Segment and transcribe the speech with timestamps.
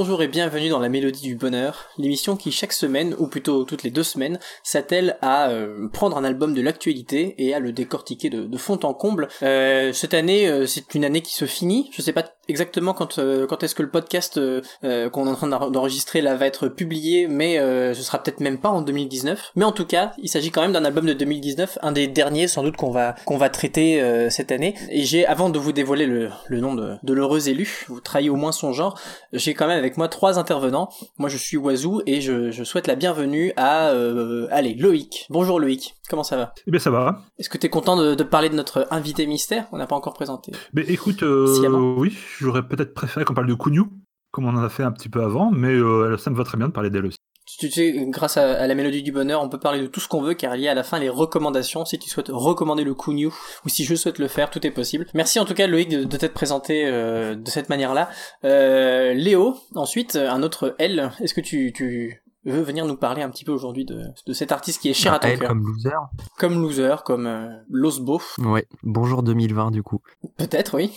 [0.00, 3.82] Bonjour et bienvenue dans la Mélodie du Bonheur, l'émission qui chaque semaine, ou plutôt toutes
[3.82, 8.30] les deux semaines, s'attelle à euh, prendre un album de l'actualité et à le décortiquer
[8.30, 9.26] de, fond en comble.
[9.42, 11.90] Euh, cette année, euh, c'est une année qui se finit.
[11.92, 14.40] Je sais pas exactement quand euh, quand est-ce que le podcast
[14.82, 18.68] qu'on est en train d'enregistrer là va être publié, mais ce sera peut-être même pas
[18.68, 19.52] en 2019.
[19.56, 22.48] Mais en tout cas, il s'agit quand même d'un album de 2019, un des derniers
[22.48, 24.74] sans doute qu'on va qu'on va traiter cette année.
[24.90, 28.28] Et j'ai, avant de vous dévoiler le, le nom de, de l'heureux élu, vous trahissez
[28.28, 28.98] au moins son genre,
[29.32, 30.88] j'ai quand même avec moi trois intervenants.
[31.18, 35.26] Moi, je suis Wazoo et je, je souhaite la bienvenue à, euh, allez, Loïc.
[35.30, 36.52] Bonjour Loïc, comment ça va?
[36.66, 37.22] Eh bien, ça va.
[37.38, 39.66] Est-ce que tu es content de, de, parler de notre invité mystère?
[39.72, 40.52] On n'a pas encore présenté.
[40.72, 43.84] Mais écoute, euh, oui, j'aurais peut-être préféré qu'on parle de Kunyu,
[44.30, 46.58] comme on en a fait un petit peu avant, mais euh, ça me va très
[46.58, 47.18] bien de parler d'elle aussi.
[47.58, 50.20] Tu sais, grâce à, la mélodie du bonheur, on peut parler de tout ce qu'on
[50.20, 51.86] veut car il y a à la fin les recommandations.
[51.86, 53.28] Si tu souhaites recommander le Kunyu
[53.64, 55.06] ou si je souhaite le faire, tout est possible.
[55.14, 58.10] Merci en tout cas Loïc de, t'être présenté euh, de cette manière-là.
[58.44, 61.10] Euh, Léo, ensuite, un autre L.
[61.20, 64.52] Est-ce que tu, tu veut venir nous parler un petit peu aujourd'hui de, de cet
[64.52, 65.48] artiste qui est cher à ton cœur.
[65.48, 65.90] Comme loser.
[66.38, 68.20] Comme loser, comme euh, Losbo.
[68.38, 68.66] Ouais.
[68.82, 70.00] Bonjour 2020 du coup.
[70.36, 70.92] Peut-être, oui.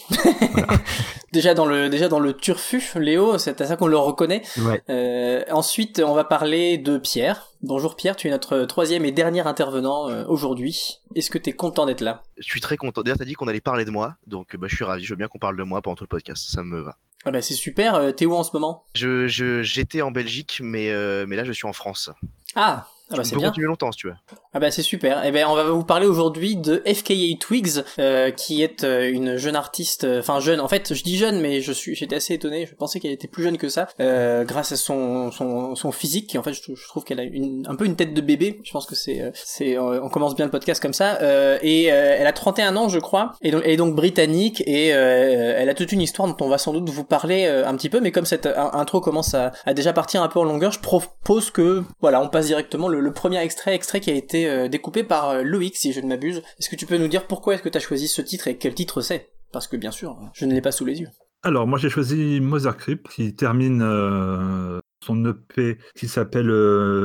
[1.34, 4.44] déjà dans le déjà dans le turfu, Léo, c'est à ça qu'on le reconnaît.
[4.60, 4.82] Ouais.
[4.90, 7.48] Euh, ensuite, on va parler de Pierre.
[7.64, 11.00] Bonjour Pierre, tu es notre troisième et dernier intervenant euh, aujourd'hui.
[11.16, 12.24] Est-ce que tu es content d'être là?
[12.38, 13.02] Je suis très content.
[13.02, 15.04] D'ailleurs, t'as dit qu'on allait parler de moi, donc bah, je suis ravi.
[15.04, 16.50] Je veux bien qu'on parle de moi pendant tout le podcast.
[16.50, 16.98] Ça me va.
[17.26, 17.96] Ah bah c'est super.
[17.96, 19.28] Euh, t'es où en ce moment Je
[19.64, 22.10] j'étais en Belgique, mais euh, mais là je suis en France.
[22.56, 23.48] Ah ah bah c'est bien.
[23.48, 24.14] continuer longtemps si tu veux.
[24.54, 25.22] Ah bah c'est super.
[25.26, 29.38] Eh ben on va vous parler aujourd'hui de FKA Twigs, euh, qui est euh, une
[29.38, 30.60] jeune artiste, euh, enfin jeune.
[30.60, 32.66] En fait, je dis jeune, mais je suis, j'étais assez étonné.
[32.66, 36.36] Je pensais qu'elle était plus jeune que ça, euh, grâce à son son, son physique.
[36.38, 38.60] En fait, je, je trouve qu'elle a une, un peu une tête de bébé.
[38.64, 41.20] Je pense que c'est c'est on commence bien le podcast comme ça.
[41.62, 45.70] et elle a 31 ans, je crois, et donc elle est donc britannique et elle
[45.70, 48.00] a toute une histoire dont on va sans doute vous parler un petit peu.
[48.00, 51.52] Mais comme cette intro commence à, à déjà partir un peu en longueur, je propose
[51.52, 55.04] que voilà, on passe directement le le, premier extrait, extrait qui a été euh, découpé
[55.04, 56.42] par euh, Loïc, si je ne m'abuse.
[56.60, 58.58] Est-ce que tu peux nous dire pourquoi est-ce que tu as choisi ce titre et
[58.58, 59.32] quel titre c'est?
[59.52, 61.10] Parce que bien sûr, je ne l'ai pas sous les yeux.
[61.44, 66.52] Alors, moi j'ai choisi Mother Creep qui termine euh, son EP qui s'appelle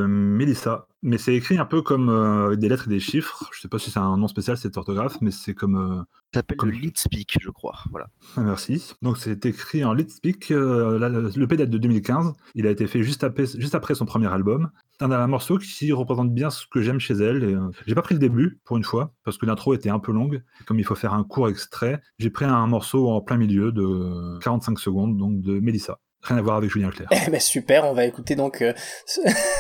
[0.07, 0.87] Melissa.
[1.07, 3.49] Mais c'est écrit un peu comme des lettres et des chiffres.
[3.53, 6.05] Je sais pas si c'est un nom spécial, cette orthographe, mais c'est comme.
[6.35, 6.71] ça s'appelle comme...
[6.71, 7.79] le Speak, je crois.
[7.93, 8.09] Voilà.
[8.37, 8.93] Ah, merci.
[9.03, 10.51] Donc c'est écrit en Leadspeak.
[10.51, 12.33] Euh, le date de 2015.
[12.57, 14.71] Il a été fait juste après, juste après son premier album.
[14.99, 17.45] C'est un, morceau qui représente bien ce que j'aime chez elle.
[17.45, 17.57] Et,
[17.87, 20.43] j'ai pas pris le début pour une fois parce que l'intro était un peu longue.
[20.67, 24.39] Comme il faut faire un court extrait, j'ai pris un morceau en plein milieu de
[24.41, 26.01] 45 secondes, donc de Melissa.
[26.27, 27.09] Rien à voir avec Julien Clerc.
[27.27, 28.73] Eh ben super, on va écouter donc euh,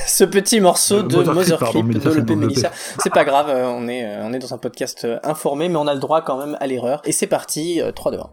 [0.06, 2.70] ce, petit morceau de Mother Clip de l'EP Melissa.
[3.02, 5.86] C'est pas grave, euh, on est, euh, on est dans un podcast informé, mais on
[5.86, 7.02] a le droit quand même à l'erreur.
[7.04, 8.30] Et c'est parti, 3, 2, 1.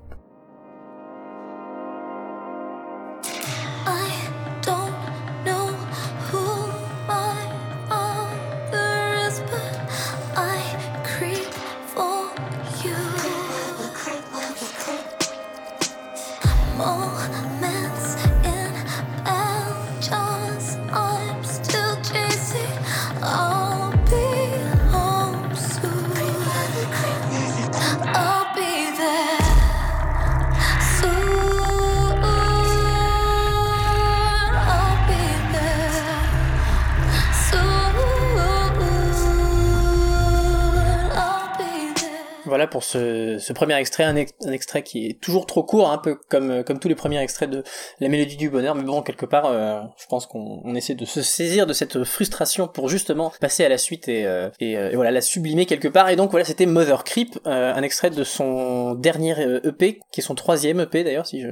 [43.44, 46.88] Ce, premier extrait, un, extrait qui est toujours trop court, un peu comme, comme tous
[46.88, 47.64] les premiers extraits de
[48.00, 51.22] La Mélodie du Bonheur, mais bon, quelque part, euh, je pense qu'on essaie de se
[51.22, 54.96] saisir de cette frustration pour justement passer à la suite et, euh, et, euh, et,
[54.96, 56.10] voilà, la sublimer quelque part.
[56.10, 60.24] Et donc voilà, c'était Mother Creep, un extrait de son dernier EP, e qui est
[60.24, 61.50] son troisième EP d'ailleurs, si je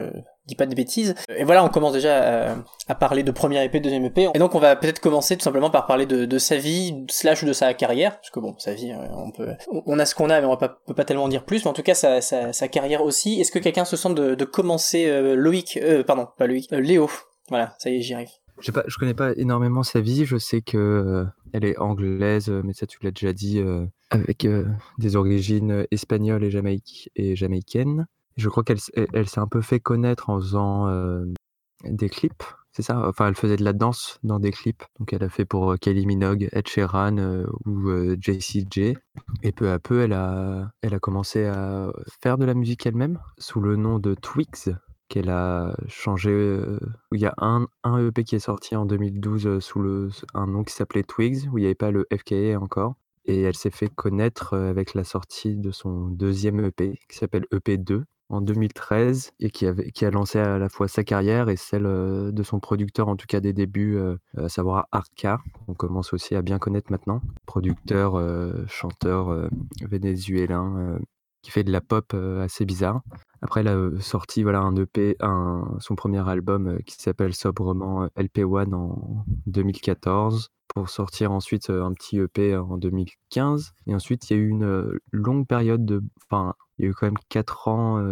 [0.48, 1.16] dis pas de bêtises.
[1.36, 2.56] Et voilà, on commence déjà
[2.88, 4.30] à, parler de première EP, deuxième EP.
[4.34, 7.54] Et donc on va peut-être commencer tout simplement par parler de, sa vie, slash de
[7.54, 9.50] sa carrière, parce que bon, sa vie, on peut,
[9.86, 11.64] on a ce qu'on a, mais on pas, peut pas tellement dire plus.
[11.64, 13.40] Mais en tout cas, sa, carrière aussi.
[13.40, 17.10] Est-ce que quelqu'un se sent de, commencer euh, Loïc, euh, pardon, pas Loïc, euh, Léo?
[17.50, 18.30] Voilà, ça y est, j'y arrive.
[18.60, 20.26] Je, pas, je connais pas énormément sa vie.
[20.26, 23.62] Je sais que elle est anglaise, mais ça tu l'as déjà dit,
[24.10, 24.48] avec
[24.98, 28.08] des origines espagnoles et, jamaïque, et jamaïcaines.
[28.38, 28.80] Je crois qu'elle
[29.14, 31.26] elle, s'est un peu fait connaître en faisant euh,
[31.84, 32.44] des clips
[32.74, 33.06] c'est ça?
[33.08, 34.84] Enfin, elle faisait de la danse dans des clips.
[35.00, 37.18] Donc, elle a fait pour Kelly Minogue, Ed Sheeran
[37.66, 38.96] ou Jessie J.
[39.44, 41.92] Et peu à peu, elle a, commencé à
[42.22, 44.74] faire de la musique elle-même sous le nom de Twigs
[45.10, 46.62] qu'elle a changé.
[47.12, 50.64] il y a un, un EP qui est sorti en 2012 sous le, un nom
[50.64, 52.96] qui s'appelait Twigs, où il n'y avait pas le FKA encore.
[53.26, 58.04] Et elle s'est fait connaître avec la sortie de son deuxième EP, qui s'appelle EP2,
[58.32, 61.84] en 2013, et qui, avait, qui a lancé à la fois sa carrière et celle
[61.84, 64.00] de son producteur, en tout cas des débuts,
[64.38, 67.22] à savoir Arca, qu'on commence aussi à bien connaître maintenant.
[67.46, 68.22] Producteur,
[68.68, 69.50] chanteur
[69.82, 71.00] vénézuélien
[71.42, 73.02] qui fait de la pop assez bizarre.
[73.42, 78.74] Après, elle a sorti voilà, un EP, un, son premier album qui s'appelle sobrement LP1
[78.74, 83.74] en 2014, pour sortir ensuite un petit EP en 2015.
[83.88, 86.04] Et ensuite, il y a eu une longue période de.
[86.30, 88.04] Enfin, il y a eu quand même 4 ans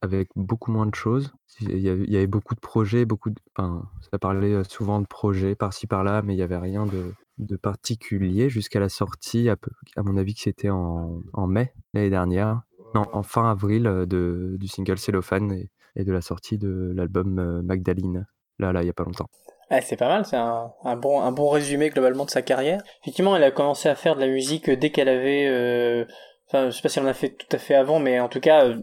[0.00, 1.32] avec beaucoup moins de choses.
[1.60, 3.36] Il y avait, beaucoup de projets, beaucoup de.
[3.56, 7.56] Enfin, ça parlait souvent de projets par-ci par-là, mais il n'y avait rien de, de
[7.56, 12.10] particulier jusqu'à la sortie, à, peu, à mon avis que c'était en, en mai l'année
[12.10, 12.62] dernière,
[12.94, 15.52] non, en fin avril de, du single Cellophane
[15.96, 18.26] et, de la sortie de l'album Magdalene,
[18.58, 19.30] là, là, il n'y a pas longtemps.
[19.70, 22.82] Ah, c'est pas mal, c'est un, un, bon, un bon résumé globalement de sa carrière.
[23.02, 26.06] Effectivement, elle a commencé à faire de la musique dès qu'elle avait
[26.48, 28.28] Enfin, je sais pas si elle en a fait tout à fait avant, mais en
[28.28, 28.80] tout cas, euh,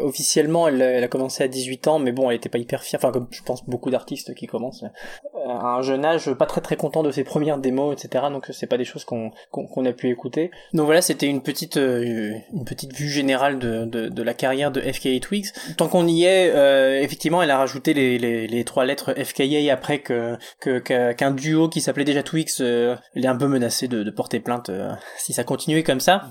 [0.00, 3.00] officiellement, elle, elle, a commencé à 18 ans, mais bon, elle était pas hyper fière.
[3.02, 6.60] Enfin, comme je pense beaucoup d'artistes qui commencent euh, à un jeune âge, pas très
[6.60, 8.26] très content de ses premières démos, etc.
[8.30, 10.50] Donc c'est pas des choses qu'on qu'on a pu écouter.
[10.72, 14.70] Donc voilà, c'était une petite euh, une petite vue générale de, de, de, la carrière
[14.70, 15.48] de FKA Twigs.
[15.76, 19.44] Tant qu'on y est, euh, effectivement, elle a rajouté les, les, les trois lettres FKA
[19.72, 24.10] après que qu'un duo qui s'appelait déjà Twigs, euh, est un peu menacé de, de
[24.10, 24.70] porter plainte
[25.18, 26.30] si ça continuait comme ça.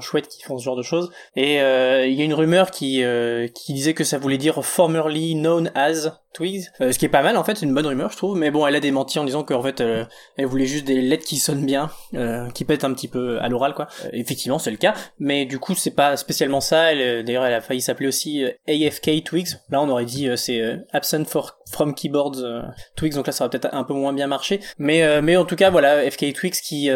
[0.00, 1.10] Chouettes qui font ce genre de choses.
[1.36, 4.64] Et euh, il y a une rumeur qui euh, qui disait que ça voulait dire
[4.64, 7.86] formerly known as Twigs, euh, ce qui est pas mal en fait, c'est une bonne
[7.86, 8.36] rumeur je trouve.
[8.36, 11.36] Mais bon, elle a démenti en disant qu'en fait elle voulait juste des lettres qui
[11.36, 11.90] sonnent bien,
[12.54, 13.88] qui pètent un petit peu à l'oral quoi.
[14.12, 14.94] effectivement, c'est le cas.
[15.18, 16.94] Mais du coup, c'est pas spécialement ça.
[16.94, 19.48] D'ailleurs, elle a failli s'appeler aussi AFK Twigs.
[19.70, 22.42] Là, on aurait dit c'est absent for from keyboards
[22.96, 23.14] Twigs.
[23.14, 24.60] Donc là, ça aurait peut-être un peu moins bien marché.
[24.78, 26.90] Mais mais en tout cas, voilà, FK Twigs qui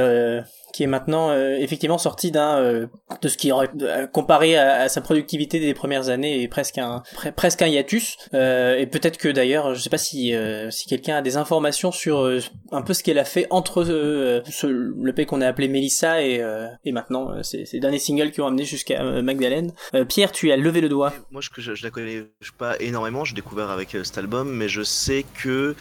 [0.73, 2.87] qui est maintenant euh, effectivement sorti d'un euh,
[3.23, 7.03] de ce qui aurait euh, comparé à, sa productivité des premières années et presque un
[7.37, 8.17] presque un hiatus.
[8.33, 10.35] Et peut-être que d'ailleurs je sais pas si
[10.71, 12.31] si quelqu'un a des informations sur
[12.73, 16.43] un peu ce qu'elle a fait entre ce, le pays qu'on a appelé Melissa et
[16.85, 19.73] et maintenant ces, ces derniers singles qui ont amené jusqu'à Magdalene.
[20.09, 21.13] Pierre tu as levé le doigt.
[21.31, 22.25] Moi je, je, je la connais
[22.59, 23.25] pas énormément.
[23.25, 25.75] J'ai découvert avec cet album mais je sais que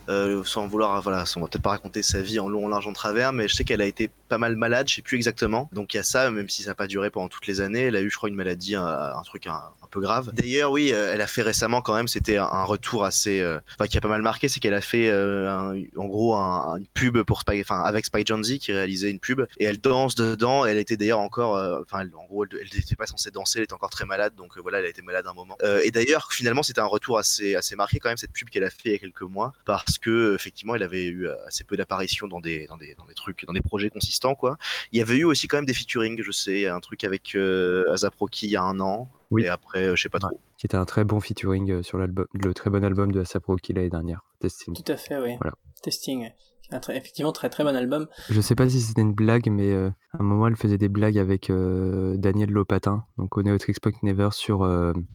[0.45, 2.93] sans vouloir voilà on va peut-être pas raconter sa vie en long en large en
[2.93, 5.69] travers mais je sais qu'elle a été pas mal malade je sais plus exactement.
[5.73, 7.83] Donc il y a ça, même si ça n'a pas duré pendant toutes les années.
[7.83, 10.31] Elle a eu, je crois, une maladie, un, truc un, peu grave.
[10.33, 13.87] D'ailleurs, oui, euh, elle a fait récemment quand même, c'était un, retour assez, euh, enfin,
[13.87, 17.21] qui a pas mal marqué, c'est qu'elle a fait euh, en gros un, une pub
[17.23, 20.65] pour Spy, enfin avec Spy Jonze qui réalisait une pub et elle danse dedans.
[20.65, 23.89] elle était d'ailleurs encore, enfin, en gros, elle n'était pas censée danser, elle était encore
[23.89, 25.57] très malade, donc voilà, elle a été malade un moment.
[25.83, 28.69] et d'ailleurs, finalement, c'était un retour assez assez marqué quand même cette pub qu'elle a
[28.69, 32.27] fait il y a quelques mois parce que effectivement, elle avait eu assez peu d'apparitions
[32.27, 34.57] dans des dans des dans des trucs, dans des projets consistants quoi.
[34.91, 37.91] Il y avait eu aussi quand même des featuring, je sais, un truc avec euh,
[37.91, 39.09] Azaproki il y a un an.
[39.31, 39.43] Oui.
[39.43, 40.39] Et après, euh, je sais pas trop.
[40.57, 43.73] Qui était un très bon featuring euh, sur l'album, le très bon album de Azaproki
[43.73, 44.75] l'année dernière, Testing.
[44.75, 45.35] Tout à fait, oui.
[45.41, 45.55] Voilà.
[45.81, 46.29] Testing.
[46.71, 48.07] Un très, effectivement, très très bon album.
[48.29, 49.73] Je sais pas si c'était une blague, mais
[50.13, 54.29] à un moment, elle faisait des blagues avec Daniel Lopatin, donc au Neotrix Point Never
[54.31, 54.67] sur,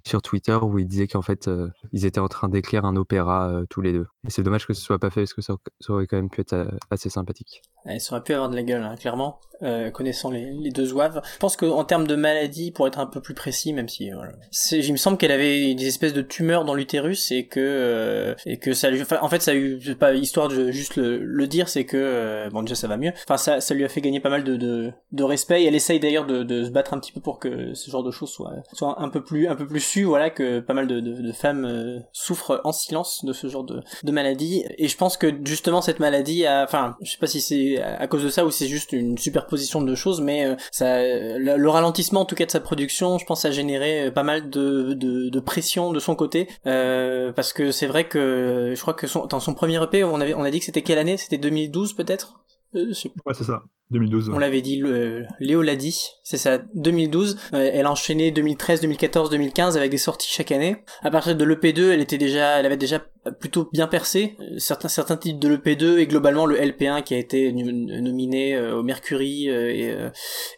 [0.06, 1.50] sur Twitter, où il disait qu'en fait,
[1.92, 4.06] ils étaient en train d'écrire un opéra tous les deux.
[4.26, 5.54] Et c'est dommage que ce soit pas fait, parce que ça,
[5.88, 7.62] aurait quand même pu être assez sympathique.
[7.98, 9.40] Ça aurait pu avoir de la gueule, hein, clairement.
[9.62, 11.20] Euh, connaissant les, deux zouaves.
[11.34, 14.32] Je pense qu'en termes de maladie, pour être un peu plus précis, même si voilà,
[14.72, 18.58] il me semble qu'elle avait des espèces de tumeurs dans l'utérus et que euh, et
[18.58, 21.84] que ça enfin, en fait ça a eu pas histoire de juste le, dire, c'est
[21.84, 23.12] que euh, bon déjà ça va mieux.
[23.22, 25.62] Enfin ça ça lui a fait gagner pas mal de, de respect.
[25.62, 28.02] Et elle essaye d'ailleurs de, de se battre un petit peu pour que ce genre
[28.02, 30.86] de choses soit soit un peu plus un peu plus su, voilà que pas mal
[30.86, 34.64] de, de, de femmes euh, souffrent en silence de ce genre de, de maladie.
[34.78, 38.06] Et je pense que justement cette maladie, a, enfin je sais pas si c'est à
[38.06, 41.68] cause de ça ou c'est juste une super position de choses, mais euh, ça, le,
[41.68, 44.94] ralentissement en tout cas de sa production, je pense, a généré euh, pas mal de,
[44.94, 49.06] de, de pression de son côté, euh, parce que c'est vrai que je crois que
[49.06, 51.16] son, dans son premier EP, on avait, on a dit que c'était quelle année?
[51.16, 52.40] C'était 2012 peut-être?
[52.74, 53.62] Ouais, c'est ça.
[53.92, 54.30] 2012.
[54.34, 57.36] On l'avait dit, le, Léo l'a dit, c'est ça, 2012.
[57.52, 60.76] Euh, elle a enchaîné 2013, 2014, 2015 avec des sorties chaque année.
[61.02, 63.04] À partir de l'EP2, elle était déjà, elle avait déjà
[63.38, 64.36] plutôt bien percé.
[64.58, 68.82] Certains certains titres de l'EP2 et globalement le LP1 qui a été nominé euh, au
[68.82, 70.10] Mercury euh,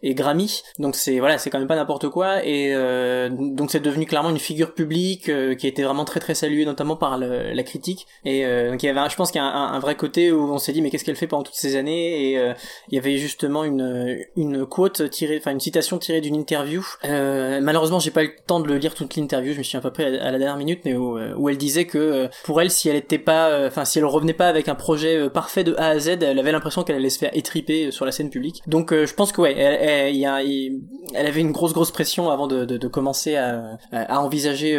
[0.02, 0.62] et, et Grammy.
[0.78, 2.72] Donc c'est voilà, c'est quand même pas n'importe quoi et
[3.30, 6.96] donc c'est devenu clairement une figure publique qui a été vraiment très très saluée notamment
[6.96, 9.78] par la critique et donc il y avait je pense qu'il y a un, un,
[9.78, 12.32] vrai côté où on s'est dit mais qu'est-ce qu'elle fait pendant toutes ces années?
[12.32, 12.54] Et
[12.88, 16.86] il y avait justement une une quote tirée enfin une citation tirée d'une interview.
[17.04, 19.76] Euh, malheureusement, j'ai pas eu le temps de le lire toute l'interview, je me suis
[19.76, 22.28] un peu près à, la dernière minute, mais où, euh, où elle disait que euh,
[22.44, 25.28] pour elle, si elle était pas, euh, enfin si elle revenait pas avec un projet
[25.30, 28.12] parfait de A à Z, elle avait l'impression qu'elle allait se faire étriper sur la
[28.12, 28.62] scène publique.
[28.66, 30.80] Donc je pense que ouais, elle, elle,
[31.14, 34.78] elle avait une grosse grosse pression avant de, de, de commencer à, à envisager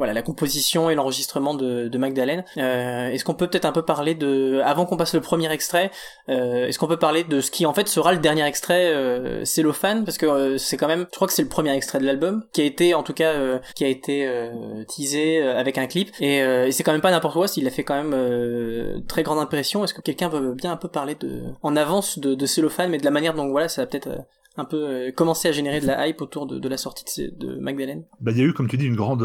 [0.00, 2.44] voilà la composition et l'enregistrement de, de Magdalene.
[2.56, 5.90] est-ce qu'on peut peut-être un peu parler de, avant qu'on passe le premier extrait,
[6.28, 10.04] est-ce qu'on peut parler de ce qui en fait sera le dernier extrait euh, Cellophane?
[10.04, 12.44] Parce que euh, c'est quand même je crois que c'est le premier extrait de l'album
[12.52, 16.10] qui a été en tout cas euh, qui a été euh, teasé avec un clip.
[16.20, 19.38] Et, et c'est quand même pas n'importe quoi s'il a fait quand même très grande
[19.38, 19.84] impression.
[19.84, 22.98] Est-ce que quelqu'un veut bien un peu parler de en avance de, de Cellophane mais
[22.98, 24.08] de la manière dont voilà ça va peut-être
[24.56, 28.04] un peu commencer à générer de la hype autour de, la sortie de, Magdalene.
[28.20, 29.22] Bah il y a eu comme tu dis une grande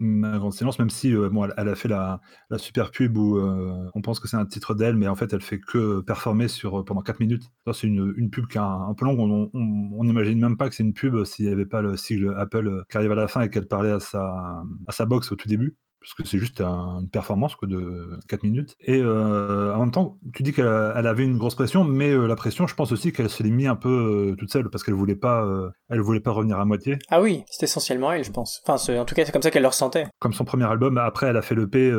[0.00, 2.20] Ma grande silence, même si euh, bon, elle, a fait la,
[2.50, 5.32] la super pub où euh, on pense que c'est un titre d'elle, mais en fait
[5.32, 7.50] elle fait que performer sur, euh, pendant 4 minutes.
[7.72, 10.84] C'est une, une, pub qui est un, peu longue, on n'imagine même pas que c'est
[10.84, 13.50] une pub s'il n'y avait pas le sigle Apple qui arrive à la fin et
[13.50, 17.08] qu'elle parlait à sa, à sa box au tout début parce que c'est juste une
[17.10, 18.76] performance quoi, de 4 minutes.
[18.80, 22.36] Et euh, en même temps, tu dis qu'elle avait une grosse pression, mais euh, la
[22.36, 24.94] pression, je pense aussi qu'elle se l'est mis un peu euh, toute seule, parce qu'elle
[24.94, 25.46] voulait pas,
[25.88, 26.98] elle voulait pas revenir à moitié.
[27.10, 28.62] Ah oui, c'est essentiellement elle, je pense.
[28.66, 30.06] Enfin, en tout cas, c'est comme ça qu'elle le ressentait.
[30.18, 31.90] Comme son premier album, après, elle a fait le P,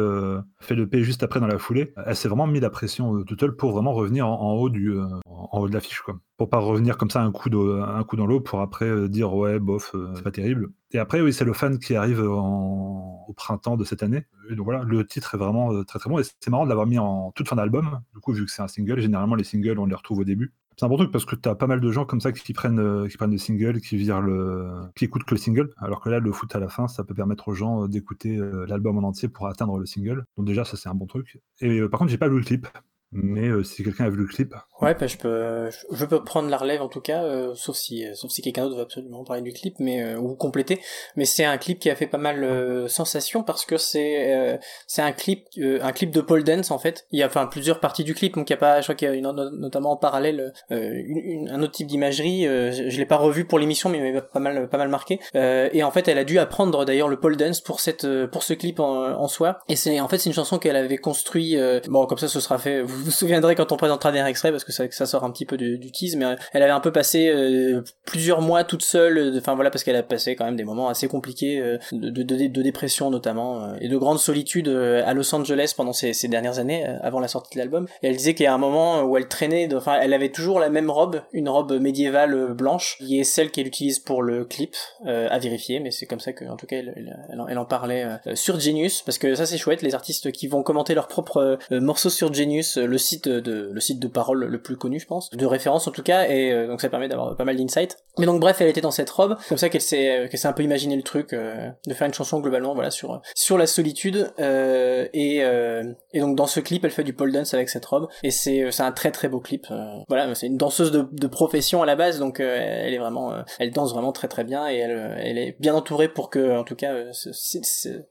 [0.59, 1.93] fait le P juste après dans la foulée.
[2.05, 5.59] Elle s'est vraiment mis la pression toute seule pour vraiment revenir en, haut du, en
[5.59, 8.39] haut de l'affiche, quoi pour pas revenir comme ça un coup, un coup dans l'eau
[8.39, 11.95] pour après dire ouais bof c'est pas terrible et après oui c'est le fan qui
[11.95, 14.25] arrive au printemps de cette année.
[14.49, 16.19] Donc voilà le titre est vraiment euh, très très bon.
[16.19, 18.61] Et c'est marrant de l'avoir mis en toute fin d'album du coup vu que c'est
[18.61, 18.99] un single.
[18.99, 20.53] Généralement les singles on les retrouve au début.
[20.77, 22.53] C'est un bon truc parce que tu as pas mal de gens comme ça qui
[22.53, 25.69] prennent qui prennent le single qui virent le qui écoutent que le single.
[25.77, 28.97] Alors que là le foot à la fin ça peut permettre aux gens d'écouter l'album
[28.97, 30.25] en entier pour atteindre le single.
[30.37, 31.39] Donc déjà ça c'est un bon truc.
[31.59, 32.67] Et par contre j'ai pas vu le clip
[33.11, 36.57] mais si quelqu'un a vu le clip Ouais, bah, je peux, je peux prendre la
[36.57, 39.41] relève en tout cas, euh, sauf si, euh, sauf si quelqu'un d'autre veut absolument parler
[39.41, 40.79] du clip, mais euh, ou compléter.
[41.17, 45.11] Mais c'est un clip qui a fait pas mal sensation parce que c'est, c'est un
[45.11, 47.07] clip, un clip de pole dance en fait.
[47.11, 48.95] Il y a enfin plusieurs parties du clip, donc il y a pas, je crois
[48.95, 52.43] qu'il y a une, notamment en parallèle une, un autre type d'imagerie.
[52.43, 55.19] je, l'ai pas revu pour l'émission, mais il m'a pas mal, pas mal marqué.
[55.33, 58.53] et en fait, elle a dû apprendre d'ailleurs le pole dance pour cette, pour ce
[58.53, 59.59] clip en, en soi.
[59.67, 61.57] Et c'est, en fait, c'est une chanson qu'elle avait construit.
[61.89, 62.83] bon, comme ça, ce sera fait.
[63.03, 65.57] Vous souviendrez quand on présentera des extraits parce que que ça, sort un petit peu
[65.57, 69.17] du, du tease, mais euh, elle avait un peu passé euh, plusieurs mois toute seule,
[69.17, 71.59] euh, enfin voilà, parce qu'elle a passé quand même des moments assez compliqués
[71.91, 76.27] de, de, de, dépression notamment, et de grande solitude à Los Angeles pendant ces, ces
[76.27, 77.87] dernières années, avant la sortie de l'album.
[78.03, 80.59] Et elle disait qu'il y a un moment où elle traînait, enfin elle avait toujours
[80.59, 84.75] la même robe, une robe médiévale blanche, qui est celle qu'elle utilise pour le clip,
[85.05, 88.59] à vérifier, mais c'est comme ça que en tout cas elle, elle, en parlait sur
[88.59, 92.33] Genius, parce que ça c'est chouette, les artistes qui vont commenter leurs propres morceaux sur
[92.33, 95.87] Genius, le site de le site de parole le plus connu, je pense, de référence
[95.87, 97.97] en tout cas, et euh, donc ça permet d'avoir pas mal d'insights.
[98.17, 100.47] Mais donc bref, elle était dans cette robe, comme ça qu'elle s'est, euh, qu'elle s'est
[100.47, 103.67] un peu imaginé le truc euh, de faire une chanson globalement, voilà, sur sur la
[103.67, 104.31] solitude.
[104.39, 105.39] et
[106.13, 108.71] et donc dans ce clip, elle fait du pole dance avec cette robe, et c'est
[108.71, 109.67] c'est un très très beau clip.
[110.07, 113.71] voilà, c'est une danseuse de, de profession à la base, donc elle est vraiment, elle
[113.71, 116.75] danse vraiment très très bien, et elle elle est bien entourée pour que, en tout
[116.75, 116.93] cas,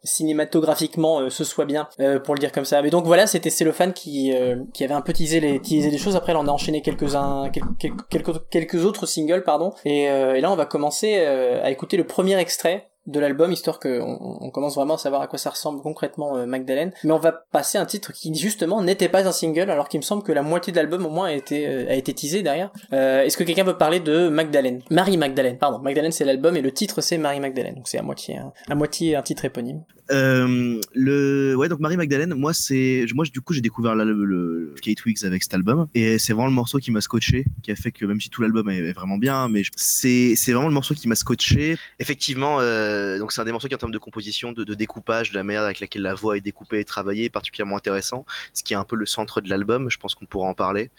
[0.02, 1.88] cinématographiquement, ce soit bien,
[2.24, 2.82] pour le dire comme ça.
[2.82, 4.32] Mais donc voilà, c'était Cellophane qui
[4.72, 6.16] qui avait un peu teasé les teasé des choses.
[6.16, 9.72] Après, on a enchaîné quelques-uns, quelques, quelques, autres singles, pardon.
[9.84, 13.50] Et, euh, et là, on va commencer euh, à écouter le premier extrait de l'album,
[13.52, 16.92] histoire qu'on on commence vraiment à savoir à quoi ça ressemble concrètement euh, Magdalene.
[17.04, 20.04] Mais on va passer un titre qui justement n'était pas un single, alors qu'il me
[20.04, 22.70] semble que la moitié de l'album au moins a été, a été teasé derrière.
[22.92, 24.82] Est-ce que quelqu'un peut parler de Magdalene?
[24.90, 25.78] Marie Magdalene, pardon.
[25.78, 28.38] Magdalene c'est l'album et le titre c'est Marie Magdalene, donc c'est à moitié,
[28.68, 29.82] à moitié un titre éponyme.
[30.10, 34.74] Euh, le ouais donc Marie Magdalene moi c'est moi du coup j'ai découvert le, le,
[34.80, 37.76] Kate Weeks avec cet album et c'est vraiment le morceau qui m'a scotché qui a
[37.76, 40.94] fait que même si tout l'album est, vraiment bien mais c'est c'est vraiment le morceau
[40.94, 44.52] qui m'a scotché effectivement euh, donc c'est un des morceaux qui en termes de composition
[44.52, 47.76] de, découpage de la manière avec laquelle la voix est découpée et travaillée est particulièrement
[47.76, 50.54] intéressant ce qui est un peu le centre de l'album je pense qu'on pourra en
[50.54, 50.90] parler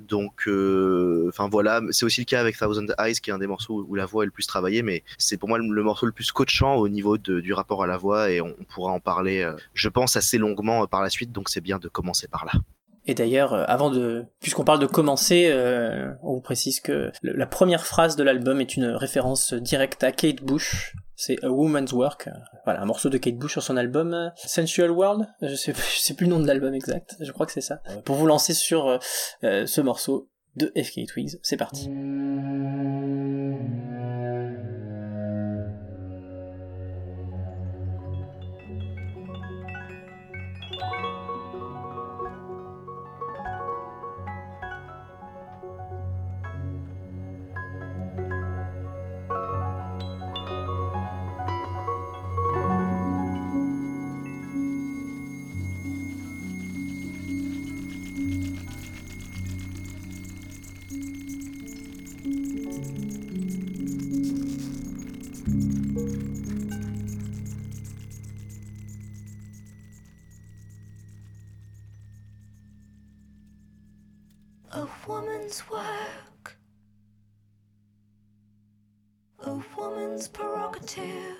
[0.00, 3.46] donc euh, enfin voilà c'est aussi le cas avec Thousand Eyes qui est un des
[3.46, 6.12] morceaux où la voix est le plus travaillée mais c'est pour moi le, morceau le
[6.12, 9.56] plus scotchant au niveau du rapport à la voix et on, pourra en parler, euh,
[9.74, 12.52] je pense, assez longuement euh, par la suite, donc c'est bien de commencer par là.
[13.06, 17.46] Et d'ailleurs, euh, avant de, puisqu'on parle de commencer, euh, on vous précise que la
[17.46, 20.94] première phrase de l'album est une référence directe à Kate Bush.
[21.24, 22.30] C'est A Woman's Work,
[22.64, 25.28] voilà, un morceau de Kate Bush sur son album euh, Sensual World.
[25.40, 27.14] Je sais, sais plus le nom de l'album exact.
[27.20, 27.80] Je crois que c'est ça.
[27.90, 28.98] Euh, Pour vous lancer sur euh,
[29.64, 31.88] ce morceau de FK Twigs, c'est parti.
[75.52, 76.56] Woman's work.
[79.40, 81.36] A woman's prerogative.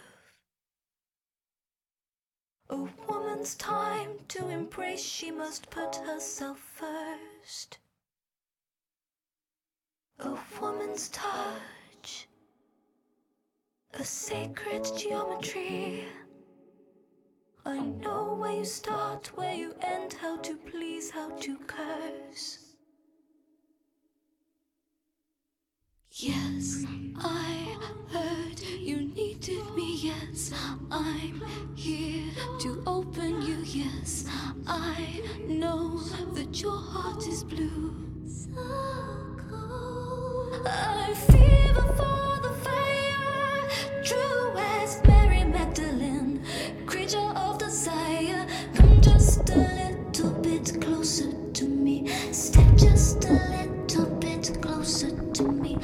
[2.69, 2.77] A
[3.09, 7.79] woman's time to embrace, she must put herself first.
[10.19, 12.29] A woman's touch.
[13.95, 16.05] A sacred geometry.
[17.65, 22.62] I know where you start, where you end, how to please, how to curse.
[26.15, 26.85] Yes,
[27.17, 27.75] I
[28.13, 29.97] heard you needed me.
[29.97, 30.53] Yes,
[30.91, 31.43] I'm
[31.75, 33.57] here to open you.
[33.65, 34.27] Yes,
[34.67, 36.01] I know
[36.35, 37.95] that your heart is blue.
[38.27, 38.51] So
[39.49, 40.67] cold.
[40.67, 46.45] I fever for the fire, true as Mary Magdalene,
[46.85, 48.47] creature of desire.
[48.75, 52.07] Come just a little bit closer to me.
[52.33, 55.79] Step just a little bit closer to me.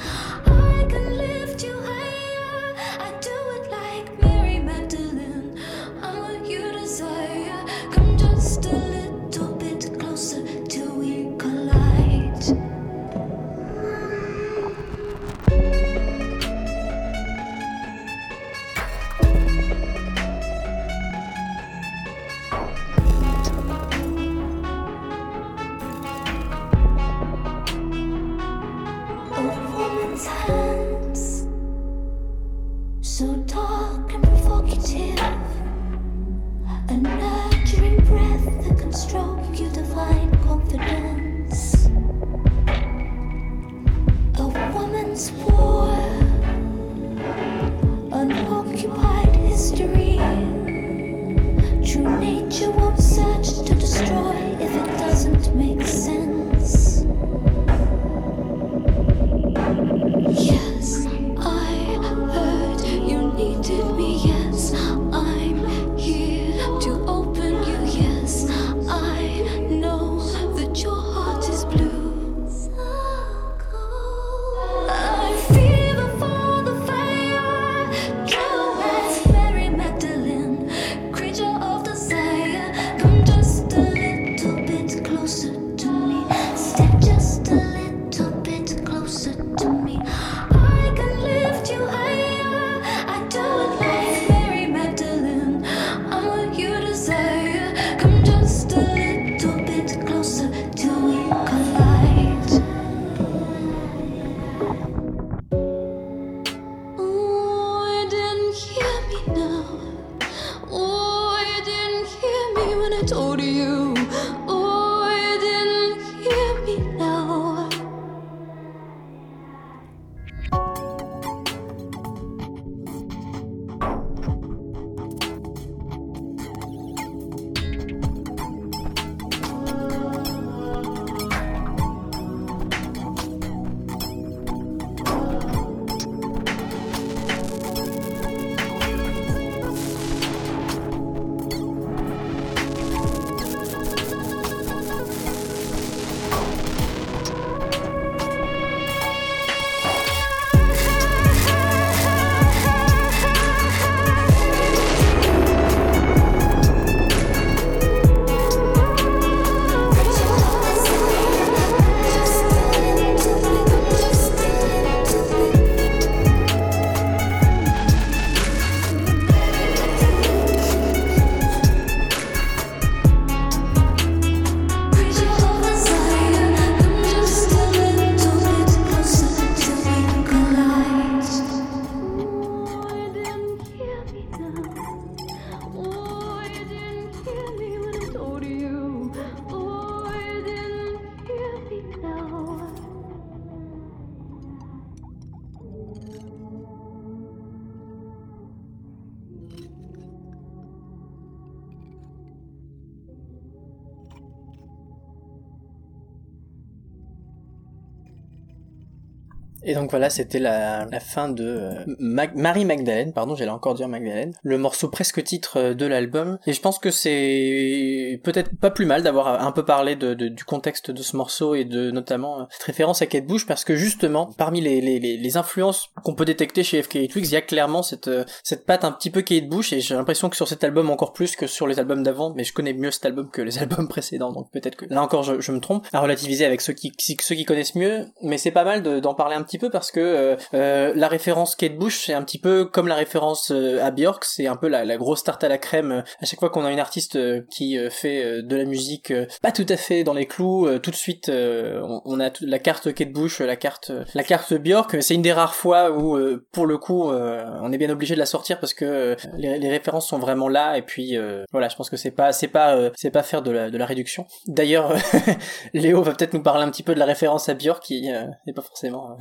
[209.89, 214.57] Donc voilà, c'était la, fin de euh, Marie Magdalene, pardon, j'allais encore dire Magdalene, le
[214.59, 216.37] morceau presque titre euh, de l'album.
[216.45, 220.43] Et je pense que c'est peut-être pas plus mal d'avoir un peu parlé de, du
[220.43, 223.75] contexte de ce morceau et de notamment euh, cette référence à Kate Bush, parce que
[223.75, 227.81] justement, parmi les, les, influences qu'on peut détecter chez FK Twigs, il y a clairement
[227.81, 230.63] cette, euh, cette patte un petit peu Kate Bush, et j'ai l'impression que sur cet
[230.63, 233.41] album encore plus que sur les albums d'avant, mais je connais mieux cet album que
[233.41, 236.73] les albums précédents, donc peut-être que là encore je, me trompe, à relativiser avec ceux
[236.73, 239.71] qui, ceux qui connaissent mieux, mais c'est pas mal de- d'en parler un petit peu
[239.87, 243.83] que euh, euh, la référence Kate Bush, c'est un petit peu comme la référence euh,
[243.83, 246.03] à Björk, c'est un peu la, grosse tarte à la crème.
[246.21, 247.17] À chaque fois qu'on a une artiste
[247.49, 251.31] qui fait de la musique pas tout à fait dans les clous, tout de suite
[251.31, 255.01] on, a la carte Kate Bush, la carte la carte Björk.
[255.01, 256.19] C'est une des rares fois où
[256.51, 260.19] pour le coup on est bien obligé de la sortir parce que les, références sont
[260.19, 261.17] vraiment là et puis
[261.51, 263.85] voilà, je pense que c'est pas c'est pas c'est pas faire de la de la
[263.85, 264.25] réduction.
[264.47, 264.93] D'ailleurs,
[265.73, 268.53] Léo va peut-être nous parler un petit peu de la référence à Björk qui n'est
[268.53, 269.17] pas forcément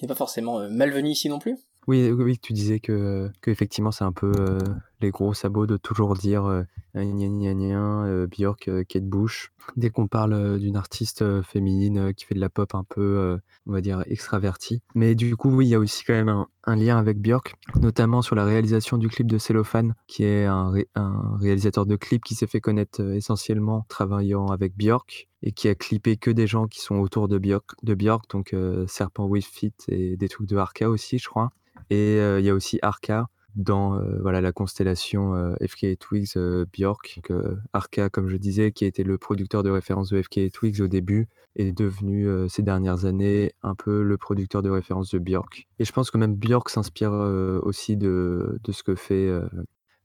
[0.00, 1.58] qui n'est pas forcément euh, malvenu ici non plus.
[1.86, 4.58] Oui, oui, tu disais que, que effectivement c'est un peu euh,
[5.00, 6.62] les gros sabots de toujours dire euh,
[6.94, 9.52] gna euh, Björk, euh, Kate Bush.
[9.76, 13.72] Dès qu'on parle euh, d'une artiste féminine qui fait de la pop un peu, on
[13.72, 14.82] va dire, extravertie.
[14.94, 18.22] Mais du coup, oui, il y a aussi quand même un, lien avec Björk, notamment
[18.22, 22.24] sur la réalisation du clip de Cellophane, qui est un, ré- un réalisateur de clips
[22.24, 26.66] qui s'est fait connaître essentiellement travaillant avec Björk et qui a clippé que des gens
[26.66, 28.54] qui sont autour de Björk, de Björk donc
[28.86, 31.50] Serpent with Fit et des trucs de Arca aussi, je crois.
[31.90, 36.64] Et il y a aussi Arca dans euh, voilà la constellation euh, FK Twigs euh.
[36.78, 40.80] Donc, euh, Arca, comme je disais, qui était le producteur de référence de FK Twigs
[40.80, 45.66] au début, est devenu ces dernières années un peu le producteur de référence de Björk.
[45.78, 47.12] Et je pense que même Björk s'inspire
[47.62, 49.28] aussi de, de ce que fait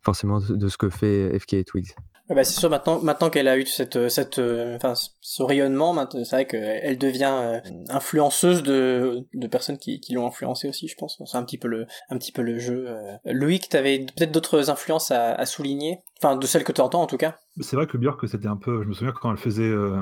[0.02, 1.94] forcément de ce que fait FK Twigs.
[2.30, 5.94] Ouais, bah, c'est sûr maintenant maintenant qu'elle a eu cette cette euh, enfin ce rayonnement
[5.94, 7.60] maintenant c'est vrai qu'elle devient euh,
[7.90, 11.68] influenceuse de de personnes qui qui l'ont influencée aussi je pense c'est un petit peu
[11.68, 13.18] le un petit peu le jeu euh.
[13.26, 16.00] Loïc t'avais peut-être d'autres influences à, à souligner?
[16.20, 18.58] Enfin de celles que tu entends en tout cas C'est vrai que Björk, c'était un
[18.58, 18.82] peu.
[18.84, 19.64] Je me souviens quand elle faisait.
[19.64, 20.02] euh,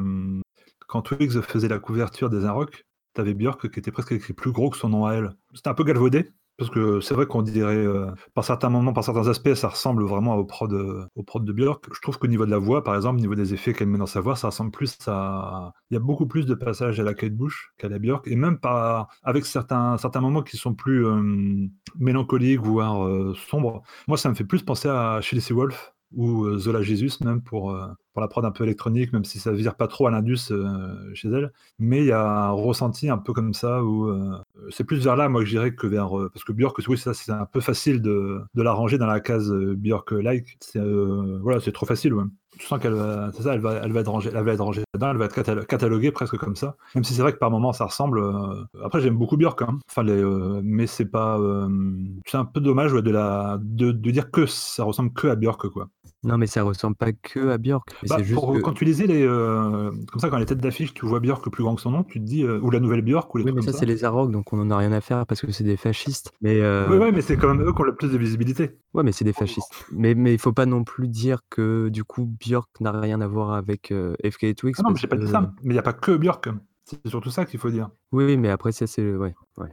[0.88, 4.70] quand Twigs faisait la couverture des Rock, t'avais Björk qui était presque écrit plus gros
[4.70, 5.32] que son nom à elle.
[5.56, 6.30] C'était un peu galvaudé.
[6.58, 10.04] Parce que c'est vrai qu'on dirait, euh, par certains moments, par certains aspects, ça ressemble
[10.04, 11.86] vraiment au prod, euh, au prod de Björk.
[11.94, 13.98] Je trouve qu'au niveau de la voix, par exemple, au niveau des effets qu'elle met
[13.98, 15.74] dans sa voix, ça ressemble plus à.
[15.90, 18.28] Il y a beaucoup plus de passages à la Kate Bush qu'à la Björk.
[18.28, 23.82] Et même par, avec certains, certains moments qui sont plus euh, mélancoliques, voire sombres.
[24.08, 27.72] Moi, ça me fait plus penser à Chelsea Wolf ou euh, Zola Jesus, même pour,
[27.72, 30.52] euh, pour la prod un peu électronique, même si ça vire pas trop à l'indus
[30.52, 31.52] euh, chez elle.
[31.80, 34.14] Mais il y a un ressenti un peu comme ça où
[34.70, 36.10] c'est plus vers là, moi, que je dirais que vers.
[36.34, 39.20] parce que Björk, oui, ça, c'est un peu facile de, de la ranger dans la
[39.20, 40.58] case Björk-like.
[40.62, 40.82] C'est
[41.42, 42.14] voilà, c'est trop facile.
[42.60, 44.82] Tu sens qu'elle va, ça, elle va, elle va être rangée, elle va être rangée
[44.94, 46.76] là-dedans, elle va être catalo- cataloguée presque comme ça.
[46.96, 48.20] Même si c'est vrai que par moments ça ressemble.
[48.20, 49.80] euh, Après, j'aime beaucoup Björk, hein.
[49.90, 51.38] enfin, euh, mais c'est pas.
[51.40, 51.68] euh,
[52.26, 55.68] C'est un peu dommage de la, de, de dire que ça ressemble que à Björk,
[55.70, 55.90] quoi.
[56.24, 57.88] Non, mais ça ressemble pas que à Björk.
[58.04, 60.46] Mais Bah, c'est juste pour- que- Quand tu lisais les, euh, comme ça, quand les
[60.46, 62.70] têtes d'affiche, tu vois Björk plus grand que son nom, tu te dis, euh, ou
[62.72, 64.60] la nouvelle Björk, ou les Oui, trucs mais comme ça, c'est les Arocs, donc on
[64.60, 66.32] en a rien à faire parce que c'est des fascistes.
[66.42, 68.78] Mais euh, Ouais, ouais, mais c'est quand même eux qui ont le plus de visibilité.
[68.94, 69.72] ouais, mais c'est des fascistes.
[69.92, 73.28] Mais mais il faut pas non plus dire que du coup Björk n'a rien à
[73.28, 74.76] voir avec euh, FK Twigs.
[74.80, 75.42] Ah non, mais parce j'ai pas dit que- ça.
[75.64, 76.48] Mais il n'y a pas que Björk.
[76.86, 77.90] C'est surtout ça qu'il faut dire.
[78.12, 79.70] Oui, oui, mais après ça c'est ouais, ouais.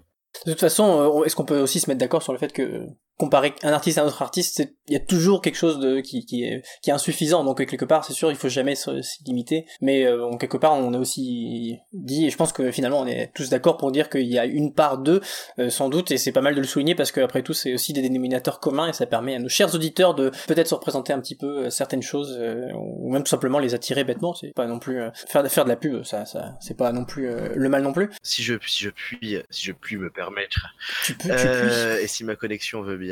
[0.46, 2.52] de toute façon euh, on- est-ce qu'on peut aussi se mettre d'accord sur le fait
[2.52, 2.86] que
[3.20, 6.26] comparer un artiste à un autre artiste il y a toujours quelque chose de qui,
[6.26, 7.44] qui est qui est insuffisant.
[7.44, 9.66] Donc quelque part c'est sûr il faut jamais s'y limiter.
[9.80, 13.30] Mais euh, quelque part on a aussi dit et je pense que finalement on est
[13.34, 15.20] tous d'accord pour dire qu'il y a une part d'eux
[15.58, 17.92] euh, sans doute et c'est pas mal de le souligner parce qu'après tout c'est aussi
[17.92, 21.20] des dénominateurs communs et ça permet à nos chers auditeurs de peut-être se représenter un
[21.20, 24.34] petit peu euh, certaines choses euh, ou même tout simplement les attirer bêtement.
[24.34, 27.04] C'est pas non plus euh, faire faire de la pub ça ça c'est pas non
[27.04, 28.10] plus euh, le mal non plus.
[28.22, 32.24] Si je, si je puis, si je puis me permettre, tu peux tu et si
[32.24, 33.09] ma connexion veut bien.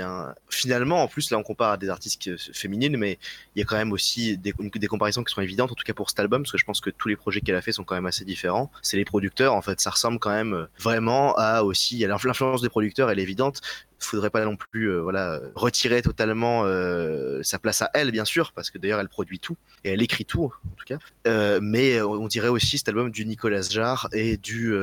[0.51, 3.19] Finalement, en plus, là, on compare à des artistes féminines, mais
[3.55, 5.95] il y a quand même aussi des, des comparaisons qui sont évidentes, en tout cas
[5.95, 7.85] pour cet album, parce que je pense que tous les projets qu'elle a fait sont
[7.85, 8.71] quand même assez différents.
[8.83, 11.99] C'est les producteurs, en fait, ça ressemble quand même vraiment à aussi.
[11.99, 13.61] L'influence des producteurs, elle est évidente.
[14.01, 18.53] Faudrait pas non plus, euh, voilà, retirer totalement euh, sa place à elle, bien sûr,
[18.53, 20.99] parce que d'ailleurs, elle produit tout et elle écrit tout, en tout cas.
[21.27, 24.75] Euh, mais on dirait aussi cet album du Nicolas Jarre et du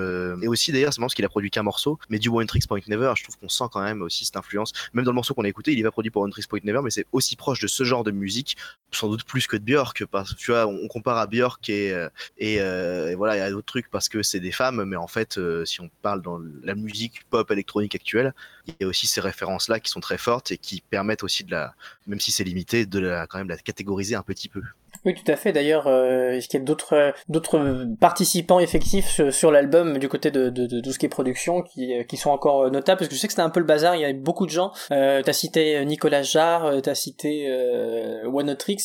[0.42, 2.68] et aussi d'ailleurs c'est marrant parce qu'il a produit qu'un morceau mais du One Tricks
[2.68, 5.34] Point Never je trouve qu'on sent quand même aussi cette influence même dans le morceau
[5.34, 7.36] qu'on a écouté il est pas produit pour One Tricks Point Never mais c'est aussi
[7.36, 8.58] proche de ce genre de musique
[8.92, 11.94] sans doute plus que de Björk parce que tu vois on, compare à Björk et
[12.38, 15.08] et, et voilà il y a d'autres trucs parce que c'est des femmes mais en
[15.08, 18.34] fait si on parle dans la musique pop électronique actuelle
[18.68, 21.44] il y a aussi aussi ces références-là qui sont très fortes et qui permettent aussi
[21.44, 21.74] de la,
[22.08, 24.62] même si c'est limité, de la, quand même la catégoriser un petit peu.
[25.04, 25.52] Oui, tout à fait.
[25.52, 30.50] D'ailleurs, euh, est-ce qu'il y a d'autres d'autres participants effectifs sur l'album du côté de,
[30.50, 33.00] de, de, tout ce qui est production qui, qui sont encore notables?
[33.00, 33.96] Parce que je sais que c'était un peu le bazar.
[33.96, 34.72] Il y avait beaucoup de gens.
[34.92, 38.78] Euh, t'as cité Nicolas Jarre, t'as cité euh, Oneotrix.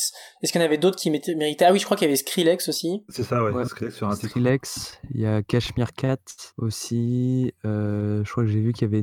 [0.43, 1.65] Est-ce qu'il y en avait d'autres qui méritaient?
[1.65, 3.05] Ah oui, je crois qu'il y avait Skrillex aussi.
[3.09, 3.65] C'est ça, ouais.
[3.65, 4.99] Skrillex sur un Skrillex.
[5.15, 6.19] Il y a Cashmere Cat
[6.59, 7.55] aussi.
[7.65, 9.03] Euh, je crois que j'ai vu qu'il y avait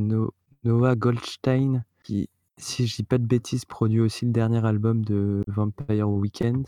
[0.63, 5.43] Noah Goldstein qui, si je dis pas de bêtises, produit aussi le dernier album de
[5.47, 6.65] Vampire Weekend.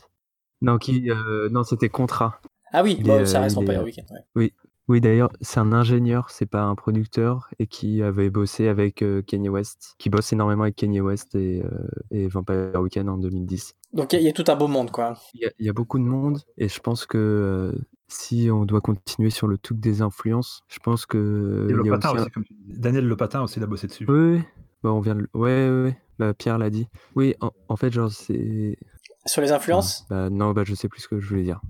[0.61, 2.41] Non, qui, euh, non, c'était Contra.
[2.71, 4.07] Ah oui, bon, ça reste Vampire Weekend.
[4.11, 4.19] Ouais.
[4.35, 4.53] Oui,
[4.89, 9.21] oui, d'ailleurs, c'est un ingénieur, c'est pas un producteur, et qui avait bossé avec euh,
[9.21, 13.75] Kanye West, qui bosse énormément avec Kanye West et, euh, et Vampire Weekend en 2010.
[13.93, 15.15] Donc il y, a tout un beau monde, quoi.
[15.35, 17.71] Il y, a beaucoup de monde, et je pense que euh,
[18.09, 21.67] si on doit continuer sur le truc des influences, je pense que.
[21.69, 22.79] Et le patin aussi, comme tu dis.
[22.79, 24.05] Daniel Le Patin aussi, il a bossé dessus.
[24.07, 24.41] Oui,
[24.83, 25.27] bah, on vient de...
[25.33, 25.97] Ouais, ouais, ouais.
[26.17, 26.87] Bah, Pierre l'a dit.
[27.15, 28.77] Oui, en, fait, genre, c'est.
[29.25, 30.05] Sur les influences?
[30.09, 31.61] Bah, Non, bah, je sais plus ce que je voulais dire.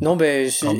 [0.00, 0.24] non, bah,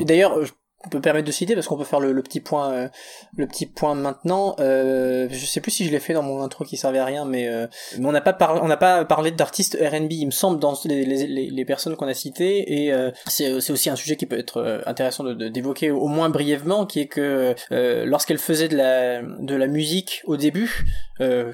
[0.05, 0.39] d'ailleurs,
[0.85, 2.89] on peut permettre de citer parce qu'on peut faire le, petit point euh,
[3.37, 4.55] le petit point maintenant.
[4.59, 7.25] Euh, je sais plus si je l'ai fait dans mon intro qui servait à rien
[7.25, 7.67] mais, euh,
[7.97, 10.73] mais on n'a pas parlé on n'a pas parlé d'artistes R&B il me semble dans
[10.85, 12.83] les, les, personnes qu'on a citées.
[12.83, 16.07] Et euh, c'est c'est aussi un sujet qui peut être euh, intéressant de d'évoquer au
[16.07, 20.85] moins brièvement qui est que lorsqu'elle faisait de la de la musique au début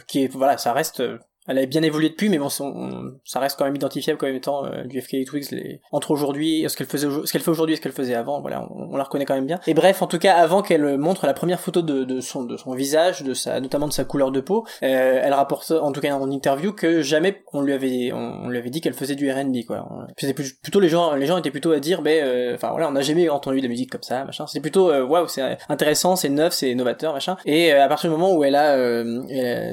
[0.07, 1.03] qui est voilà ça reste
[1.49, 4.83] elle a bien évolué depuis, mais bon, ça reste quand même identifiable comme étant euh,
[4.83, 5.81] du FK Twigs les...
[5.91, 8.39] entre aujourd'hui, ce qu'elle faisait, ce qu'elle fait aujourd'hui et ce qu'elle faisait avant.
[8.39, 9.59] Voilà, on, la reconnaît quand même bien.
[9.65, 12.55] Et bref, en tout cas, avant qu'elle montre la première photo de, de, son de
[12.55, 16.01] son visage, de sa notamment de sa couleur de peau, euh, elle rapporte, en tout
[16.01, 19.31] cas en interview, que jamais on lui avait on, lui avait dit qu'elle faisait du
[19.31, 19.87] R&B quoi.
[20.17, 22.91] C'était plutôt les gens les gens étaient plutôt à dire, ben, euh, enfin voilà, on
[22.91, 24.45] n'a jamais entendu de la musique comme ça, machin.
[24.45, 27.37] C'était plutôt euh, waouh, c'est intéressant, c'est neuf, c'est novateur, machin.
[27.45, 28.77] Et à partir du moment où elle a,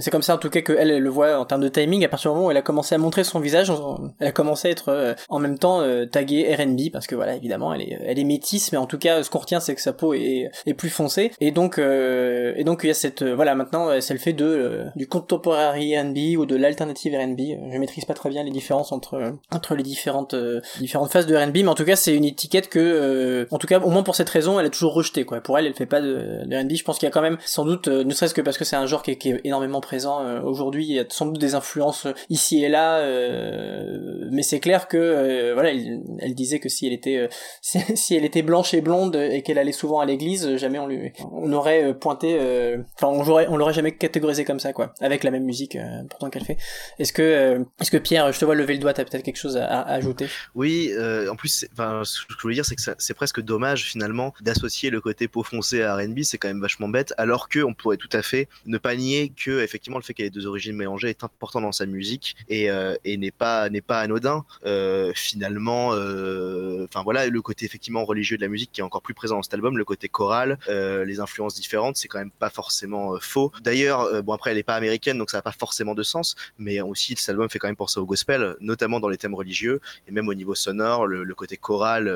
[0.00, 2.08] c'est comme ça en tout cas qu'elle elle le voit en termes de timing, à
[2.08, 3.72] partir du moment où elle a commencé à montrer son visage,
[4.20, 7.34] elle a commencé à être euh, en même temps euh, taguée R&B parce que voilà,
[7.34, 9.80] évidemment, elle est, elle est métisse, mais en tout cas, ce qu'on retient, c'est que
[9.80, 11.32] sa peau est, est plus foncée.
[11.40, 14.84] Et donc, euh, et donc il y a cette, voilà, maintenant, c'est le fait de
[14.96, 17.40] du contemporary R&B ou de l'alternative R&B.
[17.72, 20.34] Je maîtrise pas très bien les différences entre entre les différentes
[20.78, 23.80] différentes phases de R&B, mais en tout cas, c'est une étiquette que, en tout cas,
[23.80, 25.40] au moins pour cette raison, elle a toujours rejeté quoi.
[25.40, 26.74] Pour elle, elle fait pas de, de R&B.
[26.74, 28.76] Je pense qu'il y a quand même, sans doute, ne serait-ce que parce que c'est
[28.76, 32.64] un genre qui est énormément présent aujourd'hui, il y a sans doute des influences ici
[32.64, 37.16] et là, euh, mais c'est clair que euh, voilà, elle, disait que si elle était
[37.16, 37.28] euh,
[37.60, 41.12] si, elle était blanche et blonde et qu'elle allait souvent à l'église, jamais on lui
[41.32, 42.38] on aurait pointé,
[42.94, 45.76] enfin on l'aurait on l'aurait jamais catégorisé comme ça quoi, avec la même musique
[46.10, 46.58] pourtant qu'elle fait.
[46.98, 49.56] Est-ce que est-ce que Pierre, je te vois lever le doigt, t'as peut-être quelque chose
[49.56, 50.28] à, ajouter?
[50.54, 50.92] Oui,
[51.30, 54.90] en plus, enfin ce que je voulais dire, c'est que c'est presque dommage finalement d'associer
[54.90, 57.96] le côté peau foncée à R&B, c'est quand même vachement bête, alors que on pourrait
[57.96, 61.10] tout à fait ne pas nier que effectivement le fait qu'elle ait deux origines mélangées
[61.10, 64.44] est important dans sa musique et, euh, et n'est pas n'est pas anodin.
[64.64, 69.02] Euh, finalement, euh, enfin voilà, le côté effectivement religieux de la musique qui est encore
[69.02, 72.50] plus présent dans cet album, le côté choral, les influences différentes, c'est quand même pas
[72.50, 73.52] forcément faux.
[73.62, 76.80] D'ailleurs, bon après elle est pas américaine, donc ça n'a pas forcément de sens, mais
[76.80, 80.12] aussi cet album fait quand même penser au gospel, notamment dans les thèmes religieux et
[80.12, 82.08] même au niveau sonore, le, côté choral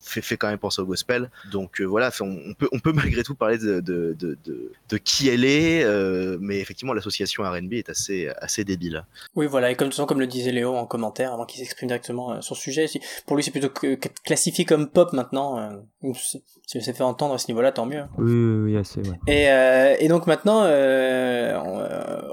[0.00, 1.30] fait, fait quand même penser au gospel.
[1.50, 5.28] Donc voilà, on, peut on peut malgré tout parler de de, de, de, de qui
[5.28, 5.86] elle est,
[6.40, 9.04] mais effectivement l'association R&B est assez assez débile.
[9.34, 12.40] Oui, voilà, et comme, comme le disait Léo en commentaire, avant qu'il s'exprime directement euh,
[12.40, 12.86] sur le sujet,
[13.26, 13.70] pour lui c'est plutôt
[14.24, 15.58] classifié comme pop maintenant.
[15.58, 16.12] Euh,
[16.66, 18.04] si ça fait entendre à ce niveau-là, tant mieux.
[18.18, 19.18] Oui, oui, assez, ouais.
[19.26, 21.56] Et, euh, et donc maintenant, euh,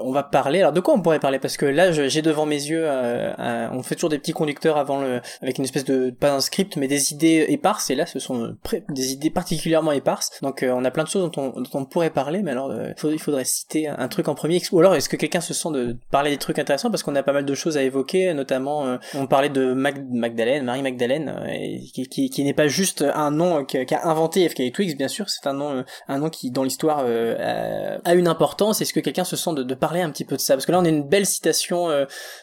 [0.00, 0.60] on, va parler.
[0.60, 1.38] Alors de quoi on pourrait parler?
[1.38, 5.20] Parce que là, j'ai devant mes yeux, on fait toujours des petits conducteurs avant le,
[5.42, 7.90] avec une espèce de pas un script, mais des idées éparses.
[7.90, 8.56] Et là, ce sont
[8.88, 10.30] des idées particulièrement éparses.
[10.42, 12.72] Donc on a plein de choses dont on, pourrait parler, mais alors
[13.04, 14.60] il faudrait citer un truc en premier.
[14.72, 16.90] Ou alors est-ce que quelqu'un se sent de parler des trucs intéressants?
[16.90, 20.64] Parce qu'on a pas mal de choses à évoquer, notamment euh, on parlait de Magdalene,
[20.64, 25.28] Marie Magdalene, euh, qui, n'est pas juste un nom qu'a inventé FK Twigs, bien sûr,
[25.28, 28.80] c'est un nom, euh, un nom qui dans l'histoire a, une importance.
[28.80, 30.54] Est-ce que quelqu'un se sent de, parler un petit peu de ça?
[30.54, 31.88] Parce que là on a une belle citation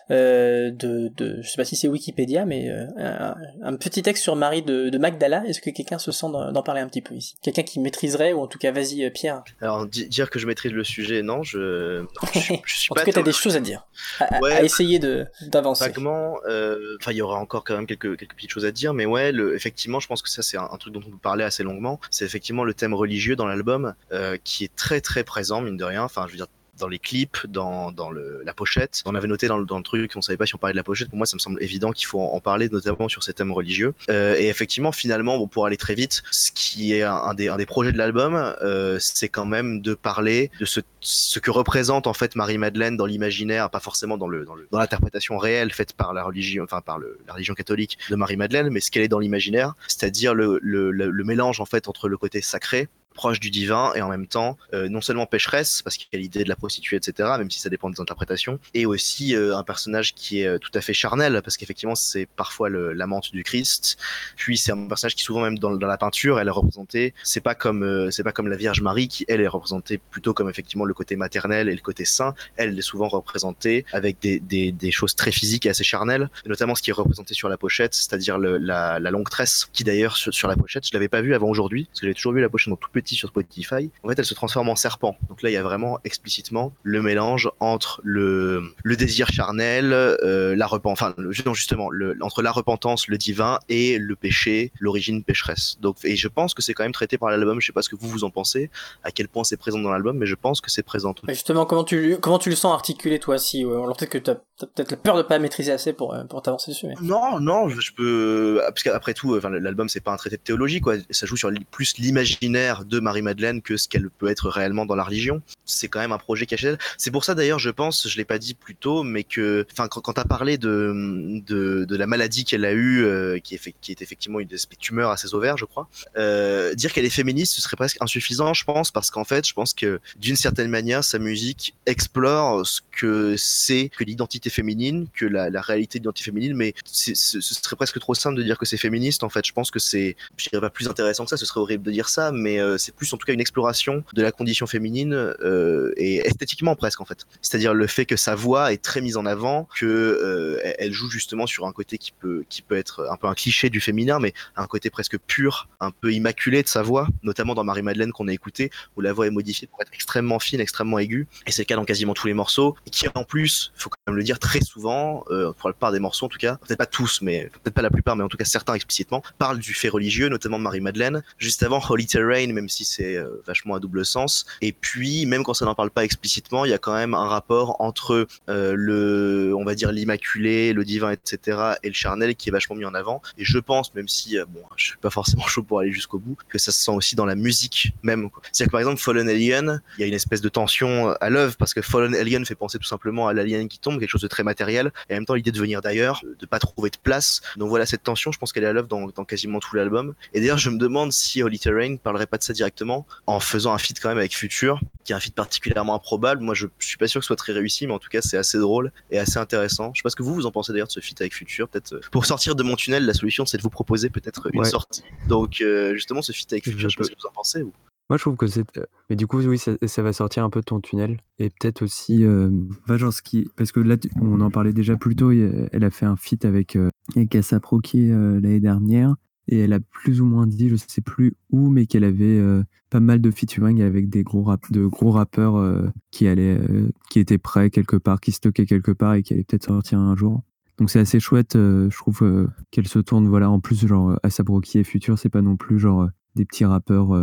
[0.09, 4.89] de, de, je sais pas si c'est Wikipédia, mais un, petit texte sur Marie de,
[4.89, 5.43] de Magdala.
[5.45, 7.35] Est-ce que quelqu'un se sent d'en parler un petit peu ici?
[7.41, 9.43] Quelqu'un qui maîtriserait, ou en tout cas, vas-y Pierre.
[9.61, 12.55] Alors dire que je maîtrise le sujet, non, je, je, suis
[12.91, 13.87] en tout cas, t'as des choses à dire
[14.19, 15.85] à, essayer de d'avancer.
[15.85, 18.93] Vaguement, euh, enfin, il y aura encore quand même quelques quelques petites choses à dire,
[18.93, 21.43] mais ouais, le, effectivement, je pense que ça c'est un, truc dont on peut parler
[21.43, 21.99] assez longuement.
[22.09, 25.83] C'est effectivement le thème religieux dans l'album euh, qui est très très présent mine de
[25.83, 26.03] rien.
[26.03, 29.01] Enfin, je veux dire, dans les clips, dans, dans le, la pochette.
[29.05, 30.77] On avait noté dans le, dans le truc, on savait pas si on parlait de
[30.77, 31.09] la pochette.
[31.09, 33.93] Pour moi, ça me semble évident qu'il faut en, parler, notamment sur ces thèmes religieux.
[34.09, 37.57] Euh, et effectivement, finalement, bon, pour aller très vite, ce qui est un, des, un
[37.57, 42.07] des projets de l'album, euh, c'est quand même de parler de ce, ce que représente
[42.07, 46.23] en fait Marie-Madeleine dans l'imaginaire, pas forcément dans le dans l'interprétation réelle faite par la
[46.23, 49.73] religion, enfin par le, la religion catholique de Marie-Madeleine, mais ce qu'elle est dans l'imaginaire,
[49.87, 52.87] c'est-à-dire le, le, le mélange en fait entre le côté sacré
[53.17, 56.19] proche du divin et en même temps euh, non seulement pécheresse parce qu'il y a
[56.19, 59.63] l'idée de la prostituée etc même si ça dépend des interprétations et aussi euh, un
[59.63, 63.97] personnage qui est euh, tout à fait charnel parce qu'effectivement c'est parfois l'amante du Christ
[64.37, 67.55] puis c'est un personnage qui souvent même dans, la peinture elle est représentée c'est pas
[67.55, 70.93] comme c'est pas comme la Vierge Marie qui elle est représentée plutôt comme effectivement le
[70.93, 72.35] côté maternel et le côté saint.
[72.55, 76.83] Elle est souvent représentée avec des, des, choses très physiques et assez charnelles notamment ce
[76.83, 80.55] qui est représenté sur la pochette c'est-à-dire la, la longue tresse qui d'ailleurs sur, la
[80.55, 82.77] pochette je l'avais pas vu avant aujourd'hui parce que j'avais toujours vu la pochette dans
[82.77, 85.17] tout petit sur Spotify, en fait, elle se transforme en serpent.
[85.29, 90.55] Donc là, il y a vraiment explicitement le mélange entre le, le désir charnel, euh,
[90.55, 95.23] la repentance, enfin, le, justement, le, entre la repentance, le divin et le péché, l'origine
[95.23, 95.77] pécheresse.
[95.81, 97.59] Donc, et je pense que c'est quand même traité par l'album.
[97.61, 98.69] Je sais pas ce que vous vous en pensez,
[99.03, 101.13] à quel point c'est présent dans l'album, mais je pense que c'est présent.
[101.27, 104.31] Justement, comment tu, comment tu le sens articulé, toi, si, ouais, alors peut-être que tu
[104.31, 106.87] as, peut-être la peur de pas maîtriser assez pour, euh, pour t'avancer dessus.
[106.87, 106.95] Mais...
[107.01, 110.41] Non, non, je, je peux, parce qu'après tout, enfin, l'album, c'est pas un traité de
[110.41, 110.95] théologie, quoi.
[111.11, 115.03] Ça joue sur plus l'imaginaire de Marie-Madeleine que ce qu'elle peut être réellement dans la
[115.03, 115.41] religion.
[115.65, 116.75] C'est quand même un projet caché.
[116.97, 119.87] C'est pour ça d'ailleurs, je pense, je l'ai pas dit plus tôt, mais que, enfin,
[119.87, 124.39] quand, tu as parlé de, de, la maladie qu'elle a eue, euh, qui, est, effectivement
[124.39, 127.61] une espèce de tumeur à ses ovaires, je crois, euh, dire qu'elle est féministe, ce
[127.61, 131.19] serait presque insuffisant, je pense, parce qu'en fait, je pense que d'une certaine manière, sa
[131.19, 136.55] musique explore ce que c'est que l'identité féminine, que la, la réalité de l'identité féminine,
[136.55, 139.23] mais ce serait presque trop simple de dire que c'est féministe.
[139.23, 141.37] En fait, je pense que c'est, je dirais pas plus intéressant que ça.
[141.37, 144.03] Ce serait horrible de dire ça, mais euh, c'est plus en tout cas une exploration
[144.13, 147.25] de la condition féminine euh, et esthétiquement presque en fait.
[147.41, 151.09] C'est-à-dire le fait que sa voix est très mise en avant, que euh, elle joue
[151.09, 154.19] justement sur un côté qui peut qui peut être un peu un cliché du féminin,
[154.19, 158.11] mais un côté presque pur, un peu immaculé de sa voix, notamment dans Marie Madeleine
[158.11, 161.51] qu'on a écouté où la voix est modifiée pour être extrêmement fine, extrêmement aiguë, et
[161.51, 164.17] c'est le cas dans quasiment tous les morceaux, et qui en plus, faut quand même
[164.17, 166.85] le dire très souvent, euh, pour la plupart des morceaux en tout cas, peut-être pas
[166.85, 169.89] tous, mais peut-être pas la plupart, mais en tout cas certains explicitement, parlent du fait
[169.89, 171.23] religieux, notamment Marie Madeleine.
[171.37, 174.45] Juste avant Holy Terrain, même si c'est euh, vachement à double sens.
[174.61, 177.27] Et puis, même quand ça n'en parle pas explicitement, il y a quand même un
[177.27, 182.49] rapport entre euh, le, on va dire l'immaculé, le divin, etc., et le charnel qui
[182.49, 183.21] est vachement mis en avant.
[183.37, 186.19] Et je pense, même si, euh, bon, je suis pas forcément chaud pour aller jusqu'au
[186.19, 188.29] bout, que ça se sent aussi dans la musique même.
[188.51, 191.55] C'est-à-dire que par exemple, Fallen Alien, il y a une espèce de tension à l'œuvre
[191.57, 194.27] parce que Fallen Alien fait penser tout simplement à l'alien qui tombe, quelque chose de
[194.27, 197.41] très matériel, et en même temps l'idée de venir d'ailleurs, de pas trouver de place.
[197.55, 200.13] Donc voilà, cette tension, je pense qu'elle est à l'œuvre dans, dans, quasiment tout l'album.
[200.33, 203.73] Et d'ailleurs, je me demande si Holy Terrain parlerait pas de ça directement en faisant
[203.73, 206.41] un feat quand même avec Future, qui est un feat particulièrement improbable.
[206.41, 208.21] Moi, je, je suis pas sûr que ce soit très réussi, mais en tout cas,
[208.21, 209.91] c'est assez drôle et assez intéressant.
[209.93, 211.69] Je sais pas ce que vous vous en pensez d'ailleurs de ce feat avec Future.
[211.69, 214.59] Peut-être euh, pour sortir de mon tunnel, la solution c'est de vous proposer peut-être une
[214.59, 214.69] ouais.
[214.69, 215.03] sortie.
[215.27, 217.63] Donc euh, justement, ce feat avec Future, je, sais pas ce que vous en pensez.
[217.63, 217.71] Ou...
[218.09, 218.63] Moi, je trouve que c'est.
[219.09, 221.17] Mais du coup, oui, ça, ça, va sortir un peu de ton tunnel.
[221.39, 222.49] Et peut-être aussi euh,
[222.87, 223.49] Vajanski.
[223.57, 225.31] Parce que là, on en parlait déjà plus tôt.
[225.31, 229.15] Elle a fait un feat avec, euh, avec Assaproki euh, l'année dernière.
[229.47, 232.63] Et elle a plus ou moins dit, je sais plus où, mais qu'elle avait euh,
[232.89, 237.19] pas mal de featuring avec des gros, de gros rappeurs euh, qui, allaient, euh, qui
[237.19, 240.43] étaient prêts quelque part, qui stockaient quelque part et qui allaient peut-être sortir un jour.
[240.77, 244.83] Donc c'est assez chouette, je trouve qu'elle se tourne, voilà, en plus, genre, Asabroki et
[244.83, 247.13] Future, c'est pas non plus genre des petits rappeurs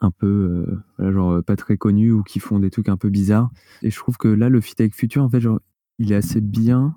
[0.00, 0.64] un peu
[0.98, 3.50] genre pas très connus ou qui font des trucs un peu bizarres.
[3.82, 5.42] Et je trouve que là, le feat avec Future, en fait,
[5.98, 6.96] il est assez bien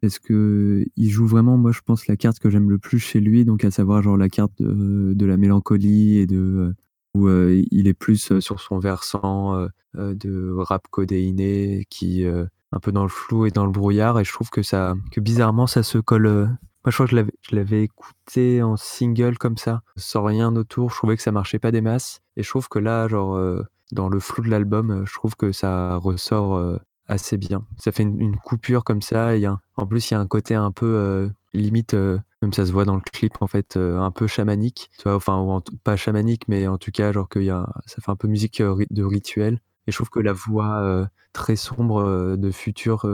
[0.00, 3.20] parce que il joue vraiment, moi, je pense, la carte que j'aime le plus chez
[3.20, 6.74] lui, donc à savoir genre la carte de, la mélancolie et de
[7.14, 12.92] où euh, il est plus sur son versant euh, de rap codéiné qui un peu
[12.92, 15.82] dans le flou et dans le brouillard et je trouve que ça que bizarrement ça
[15.82, 16.50] se colle
[16.86, 20.90] moi, je crois que je l'avais écouté en single comme ça, sans rien autour.
[20.90, 22.20] Je trouvais que ça marchait pas des masses.
[22.36, 25.50] Et je trouve que là, genre, euh, dans le flou de l'album, je trouve que
[25.50, 27.64] ça ressort euh, assez bien.
[27.78, 29.36] Ça fait une, coupure comme ça.
[29.36, 32.72] Et en plus, il y a un côté un peu euh, limite, même ça se
[32.72, 34.90] voit dans le clip, en fait, un peu chamanique.
[35.04, 38.16] Enfin, en, pas chamanique, mais en tout cas, genre, que y a, ça fait un
[38.16, 39.60] peu musique de rituel.
[39.86, 43.06] Et je trouve que la voix très sombre de Futur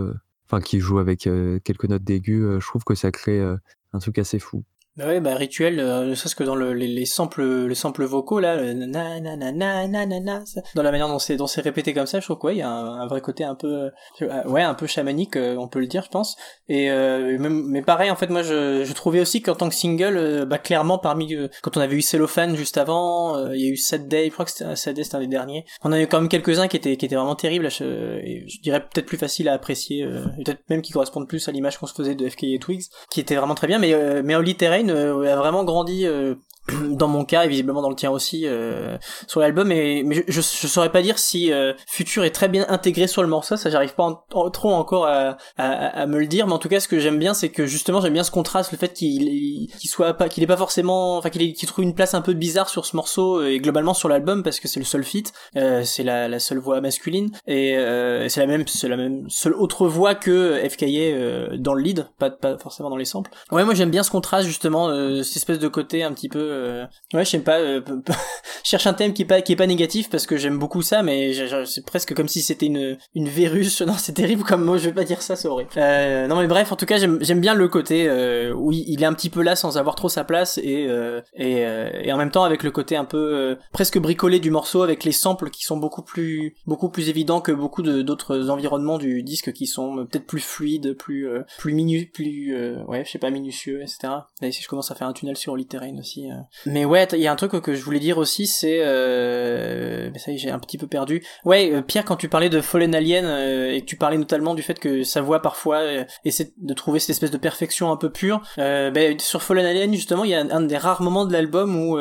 [0.53, 3.57] enfin qui joue avec euh, quelques notes d'aigu, euh, je trouve que ça crée euh,
[3.93, 4.65] un truc assez fou.
[4.99, 8.05] Bah ouais, bah rituel, euh, ne serait-ce que dans le, les, les samples, les samples
[8.05, 11.19] vocaux là, le na na na na na na na, ça, dans la manière dont
[11.19, 13.43] c'est dont c'est répété comme ça, je trouve qu'il ouais, y a un, vrai côté
[13.43, 13.91] un peu,
[14.21, 16.37] euh, ouais, un peu chamanique, euh, on peut le dire, je pense.
[16.69, 19.75] Et euh, même, mais pareil, en fait, moi, je, je trouvais aussi qu'en tant que
[19.75, 23.63] single, euh, bah clairement parmi, euh, quand on avait eu Cellophane juste avant, euh, il
[23.63, 25.65] y a eu Sad Day, je crois que c'était Sad Day, c'était un des derniers.
[25.85, 28.45] On a eu quand même quelques uns qui étaient qui étaient vraiment terribles, je, et
[28.47, 31.53] je dirais peut-être plus facile à apprécier, euh, et peut-être même qui correspondent plus à
[31.53, 33.79] l'image qu'on se faisait de FK et Twigs, qui était vraiment très bien.
[33.79, 36.35] Mais euh, mais Holy Terrain euh, a vraiment grandi euh,
[36.91, 38.97] dans mon cas et visiblement dans le tien aussi euh,
[39.27, 42.49] sur l'album et mais je, je, je saurais pas dire si euh, Future est très
[42.49, 46.27] bien intégré sur le morceau ça j'arrive pas trop encore à, à, à me le
[46.27, 48.31] dire mais en tout cas ce que j'aime bien c'est que justement j'aime bien ce
[48.31, 51.85] contraste le fait qu'il qu'il soit pas qu'il est pas forcément enfin qu'il qu'il trouve
[51.85, 54.69] une place un peu bizarre sur ce morceau euh, et globalement sur l'album parce que
[54.69, 58.47] c'est le seul feat euh, c'est la, la seule voix masculine et euh, c'est la
[58.47, 62.57] même c'est la même seule autre voix que FKA euh, dans le lead pas pas
[62.59, 63.31] forcément dans les samples.
[63.51, 66.52] Ouais moi j'aime bien ce contraste justement euh, cette espèce de côté un petit peu
[66.53, 67.81] euh, ouais je pas euh,
[68.63, 71.03] cherche un thème qui est pas qui est pas négatif parce que j'aime beaucoup ça
[71.03, 71.33] mais
[71.67, 74.93] c'est presque comme si c'était une une virus non c'est terrible comme mot je vais
[74.93, 75.71] pas dire ça c'est horrible.
[75.77, 79.07] Euh, non mais bref en tout cas j'aime bien le côté euh, où il est
[79.07, 82.19] un petit peu là sans avoir trop sa place et euh, et, euh, et en
[82.19, 85.63] même temps avec le côté un peu presque bricolé du morceau avec les samples qui
[85.63, 90.27] sont beaucoup plus beaucoup plus évidents que beaucoup d'autres environnements du disque qui sont peut-être
[90.27, 91.27] plus fluides plus
[91.59, 92.55] plus minu plus
[92.87, 95.57] ouais je sais pas minutieux etc et si je commence à faire un tunnel sur
[95.69, 96.42] Terrain aussi euh.
[96.67, 100.11] Mais ouais il y a un truc que je voulais dire aussi c'est euh...
[100.13, 101.23] mais ça y est j'ai un petit peu perdu.
[101.45, 104.55] Ouais euh, Pierre quand tu parlais de Fallen Alien euh, et que tu parlais notamment
[104.55, 107.97] du fait que sa voix parfois euh, essaie de trouver cette espèce de perfection un
[107.97, 111.25] peu pure ben, sur Fallen Alien justement il y a un, un des rares moments
[111.25, 111.99] de l'album où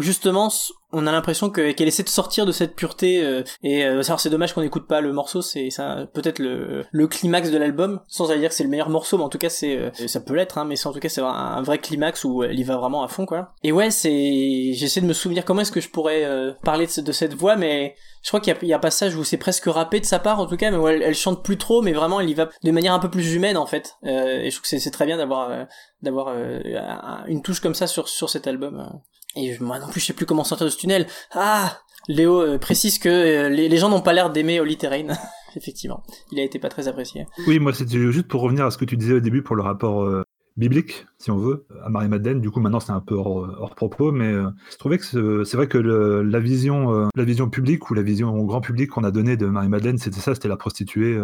[0.00, 0.48] où justement
[0.92, 4.30] on a l'impression que qu'elle essaie de sortir de cette pureté euh, et euh, c'est
[4.30, 5.68] dommage qu'on n'écoute pas le morceau c'est
[6.14, 9.28] peut-être le climax de l'album sans aller dire que c'est le meilleur morceau mais en
[9.28, 11.62] tout cas c'est euh, ça peut l'être hein, mais c'est en tout cas c'est un,
[11.62, 15.06] vrai climax où elle y va vraiment à fond quoi et ouais c'est j'essaie de
[15.06, 17.94] me souvenir comment est-ce que je pourrais euh, parler de, ce- de cette voix mais
[18.22, 20.40] je crois qu'il y y a un passage où c'est presque rappé de sa part
[20.40, 22.48] en tout cas mais où elle, elle chante plus trop mais vraiment elle y va
[22.64, 25.06] de manière un peu plus humaine en fait Euh, et je trouve que c'est- très
[25.06, 25.64] bien d'avoir euh,
[26.02, 28.96] d'avoir euh, un- une touche comme ça sur sur cet album euh.
[29.36, 31.06] Et moi non plus, je sais plus comment sortir de ce tunnel.
[31.32, 31.78] Ah
[32.08, 35.14] Léo euh, précise que euh, les, gens n'ont pas l'air d'aimer Holy Terrain.
[35.56, 36.02] Effectivement,
[36.32, 37.26] il a été pas très apprécié.
[37.46, 39.62] Oui, moi, c'était juste pour revenir à ce que tu disais au début pour le
[39.62, 40.22] rapport euh,
[40.56, 42.40] biblique, si on veut, à Marie-Madeleine.
[42.40, 44.32] Du coup, maintenant, c'est un peu hors, hors propos, mais
[44.70, 48.32] je trouvais que ce- c'est vrai que la, vision, la vision publique ou la vision
[48.34, 51.18] au grand public qu'on a donnée de Marie-Madeleine, c'était ça, c'était la prostituée.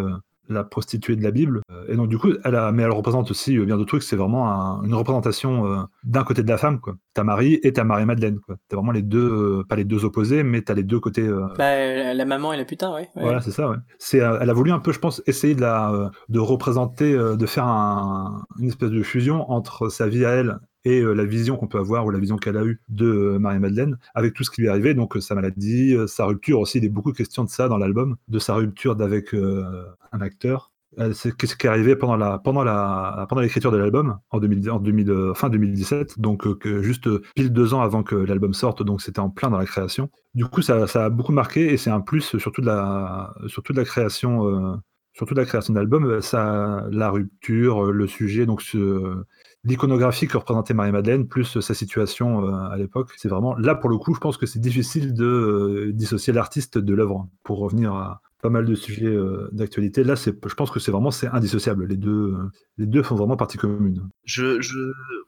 [0.48, 1.60] La prostituée de la Bible.
[1.70, 4.02] Euh, Et donc, du coup, elle a, mais elle représente aussi euh, bien d'autres trucs.
[4.02, 6.94] C'est vraiment un- une représentation euh, d'un côté de la femme, quoi.
[7.14, 8.56] Ta Marie et ta Marie-Madeleine, quoi.
[8.68, 9.18] T'as vraiment les deux,
[9.60, 11.26] euh, pas les deux opposés, mais t'as les deux côtés.
[11.26, 13.08] euh, Bah, la, maman et la putain, ouais.
[13.16, 13.22] ouais.
[13.22, 13.76] voilà, c'est ça, ouais.
[13.98, 17.64] C'est, elle a voulu un peu, je pense, essayer de, la, de représenter, de faire
[17.66, 21.66] un- une espèce de fusion entre sa vie à elle et euh, la vision qu'on
[21.66, 24.60] peut avoir ou la vision qu'elle a eue de euh, Marie-Madeleine, avec tout ce qui
[24.60, 27.42] lui est arrivé, donc euh, sa maladie, sa rupture aussi, il a beaucoup de questions
[27.42, 30.70] de ça dans l'album, de sa rupture d'avec un acteur.
[31.12, 34.70] C'est qu'est-ce qui est arrivé pendant la pendant la pendant l'écriture de l'album en 2000
[34.70, 36.46] en 2000 fin 2017 donc
[36.80, 40.08] juste pile deux ans avant que l'album sorte donc c'était en plein dans la création.
[40.34, 43.78] Du coup ça, a beaucoup marqué et c'est un plus surtout de la surtout de
[43.78, 44.80] la création
[45.12, 49.24] surtout de la création euh, ça la rupture le sujet donc ce,
[49.64, 53.12] l'iconographie que représentait Marie-Madeleine plus sa situation euh, à l'époque.
[53.16, 56.78] C'est vraiment là pour le coup je pense que c'est difficile de euh, dissocier l'artiste
[56.78, 60.70] de l'œuvre pour revenir à pas mal de sujets euh, d'actualité là c'est je pense
[60.70, 62.36] que c'est vraiment c'est indissociable les deux euh,
[62.78, 64.78] les deux font vraiment partie commune Je, je,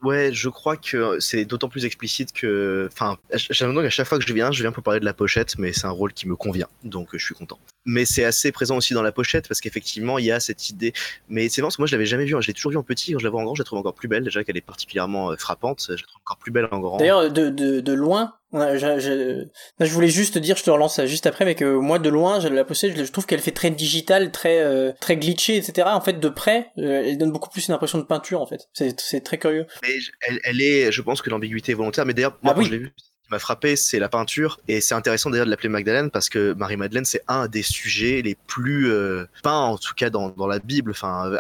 [0.03, 4.19] ouais, je crois que c'est d'autant plus explicite que, enfin, j'ai l'impression qu'à chaque fois
[4.19, 6.29] que je viens, je viens pour parler de la pochette, mais c'est un rôle qui
[6.29, 7.59] me convient, donc euh, je suis content.
[7.87, 10.93] Mais c'est assez présent aussi dans la pochette parce qu'effectivement, il y a cette idée.
[11.31, 12.37] Mais c'est vrai parce que moi, je l'avais jamais vue.
[12.37, 12.41] hein.
[12.43, 13.13] Je l'ai toujours vue en petit.
[13.13, 14.25] Quand je la vois en grand, je la trouve encore plus belle.
[14.25, 16.99] Déjà qu'elle est particulièrement frappante, je la trouve encore plus belle en grand.
[16.99, 19.45] D'ailleurs, de, de, de loin, je, je,
[19.79, 22.09] là, je voulais juste te dire, je te relance juste après, mais que moi, de
[22.09, 25.89] loin, je la possède, je, trouve qu'elle fait très digital, très, euh, très glitché, etc.
[25.91, 28.69] En fait, de près, euh, elle donne beaucoup plus une impression de peinture, en fait.
[28.73, 29.67] C'est, c'est très curieux.
[29.83, 29.91] Mais
[30.27, 32.07] elle, elle est, je pense que l'ambiguïté est volontaire.
[32.07, 32.67] Mais d'ailleurs, moi, Ah quand oui.
[32.67, 34.61] je l'ai ce m'a frappé, c'est la peinture.
[34.69, 38.37] Et c'est intéressant d'ailleurs de l'appeler Magdalene parce que Marie-Madeleine, c'est un des sujets les
[38.47, 40.91] plus euh, peints, en tout cas dans, la Bible.
[40.93, 41.33] Enfin,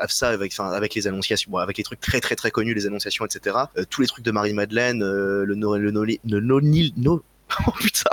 [0.61, 3.57] avec les annonciations, bon, avec les trucs très très très connus, les annonciations, etc.
[3.77, 7.23] Euh, tous les trucs de Marie-Madeleine, euh, le no, le no, le no, Nil- no-
[7.67, 8.11] Oh putain,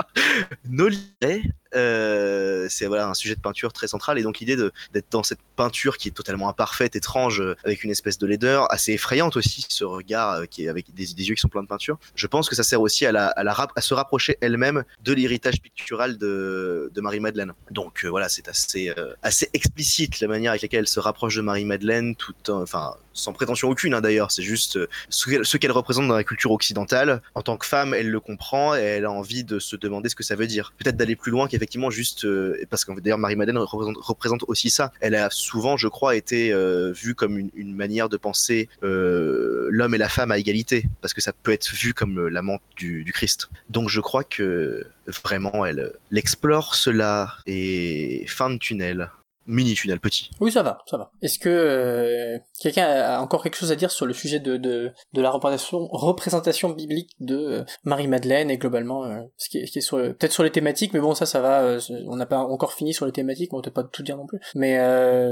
[1.76, 5.96] c'est voilà un sujet de peinture très central et donc l'idée d'être dans cette peinture
[5.96, 9.84] qui est totalement imparfaite, étrange, euh, avec une espèce de laideur assez effrayante aussi, ce
[9.84, 11.98] regard euh, qui est avec des, yeux qui sont pleins de peinture.
[12.14, 13.34] Je pense que ça sert aussi à,
[13.78, 17.52] se rapprocher elle-même de l'héritage pictural de, de Marie-Madeleine.
[17.70, 21.36] Donc euh, voilà, c'est assez, euh, assez explicite la manière avec laquelle elle se rapproche
[21.36, 26.14] de Marie-Madeleine, tout, enfin sans prétention aucune hein, d'ailleurs, c'est juste ce qu'elle représente dans
[26.14, 27.22] la culture occidentale.
[27.34, 30.14] En tant que femme, elle le comprend et elle a envie de se demander ce
[30.14, 30.74] que ça veut dire.
[30.78, 34.92] Peut-être d'aller plus loin qu'effectivement juste, euh, parce que d'ailleurs Marie-Madeleine représente, représente, aussi ça.
[35.00, 39.94] Elle a souvent, je crois, été euh, vue comme une, manière de penser euh, l'homme
[39.94, 43.12] et la femme à égalité, parce que ça peut être vu comme l'amant du, du,
[43.12, 43.48] Christ.
[43.70, 44.86] Donc je crois que
[45.24, 49.10] vraiment elle, elle explore cela et fin de tunnel
[49.46, 50.30] mini tunnel petit.
[50.40, 51.10] Oui, ça va, ça va.
[51.22, 54.92] Est-ce que euh, quelqu'un a encore quelque chose à dire sur le sujet de, de,
[55.12, 59.78] de la représentation, représentation biblique de euh, Marie-Madeleine et globalement euh, ce qui est, qui
[59.78, 62.72] est sur peut-être sur les thématiques, mais bon ça ça va, on n'a pas encore
[62.72, 64.38] fini sur les thématiques, on peut pas tout dire non plus.
[64.54, 64.78] Mais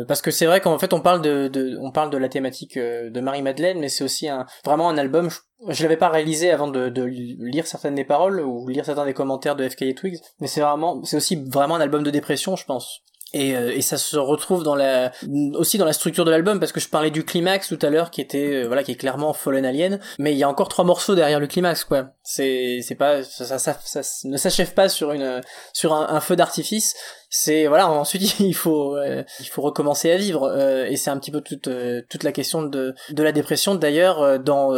[0.06, 2.78] parce que c'est vrai qu'en fait on parle de, de, on parle de la thématique
[2.78, 5.30] de Marie-Madeleine, mais c'est aussi un vraiment un album.
[5.30, 5.38] Je,
[5.68, 9.56] je l'avais pas réalisé avant de, lire certaines des paroles ou lire certains des commentaires
[9.56, 13.02] de FK Twigs, mais c'est vraiment, c'est aussi vraiment un album de dépression, je pense.
[13.34, 15.10] Et, euh, et, ça se retrouve dans la
[15.54, 18.12] aussi dans la structure de l'album parce que je parlais du climax tout à l'heure
[18.12, 20.84] qui était euh, voilà qui est clairement Fallen Alien mais il y a encore trois
[20.84, 22.10] morceaux derrière le climax quoi.
[22.22, 25.40] C'est c'est pas ça, ça, ça, ne s'achève pas sur une
[25.72, 26.94] sur un, feu d'artifice.
[27.28, 30.44] C'est voilà ensuite il faut euh, il faut recommencer à vivre.
[30.44, 31.68] Euh, et c'est un petit peu toute
[32.08, 33.74] toute la question de de la dépression.
[33.74, 34.72] D'ailleurs dans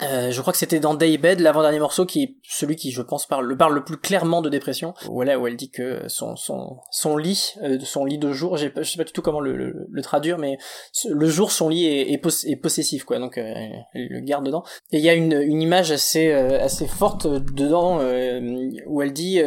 [0.00, 3.46] je crois que c'était dans Daybed l'avant-dernier morceau qui est celui qui je pense parle
[3.46, 4.94] le parle le plus clairement de dépression.
[5.08, 8.96] Voilà où elle dit que son son son lit son lit de jour je sais
[8.96, 10.58] pas du tout comment le, traduire mais
[11.08, 13.18] le jour son lit est, est, possessif quoi.
[13.18, 14.64] Donc elle le garde dedans.
[14.90, 18.00] Et il y a une image assez assez forte dedans
[18.86, 19.40] où elle dit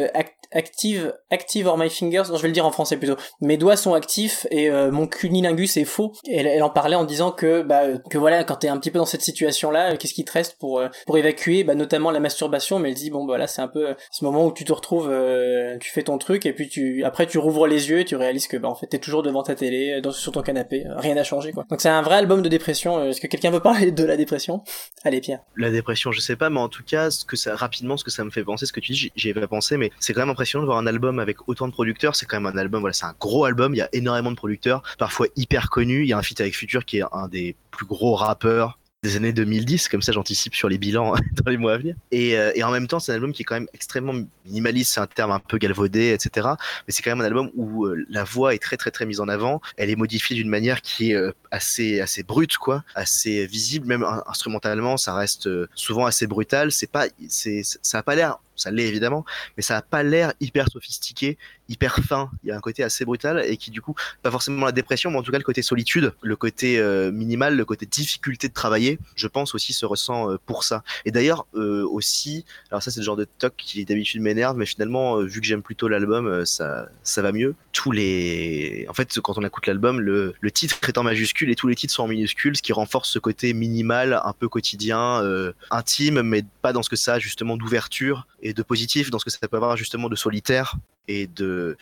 [0.52, 2.24] active active or my fingers.
[2.34, 3.16] Je vais le dire en français plutôt.
[3.40, 6.12] Mes doigts sont actifs et euh, mon cunilingus est faux.
[6.28, 8.98] Elle, elle en parlait en disant que bah que voilà quand t'es un petit peu
[8.98, 10.30] dans cette situation là qu'est-ce qui te
[10.62, 13.68] euh, pour évacuer bah notamment la masturbation mais elle dit bon bah là c'est un
[13.68, 17.04] peu ce moment où tu te retrouves euh, tu fais ton truc et puis tu
[17.04, 19.42] après tu rouvres les yeux et tu réalises que bah en fait t'es toujours devant
[19.42, 21.64] ta télé dans, sur ton canapé rien n'a changé quoi.
[21.70, 24.62] Donc c'est un vrai album de dépression est-ce que quelqu'un veut parler de la dépression?
[25.04, 25.40] Allez Pierre.
[25.56, 28.30] La dépression je sais pas mais en tout cas que rapidement ce que ça me
[28.30, 30.62] fait penser ce que tu dis j'y ai pas pensé mais c'est quand même impressionnant
[30.62, 32.16] de voir un album avec autant de producteurs.
[32.16, 33.74] C'est quand même un album voilà c'est un gros album.
[33.74, 36.02] Il y a énormément de producteurs parfois hyper connus.
[36.02, 39.16] Il y a un feat avec Future qui est un des plus gros rappeurs des
[39.16, 41.96] années 2010, comme ça j'anticipe sur les bilans dans les mois à venir.
[42.10, 44.94] Et, euh, et en même temps, c'est un album qui est quand même extrêmement minimaliste,
[44.94, 46.48] c'est un terme un peu galvaudé, etc.
[46.86, 49.20] Mais c'est quand même un album où euh, la voix est très très très mise
[49.20, 49.60] en avant.
[49.76, 54.04] Elle est modifiée d'une manière qui est euh, assez assez brute, quoi, assez visible, même
[54.26, 56.72] instrumentalement, ça reste souvent assez brutal.
[56.72, 59.24] C'est pas, c'est, ça a pas l'air ça l'est évidemment,
[59.56, 61.38] mais ça a pas l'air hyper sophistiqué,
[61.68, 62.30] hyper fin.
[62.42, 65.10] Il y a un côté assez brutal et qui du coup, pas forcément la dépression,
[65.10, 68.54] mais en tout cas le côté solitude, le côté euh, minimal, le côté difficulté de
[68.54, 70.82] travailler, je pense aussi se ressent euh, pour ça.
[71.04, 74.66] Et d'ailleurs euh, aussi, alors ça c'est le genre de toc qui d'habitude m'énerve, mais
[74.66, 77.54] finalement vu que j'aime plutôt l'album, ça ça va mieux.
[77.72, 81.54] Tous les, en fait, quand on écoute l'album, le, le titre est en majuscule et
[81.54, 85.22] tous les titres sont en minuscule, ce qui renforce ce côté minimal, un peu quotidien,
[85.70, 89.24] intime, mais pas dans ce que ça a justement d'ouverture et de positif dans ce
[89.24, 90.76] que ça peut avoir justement de solitaire
[91.08, 91.76] et de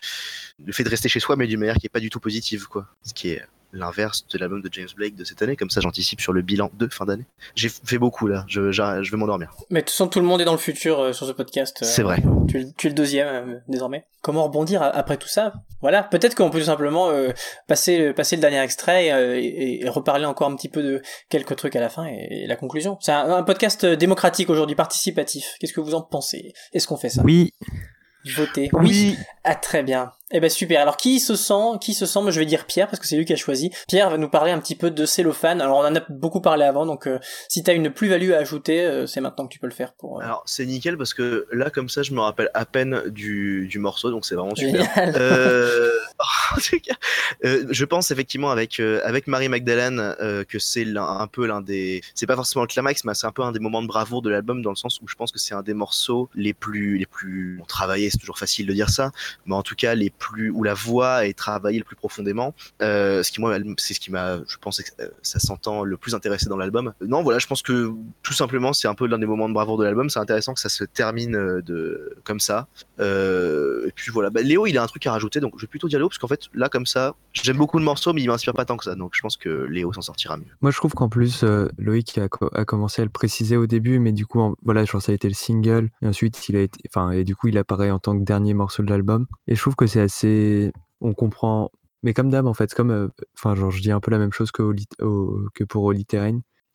[0.64, 2.66] le fait de rester chez soi mais d'une manière qui est pas du tout positive
[2.66, 2.88] quoi.
[3.02, 3.44] Ce qui est
[3.74, 6.70] l'inverse de l'album de James Blake de cette année comme ça j'anticipe sur le bilan
[6.78, 7.26] de fin d'année.
[7.54, 8.44] J'ai fait beaucoup là.
[8.48, 9.52] Je, je vais m'endormir.
[9.70, 11.82] Mais de toute façon tout le monde est dans le futur euh, sur ce podcast
[11.82, 12.22] euh, c'est vrai.
[12.48, 14.06] tu, tu, es le deuxième euh, désormais.
[14.22, 15.52] Comment rebondir après tout ça?
[15.80, 17.30] Voilà peut-être qu'on peut tout simplement euh,
[17.66, 21.56] passer passer le dernier extrait euh, et, et, reparler encore un petit peu de quelques
[21.56, 22.96] trucs à la fin et, et la conclusion.
[23.00, 25.56] C'est un, un, podcast démocratique aujourd'hui participatif.
[25.60, 26.52] Qu'est-ce que vous en pensez?
[26.72, 27.22] Est-ce qu'on fait ça?
[27.22, 27.52] Oui
[28.36, 28.82] voter oui.
[28.82, 29.18] oui.
[29.44, 30.12] Ah très bien.
[30.30, 30.80] Eh ben super.
[30.80, 32.22] Alors qui se sent Qui se sent?
[32.22, 33.70] Moi je vais dire Pierre parce que c'est lui qui a choisi.
[33.88, 35.60] Pierre va nous parler un petit peu de cellophane.
[35.60, 37.18] Alors on en a beaucoup parlé avant, donc euh,
[37.48, 40.20] si t'as une plus-value à ajouter, euh, c'est maintenant que tu peux le faire pour.
[40.20, 40.24] Euh...
[40.24, 43.78] Alors c'est nickel parce que là comme ça je me rappelle à peine du, du
[43.78, 44.88] morceau, donc c'est vraiment super.
[47.44, 50.14] Euh, je pense effectivement avec avec Marie Magdalene
[50.48, 52.02] que c'est un peu l'un des.
[52.14, 54.30] C'est pas forcément le climax, mais c'est un peu un des moments de bravoure de
[54.30, 57.06] l'album dans le sens où je pense que c'est un des morceaux les plus les
[57.06, 58.10] plus travaillés.
[58.10, 59.10] C'est toujours facile de dire ça,
[59.46, 62.54] mais en tout cas les plus où la voix est travaillée le plus profondément.
[62.82, 64.82] Euh, ce qui moi c'est ce qui m'a, je pense,
[65.22, 66.92] ça s'entend le plus intéressé dans l'album.
[67.00, 67.92] Non, voilà, je pense que
[68.22, 70.10] tout simplement c'est un peu l'un des moments de bravoure de l'album.
[70.10, 72.68] C'est intéressant que ça se termine de comme ça.
[73.00, 75.68] Euh, et puis voilà, bah, Léo il a un truc à rajouter, donc je vais
[75.68, 78.28] plutôt dire Léo parce qu'en fait là, comme ça, j'aime beaucoup le morceau, mais il
[78.28, 78.94] m'inspire pas tant que ça.
[78.94, 80.46] Donc je pense que Léo s'en sortira mieux.
[80.60, 83.66] Moi, je trouve qu'en plus, euh, Loïc a, co- a commencé à le préciser au
[83.66, 86.56] début, mais du coup, en- voilà, genre, ça a été le single, et ensuite, il
[86.56, 89.26] a été, enfin, et du coup, il apparaît en tant que dernier morceau de l'album.
[89.48, 91.70] Et je trouve que c'est assez, on comprend,
[92.02, 93.08] mais comme d'hab, en fait, comme, euh,
[93.38, 95.64] enfin, genre, je dis un peu la même chose que, Oli- au- que.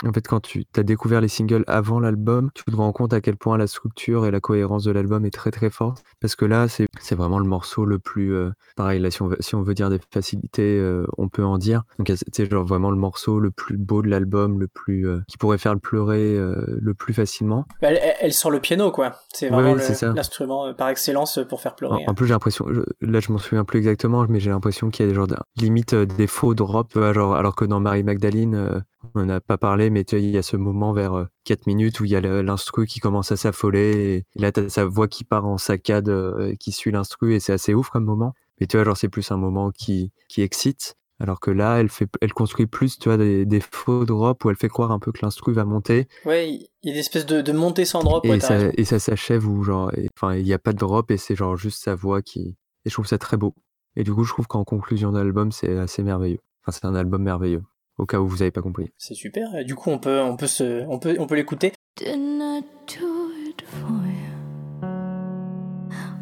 [0.06, 3.20] En fait, quand tu as découvert les singles avant l'album, tu te rends compte à
[3.20, 6.04] quel point la structure et la cohérence de l'album est très très forte.
[6.22, 8.34] Parce que là, c'est c'est vraiment le morceau le plus.
[8.34, 11.44] euh, pareil, là, si on, veut, si on veut dire des facilités, euh, on peut
[11.44, 11.84] en dire.
[11.98, 15.06] Donc, c'est genre vraiment le morceau le plus beau de l'album, le plus.
[15.08, 17.66] euh, qui pourrait faire le pleurer euh, le plus facilement.
[17.82, 19.16] Bah, Elle, elle- elle sort le piano, quoi.
[19.34, 19.84] C'est vraiment ouais,
[20.16, 22.06] l'instrument euh, par excellence pour faire pleurer.
[22.08, 25.06] en plus, j'ai l'impression, je- là, je m'en souviens plus exactement, mais j'ai l'impression qu'il
[25.06, 28.04] y a des genre de- limite euh, des faux drops, genre, alors que dans Marie
[28.04, 28.80] Magdalene, euh,
[29.16, 31.26] on n'en a pas parlé, mais tu vois, il y a ce moment vers euh,
[31.46, 34.86] 4 minutes où il y a l'instru qui commence à s'affoler, et là, t'as sa
[34.86, 38.34] voix qui part en saccade, euh, qui suit l'instru, et c'est assez ouf comme moment.
[38.60, 40.96] Mais tu vois, genre, c'est plus un moment qui, qui excite.
[41.22, 44.50] Alors que là, elle fait, elle construit plus, tu vois, des, des faux drops où
[44.50, 47.26] elle fait croire un peu que l'instru va monter, Ouais, il y a des espèces
[47.26, 48.26] de, de montées sans drop.
[48.26, 48.72] et ouais, ça, raison.
[48.78, 51.58] et ça s'achève où genre enfin il n'y a pas de drop et c'est genre
[51.58, 53.54] juste sa voix qui et je trouve ça très beau
[53.98, 57.22] et du coup je trouve qu'en conclusion d'album c'est assez merveilleux enfin c'est un album
[57.24, 57.64] merveilleux
[58.00, 59.64] au cas où vous avez pas compris C'est super.
[59.66, 61.74] Du coup, on peut, on peut se, on peut, on peut l'écouter.
[61.98, 64.88] Didn't I do it for you?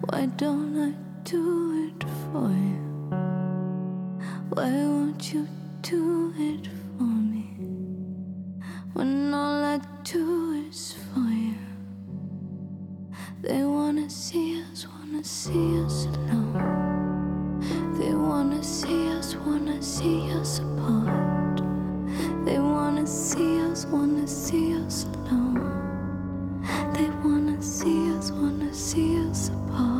[0.09, 2.77] Why don't I do it for you?
[4.55, 5.45] Why won't you
[5.83, 6.67] do it
[6.97, 7.45] for me?
[8.95, 11.53] When all I do is for you.
[13.43, 17.59] They wanna see us, wanna see us alone.
[17.99, 21.46] They wanna see us, wanna see us apart.
[22.47, 26.61] They wanna see us, wanna see us alone.
[26.93, 29.96] They wanna see us, wanna see us apart.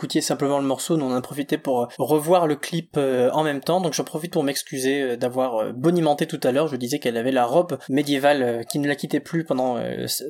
[0.00, 3.60] Écoutiez simplement le morceau, nous on en a profité pour revoir le clip en même
[3.60, 3.82] temps.
[3.82, 6.68] Donc j'en profite pour m'excuser d'avoir bonimenté tout à l'heure.
[6.68, 9.76] Je disais qu'elle avait la robe médiévale qui ne la quittait plus pendant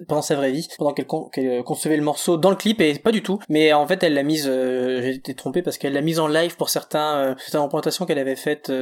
[0.09, 3.23] pendant sa vraie vie, pendant qu'elle concevait le morceau dans le clip et pas du
[3.23, 3.39] tout.
[3.49, 6.57] Mais en fait elle l'a mise, j'ai été trompé parce qu'elle l'a mise en live
[6.57, 8.73] pour certains certaines représentations qu'elle avait faites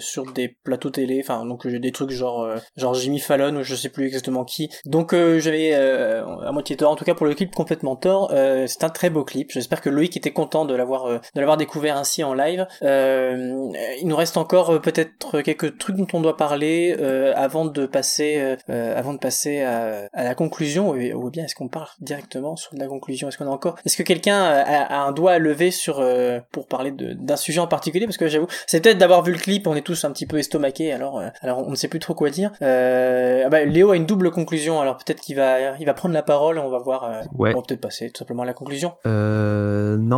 [0.00, 1.20] sur des plateaux télé.
[1.22, 4.68] Enfin donc des trucs genre genre Jimmy Fallon ou je sais plus exactement qui.
[4.84, 8.32] Donc j'avais à moitié tort, en tout cas pour le clip complètement tort.
[8.66, 9.52] c'est un très beau clip.
[9.52, 12.66] J'espère que Loïc content de l'avoir de l'avoir découvert ainsi en live.
[12.82, 16.92] il nous reste encore peut-être quelques trucs dont on doit parler
[17.36, 20.90] avant de passer avant de passer à, la conclusion.
[20.90, 23.28] Ou, bien est-ce qu'on part directement sur la conclusion?
[23.28, 26.04] Est-ce qu'on a encore Est-ce que quelqu'un a, un doigt à lever sur
[26.52, 28.06] pour parler d'un sujet en particulier?
[28.06, 30.38] Parce que j'avoue, c'est peut-être d'avoir vu le clip, on est tous un petit peu
[30.38, 30.92] estomaqués.
[30.92, 32.50] Alors alors on ne sait plus trop quoi dire.
[32.60, 34.80] ah bah, Léo a une double conclusion.
[34.80, 36.58] Alors peut-être qu'il va il va prendre la parole.
[36.58, 37.22] On va voir.
[37.38, 37.52] ouais.
[37.54, 38.94] On va peut-être passer tout simplement à la conclusion.
[39.06, 40.13] Euh, non.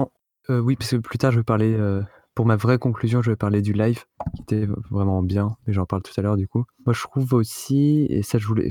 [0.51, 1.75] Euh, oui, parce que plus tard, je vais parler.
[1.75, 2.03] Euh,
[2.35, 5.87] pour ma vraie conclusion, je vais parler du live, qui était vraiment bien, mais j'en
[5.87, 6.67] parle tout à l'heure du coup.
[6.85, 8.69] Moi, je trouve aussi, et ça, je voulais,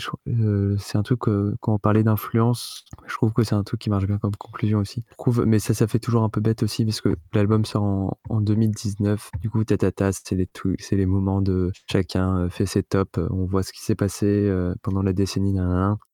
[0.78, 4.06] c'est un truc quand on parlait d'influence, je trouve que c'est un truc qui marche
[4.06, 5.04] bien comme conclusion aussi.
[5.10, 8.16] Je trouve, mais ça, ça fait toujours un peu bête aussi parce que l'album sort
[8.30, 9.32] en, 2019.
[9.42, 10.48] Du coup, tata, c'est les
[10.78, 14.48] c'est les moments de chacun fait ses tops, on voit ce qui s'est passé
[14.84, 15.58] pendant la décennie,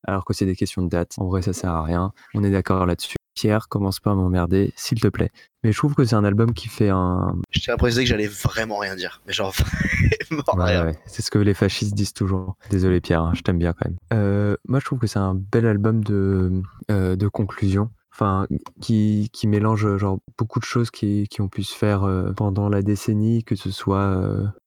[0.04, 1.16] alors que c'est des questions de date.
[1.18, 2.12] En vrai, ça sert à rien.
[2.32, 3.16] On est d'accord là-dessus.
[3.34, 5.30] Pierre, commence pas à m'emmerder, s'il te plaît.
[5.62, 7.36] Mais je trouve que c'est un album qui fait un.
[7.50, 9.22] Je tiens à préciser que j'allais vraiment rien dire.
[9.26, 9.54] Mais genre
[10.30, 10.92] vraiment rien.
[11.06, 12.56] C'est ce que les fascistes disent toujours.
[12.70, 13.96] Désolé Pierre, hein, je t'aime bien quand même.
[14.12, 17.90] Euh, moi je trouve que c'est un bel album de, euh, de conclusion.
[18.14, 18.46] Enfin,
[18.82, 22.68] qui, qui mélange genre beaucoup de choses qui, qui ont pu se faire euh, pendant
[22.68, 24.20] la décennie, que ce soit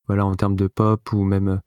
[0.07, 1.61] voilà en termes de pop ou même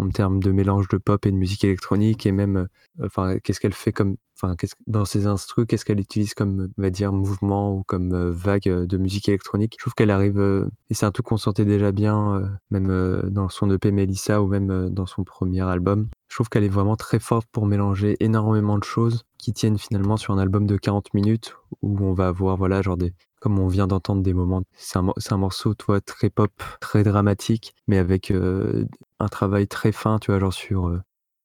[0.00, 2.68] en termes de mélange de pop et de musique électronique et même
[3.02, 6.90] enfin qu'est-ce qu'elle fait comme enfin dans ses instrus qu'est-ce qu'elle utilise comme on va
[6.90, 9.74] dire mouvement ou comme vague de musique électronique?
[9.78, 10.40] Je trouve qu'elle arrive
[10.88, 14.88] et c'est un truc qu'on sentait déjà bien même dans son EP Melissa ou même
[14.90, 16.08] dans son premier album.
[16.28, 20.16] Je trouve qu'elle est vraiment très forte pour mélanger énormément de choses qui tiennent finalement
[20.16, 23.68] sur un album de 40 minutes où on va avoir voilà genre des comme on
[23.68, 28.32] vient d'entendre des moments c'est un, un, morceau toi très pop très dramatique mais avec
[28.32, 31.00] un travail très fin tu vois genre sur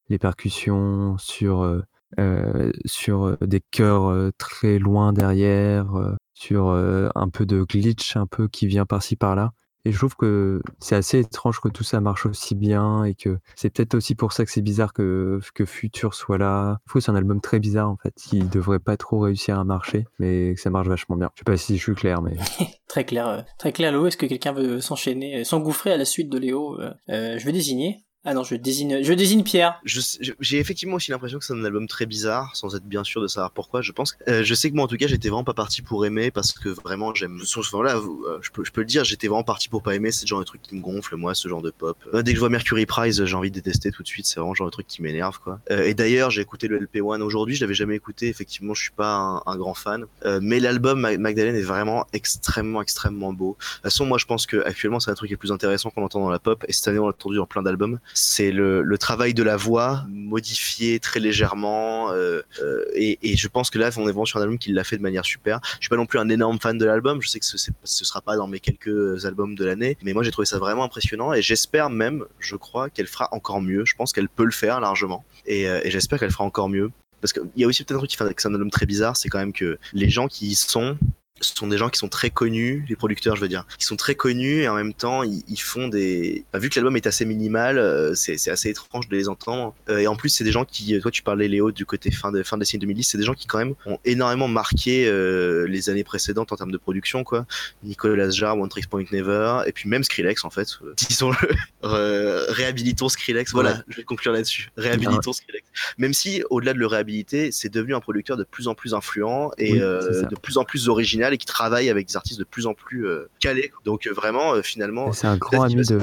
[0.10, 1.84] les percussions sur
[2.20, 5.88] euh, sur euh, des chœurs euh, très loin derrière,
[6.34, 9.52] sur un peu de glitch un peu qui vient par-ci par-là.
[9.86, 13.38] Et je trouve que c'est assez étrange que tout ça marche aussi bien et que
[13.56, 16.80] c'est peut-être aussi pour ça que c'est bizarre que, que Future soit là.
[16.94, 20.06] Je c'est un album très bizarre en fait, qui devrait pas trop réussir à marcher,
[20.18, 21.30] mais que ça marche vachement bien.
[21.36, 22.36] Je sais pas si je suis clair, mais.
[22.88, 24.08] très clair, très clair Léo.
[24.08, 28.05] Est-ce que quelqu'un veut s'enchaîner, s'engouffrer à la suite de Léo Je vais désigner.
[28.28, 29.80] Ah non, je désigne, je désigne Pierre.
[29.86, 33.28] J'ai effectivement aussi l'impression que c'est un album très bizarre, sans être bien sûr de
[33.28, 33.84] savoir pourquoi.
[33.84, 34.18] Je pense.
[34.28, 36.52] Euh, je sais que moi, en tout cas, j'étais vraiment pas parti pour aimer parce
[36.52, 37.40] que vraiment, j'aime.
[37.72, 40.12] Voilà, euh, je peux, je peux le dire, j'étais vraiment parti pour pas aimer.
[40.12, 41.98] C'est le genre de truc qui me gonfle, moi, ce genre de pop.
[42.16, 44.26] Euh, dès que je vois Mercury Prize, j'ai envie de détester tout de suite.
[44.26, 45.60] C'est vraiment le genre de truc qui m'énerve, quoi.
[45.70, 47.56] et d'ailleurs, j'ai écouté le LP1 aujourd'hui.
[47.56, 48.28] Je l'avais jamais écouté.
[48.28, 50.06] Effectivement, je suis pas un, grand fan.
[50.42, 53.56] mais l'album Magdalene est vraiment extrêmement, extrêmement beau.
[53.60, 55.92] De toute façon, moi, je pense que actuellement, c'est un truc qui est plus intéressant
[55.92, 56.66] qu'on entend dans la pop.
[56.68, 59.58] Et cette année, on l'a entendu dans plein d'albums c'est le, le, travail de la
[59.58, 64.26] voix modifié très légèrement euh, euh, et, et, je pense que là on est vraiment
[64.26, 65.60] sur un album qui l'a fait de manière super.
[65.76, 68.06] Je suis pas non plus un énorme fan de l'album je sais que ce, ce
[68.06, 71.34] sera pas dans mes quelques albums de l'année mais moi j'ai trouvé ça vraiment impressionnant
[71.34, 73.84] et j'espère même je crois qu'elle fera encore mieux.
[73.86, 76.92] Je pense qu'elle peut le faire largement et, euh, et j'espère qu'elle fera encore mieux.
[77.22, 78.86] Parce qu'il y a aussi peut-être un truc qui fait que c'est un album très
[78.86, 80.98] bizarre, c'est quand même que les gens qui y sont
[81.42, 83.98] ce sont des gens qui sont très connus, les producteurs, je veux dire, qui sont
[83.98, 86.46] très connus et en même temps ils, ils font des.
[86.54, 89.76] vu que l'album est assez minimal, euh, c'est assez étrange de les entendre.
[89.90, 92.32] Euh, et en plus, c'est des gens qui, toi, tu parlais Léo du côté fin
[92.32, 95.68] de fin des décennie 2010, c'est des gens qui quand même ont énormément marqué euh,
[95.68, 97.46] les années précédentes en termes de production, quoi.
[97.84, 100.68] Nicolas Jarre, One Trick Point Never, et puis même Skrillex en fait.
[101.10, 101.36] Disons-le,
[102.54, 103.52] réhabilitons Skrillex.
[103.52, 104.70] Voilà, je vais conclure là-dessus.
[104.78, 105.68] Réhabilitons Skrillex.
[105.98, 109.52] Même si, au-delà de le réhabiliter, c'est devenu un producteur de plus en plus influent
[109.58, 112.74] et de plus en plus original et qui travaille avec des artistes de plus en
[112.74, 113.72] plus euh, calés.
[113.84, 116.00] Donc euh, vraiment, euh, finalement, c'est un grand ami de.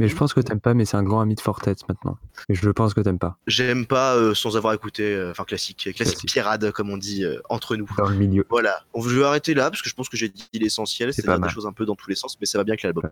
[0.00, 2.18] Mais je pense que t'aimes pas, mais c'est un grand ami de Fortet maintenant.
[2.48, 3.38] Et je pense que t'aimes pas.
[3.46, 7.88] J'aime pas sans avoir écouté, enfin classique, classique pierrade comme on dit entre nous.
[7.96, 8.44] Dans le milieu.
[8.50, 8.82] Voilà.
[9.00, 11.14] Je vais arrêter là parce que je pense que j'ai dit l'essentiel.
[11.14, 13.08] C'est des choses un peu dans tous les sens, mais ça va bien avec l'album.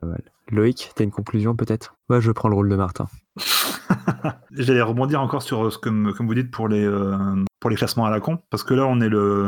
[0.50, 1.94] Loïc, t'as une conclusion peut-être?
[2.10, 3.06] Ouais, je prends le rôle de Martin.
[4.52, 6.86] J'allais rebondir encore sur ce que, comme vous dites pour les,
[7.62, 9.46] pour les classements à la con, parce que là on est le,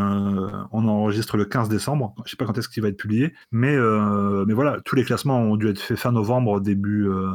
[0.70, 2.14] on enregistre le 15 décembre.
[2.24, 5.02] Je sais pas quand est-ce qu'il va être publié, mais euh, mais voilà, tous les
[5.02, 7.28] classements ont dû être faits fin novembre, début euh,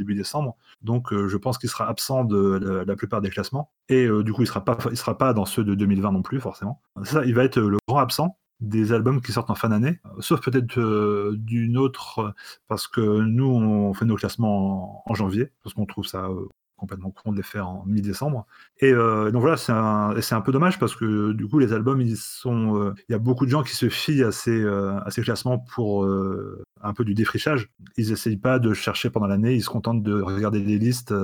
[0.00, 0.56] début décembre.
[0.82, 4.42] Donc euh, je pense qu'il sera absent de la, plupart des classements et du coup
[4.42, 6.82] il sera pas il sera pas dans ceux de 2020 non plus forcément.
[7.04, 8.36] Ça, il va être le grand absent.
[8.60, 12.34] Des albums qui sortent en fin d'année, sauf peut-être euh, d'une autre,
[12.68, 16.46] parce que nous, on fait nos classements en, janvier, parce qu'on trouve ça euh,
[16.76, 18.46] complètement con de les faire en mi-décembre.
[18.80, 22.00] Et euh, donc voilà, c'est un, un, peu dommage parce que du coup, les albums,
[22.00, 25.58] ils sont, il y a beaucoup de gens qui se fient à ces, à classements
[25.58, 26.06] pour
[26.82, 27.70] un peu du défrichage.
[27.96, 31.14] Ils n'essayent pas de chercher pendant l'année, ils se contentent de regarder les listes.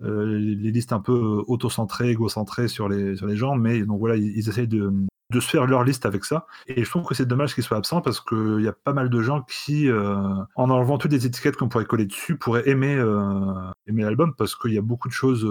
[0.00, 4.48] les listes un peu auto-centrées, égocentrées sur les, sur les gens, mais donc voilà, ils
[4.48, 4.92] essayent de,
[5.30, 6.46] de se faire leur liste avec ça.
[6.66, 9.10] Et je trouve que c'est dommage qu'il soit absent parce qu'il y a pas mal
[9.10, 10.16] de gens qui, euh,
[10.56, 14.56] en enlevant toutes les étiquettes qu'on pourrait coller dessus, pourraient aimer, euh, aimer l'album parce
[14.56, 15.46] qu'il y a beaucoup de choses.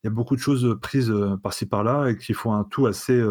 [0.00, 2.86] Euh, il y a beaucoup de choses prises par-ci par-là et qui font un tout
[2.86, 3.22] assez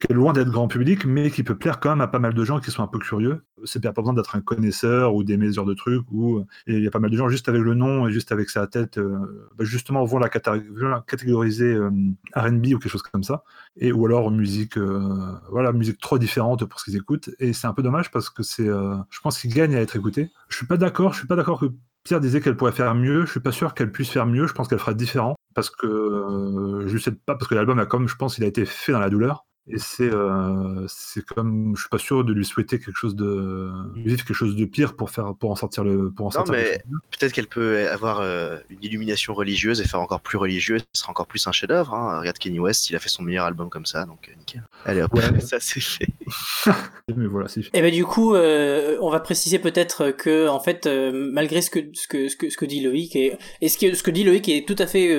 [0.00, 2.34] qui est loin d'être grand public, mais qui peut plaire quand même à pas mal
[2.34, 3.44] de gens qui sont un peu curieux.
[3.64, 6.04] C'est pas besoin d'être un connaisseur ou des mesures de trucs.
[6.10, 8.50] Ou il y a pas mal de gens juste avec le nom et juste avec
[8.50, 11.90] sa tête, euh, bah, justement vont la, catégoriser euh,
[12.34, 13.44] R&B ou quelque chose comme ça,
[13.76, 17.30] et ou alors musique, euh, voilà, musique trop différente pour ce qu'ils écoutent.
[17.38, 20.30] Et c'est un peu dommage parce que c'est, je pense qu'ils gagnent à être écoutés.
[20.48, 21.12] Je suis pas d'accord.
[21.12, 21.66] Je suis pas d'accord que
[22.04, 23.24] Pierre disait qu'elle pourrait faire mieux.
[23.24, 24.46] Je suis pas sûr qu'elle puisse faire mieux.
[24.46, 28.08] Je pense qu'elle fera différent parce que je sais pas parce que l'album a comme
[28.08, 31.80] je pense il a été fait dans la douleur et c'est euh, c'est comme je
[31.80, 35.08] suis pas sûr de lui souhaiter quelque chose de vivre quelque chose de pire pour
[35.08, 38.82] faire pour en sortir le pour en non, mais peut-être qu'elle peut avoir euh, une
[38.82, 42.18] illumination religieuse et faire encore plus religieux ce sera encore plus un chef-d'œuvre hein.
[42.20, 44.62] regarde Kenny West il a fait son meilleur album comme ça donc euh, nickel.
[44.84, 45.18] Allez hop.
[45.40, 46.08] Ça c'est fait.
[47.16, 47.70] Mais voilà c'est fait.
[47.72, 51.78] Et ben du coup euh, on va préciser peut-être que en fait malgré ce que
[51.94, 54.24] ce que ce que ce que dit Loïc et, et ce que ce que dit
[54.24, 55.16] Loïc est tout à fait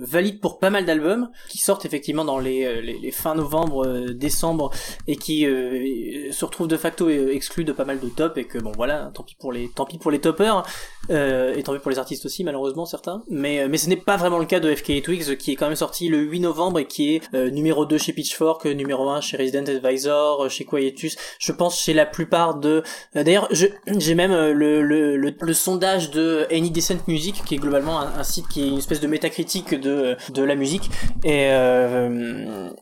[0.00, 4.14] valide pour pas mal d'albums qui sortent effectivement dans les, les, les fin novembre euh,
[4.14, 4.70] décembre
[5.06, 8.44] et qui euh, se retrouve de facto euh, exclu de pas mal de tops et
[8.44, 10.62] que bon voilà tant pis pour les tant pis pour les toppers
[11.10, 13.22] et tant pis pour les artistes aussi malheureusement certains.
[13.28, 15.76] Mais mais ce n'est pas vraiment le cas de FK Twigs qui est quand même
[15.76, 19.66] sorti le 8 novembre et qui est numéro 2 chez Pitchfork numéro 1 chez Resident
[19.66, 21.16] Advisor chez Quietus.
[21.38, 22.82] Je pense chez la plupart de
[23.14, 28.24] d'ailleurs j'ai même le, le, le, sondage de Any Decent Music qui est globalement un,
[28.24, 30.90] site qui est une espèce de métacritique de de la musique
[31.24, 31.50] et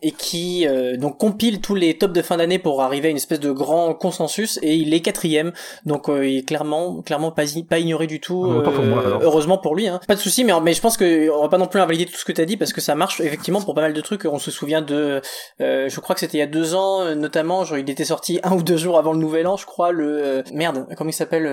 [0.03, 3.16] et qui euh, donc compile tous les tops de fin d'année pour arriver à une
[3.16, 5.53] espèce de grand consensus et il est quatrième.
[5.87, 9.18] Donc euh, il est clairement clairement pas pas ignoré du tout ah, pour moi, euh,
[9.22, 10.01] heureusement pour lui hein.
[10.07, 12.16] pas de souci mais mais je pense que on va pas non plus invalider tout
[12.16, 14.24] ce que tu as dit parce que ça marche effectivement pour pas mal de trucs.
[14.24, 15.20] On se souvient de
[15.61, 18.53] je crois que c'était il y a deux ans notamment genre il était sorti un
[18.53, 21.45] ou deux jours avant le nouvel an je crois le merde comment il s'appelle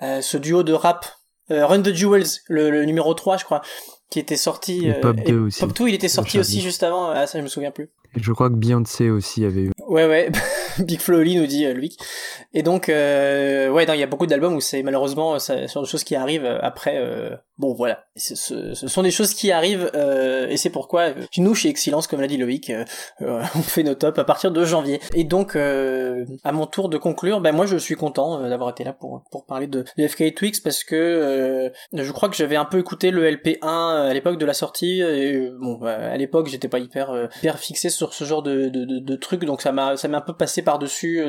[0.00, 1.06] ce duo de rap
[1.50, 3.62] Run the Jewels le, le numéro 3 je crois
[4.10, 4.90] qui était sorti.
[5.02, 5.60] Pop 2 aussi.
[5.60, 7.10] Pop 2, il était sorti aussi juste avant.
[7.10, 7.88] Ah, ça, je me souviens plus.
[8.16, 9.72] je crois que Beyoncé aussi avait eu.
[9.88, 10.30] Ouais, ouais.
[10.78, 11.96] Big Flo nous dit euh, lui.
[12.54, 15.88] Et donc, euh, ouais, il y a beaucoup d'albums où c'est malheureusement ça, sur des
[15.88, 16.96] choses qui arrivent euh, après.
[16.96, 18.04] Euh, bon, voilà.
[18.16, 22.20] Ce, ce, sont des choses qui arrivent euh, et c'est pourquoi nous chez Excellence, comme
[22.20, 22.72] l'a dit Loïc,
[23.20, 25.00] on fait nos tops à partir de janvier.
[25.14, 28.92] Et donc, à mon tour de conclure, ben moi je suis content d'avoir été là
[28.92, 32.78] pour pour parler de, de FK Twix parce que je crois que j'avais un peu
[32.78, 35.00] écouté le LP1 à l'époque de la sortie.
[35.00, 39.16] Et, bon, à l'époque j'étais pas hyper hyper fixé sur ce genre de de, de,
[39.16, 41.22] trucs, donc ça m'a ça m'a un peu passé par dessus.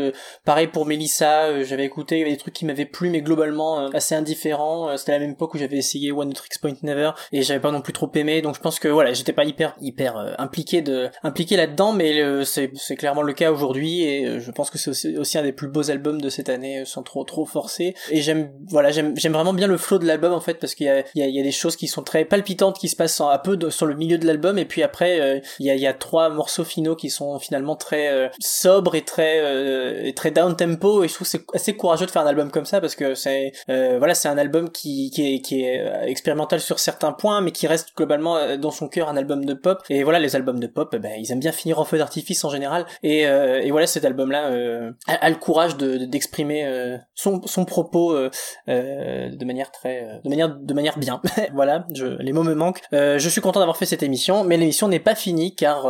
[0.45, 4.15] pareil pour Melissa, euh, j'avais écouté, des trucs qui m'avaient plu, mais globalement euh, assez
[4.15, 4.89] indifférents.
[4.89, 7.72] Euh, c'était la même époque où j'avais essayé One Tricks Point Never et j'avais pas
[7.72, 8.41] non plus trop aimé.
[8.41, 12.72] Donc je pense que voilà, j'étais pas hyper hyper impliqué de impliqué là-dedans, mais c'est
[12.76, 15.67] c'est clairement le cas aujourd'hui et je pense que c'est aussi, aussi, un des plus
[15.67, 17.95] beaux albums de cette année sans trop trop forcer.
[18.09, 20.88] Et j'aime voilà, j'aime j'aime vraiment bien le flow de l'album en fait parce qu'il
[20.88, 22.95] y a il y a, y a des choses qui sont très palpitantes qui se
[22.95, 25.82] passent un peu sur le milieu de l'album et puis après il y a il
[25.82, 30.55] y a trois morceaux finaux qui sont finalement très sobres et très et très down
[30.55, 33.15] tempo et je trouve c'est assez courageux de faire un album comme ça parce que
[33.15, 37.12] c'est euh, voilà c'est un album qui, qui est, qui est euh, expérimental sur certains
[37.12, 39.82] points mais qui reste globalement euh, dans son cœur un album de pop.
[39.89, 42.49] Et voilà les albums de pop ben, ils aiment bien finir en feu d'artifice en
[42.49, 42.86] général.
[43.03, 44.51] Et, et voilà cet album là
[45.07, 48.16] a, le courage de d'exprimer son, son propos
[48.68, 51.22] de manière très de manière de manière bien.
[51.53, 52.82] Voilà je, les mots me manquent.
[52.91, 55.88] Je suis content d'avoir fait cette émission mais l'émission n'est pas finie car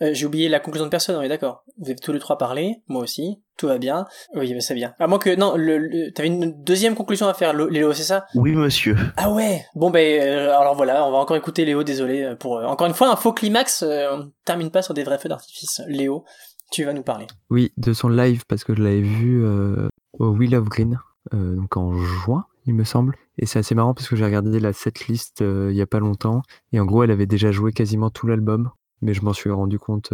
[0.00, 1.64] j'ai oublié la conclusion de personne on est d'accord.
[1.78, 4.06] Vous avez tous les trois parlé moi aussi tout va bien.
[4.34, 4.94] Oui, mais c'est bien.
[4.98, 8.26] À moins que non, le, t'avais une deuxième conclusion à faire, Léo, c'est ça?
[8.34, 8.96] Oui, monsieur.
[9.16, 9.64] Ah ouais.
[9.74, 11.82] Bon ben, euh, alors voilà, on va encore écouter Léo.
[11.82, 13.82] Désolé euh, pour euh, encore une fois un faux climax.
[13.86, 15.80] on termine pas sur des vrais feux d'artifice.
[15.88, 16.24] Léo,
[16.70, 17.26] tu vas nous parler.
[17.50, 19.44] Oui, de son live parce que je l'avais vu
[20.18, 20.98] au Wheel of Green,
[21.32, 23.14] donc en juin, il me semble.
[23.38, 26.42] Et c'est assez marrant parce que j'ai regardé la setlist il y a pas longtemps
[26.72, 29.78] et en gros, elle avait déjà joué quasiment tout l'album, mais je m'en suis rendu
[29.78, 30.12] compte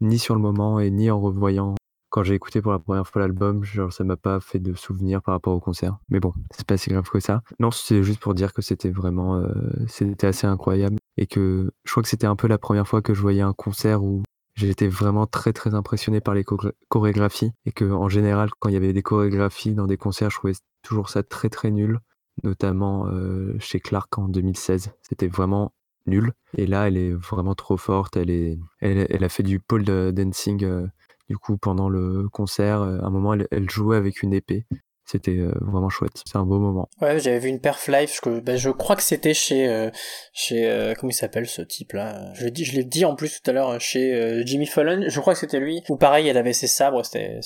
[0.00, 1.74] ni sur le moment et ni en revoyant
[2.14, 5.20] quand j'ai écouté pour la première fois l'album, genre ça m'a pas fait de souvenirs
[5.20, 5.98] par rapport au concert.
[6.08, 7.42] Mais bon, c'est pas si grave que ça.
[7.58, 9.48] Non, c'est juste pour dire que c'était vraiment, euh,
[9.88, 13.14] c'était assez incroyable et que je crois que c'était un peu la première fois que
[13.14, 14.22] je voyais un concert où
[14.62, 16.44] été vraiment très très impressionné par les
[16.88, 20.36] chorégraphies et que en général quand il y avait des chorégraphies dans des concerts, je
[20.36, 21.98] trouvais toujours ça très très nul,
[22.44, 24.92] notamment euh, chez Clark en 2016.
[25.02, 25.72] C'était vraiment
[26.06, 26.32] nul.
[26.56, 28.16] Et là, elle est vraiment trop forte.
[28.16, 30.64] Elle est, elle, a fait du pole dancing.
[30.64, 30.86] Euh,
[31.28, 34.66] du coup, pendant le concert, à un moment, elle jouait avec une épée.
[35.06, 36.22] C'était euh, vraiment chouette.
[36.24, 36.88] C'est un beau moment.
[37.02, 38.10] Ouais, j'avais vu une perf live.
[38.10, 39.90] Je, ben, je crois que c'était chez euh,
[40.32, 42.32] chez euh, comment il s'appelle ce type là.
[42.32, 45.04] Je l'ai dit, je l'ai dit en plus tout à l'heure chez Jimmy Fallon.
[45.06, 45.82] Je crois que c'était lui.
[45.90, 47.04] Ou pareil, elle avait ses sabres.
[47.04, 47.40] C'était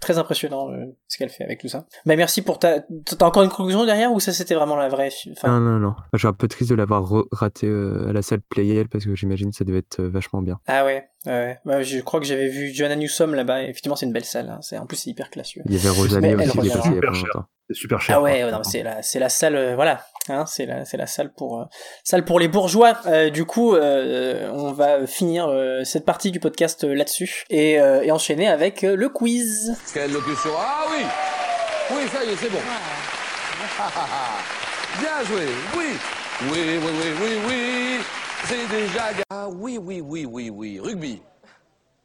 [0.00, 0.70] très impressionnant
[1.06, 1.86] ce qu'elle fait avec tout ça.
[2.04, 2.80] Mais merci pour ta.
[2.80, 5.10] T'as encore une conclusion derrière ou ça c'était vraiment la vraie
[5.44, 5.94] Non non non.
[6.12, 9.50] Je suis un peu triste de l'avoir raté à la salle Playel parce que j'imagine
[9.50, 10.58] que ça devait être vachement bien.
[10.66, 11.08] Ah ouais.
[11.26, 13.62] Ouais, bah, je crois que j'avais vu Joanna Newsom là-bas.
[13.62, 14.50] Effectivement, c'est une belle salle.
[14.50, 14.58] Hein.
[14.62, 15.62] C'est en plus c'est hyper classieux.
[15.66, 17.22] Il y avait Rosalie aussi qui est passée
[17.68, 18.16] C'est super cher.
[18.18, 21.06] Ah ouais, non, c'est la c'est la salle euh, voilà, hein, c'est la c'est la
[21.06, 21.64] salle pour euh,
[22.02, 22.98] salle pour les bourgeois.
[23.06, 25.48] Euh, du coup, on va finir
[25.84, 29.74] cette partie du podcast là-dessus et, et enchaîner avec le quiz.
[29.92, 31.04] Quelle locution Ah oui.
[31.90, 32.58] Oui, ça y est, c'est bon.
[35.00, 35.46] Bien joué.
[35.76, 35.86] Oui.
[36.50, 37.98] Oui, oui, oui, oui, oui.
[38.46, 39.04] C'est déjà...
[39.30, 40.78] Ah oui, oui, oui, oui, oui.
[40.78, 41.22] Rugby.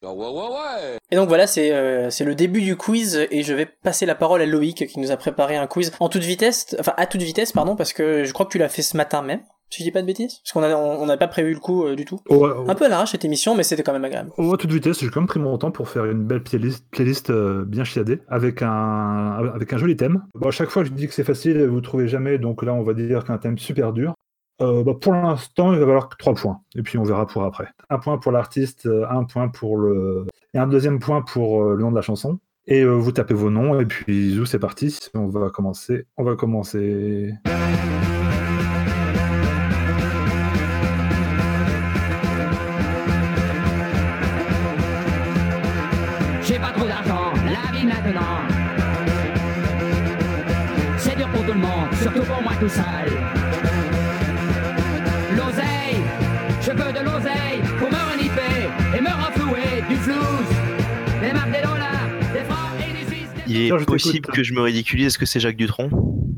[0.01, 0.97] Ah ouais, ouais, ouais.
[1.11, 4.15] Et donc voilà, c'est euh, c'est le début du quiz et je vais passer la
[4.15, 7.21] parole à Loïc qui nous a préparé un quiz en toute vitesse, enfin à toute
[7.21, 9.41] vitesse pardon, parce que je crois que tu l'as fait ce matin même.
[9.69, 11.85] Si je dis pas de bêtises Parce qu'on a, on n'a pas prévu le coup
[11.85, 12.19] euh, du tout.
[12.31, 14.31] Un peu à l'arrache cette émission, mais c'était quand même agréable.
[14.37, 16.85] Oh, à toute vitesse, j'ai quand même pris mon temps pour faire une belle playlist,
[16.89, 20.23] playlist euh, bien chiadée, avec un, avec un joli thème.
[20.33, 22.81] Bon, à chaque fois, je dis que c'est facile, vous trouvez jamais, donc là, on
[22.81, 24.15] va dire qu'un thème super dur.
[24.61, 26.61] Euh, bah, pour l'instant, il va valoir que 3 points.
[26.75, 27.67] Et puis on verra pour après.
[27.89, 30.25] Un point pour l'artiste, euh, un point pour le.
[30.53, 32.39] Et un deuxième point pour euh, le nom de la chanson.
[32.67, 34.95] Et vous tapez vos noms, et puis zou, c'est parti.
[35.15, 36.05] On va commencer.
[36.17, 37.33] On va commencer.
[46.43, 48.41] J'ai pas trop d'argent, la vie maintenant.
[50.97, 53.48] C'est dur pour tout le monde, surtout pour moi tout seul.
[63.49, 65.07] Il est possible que je me ridiculise.
[65.07, 65.89] Est-ce que c'est Jacques Dutronc?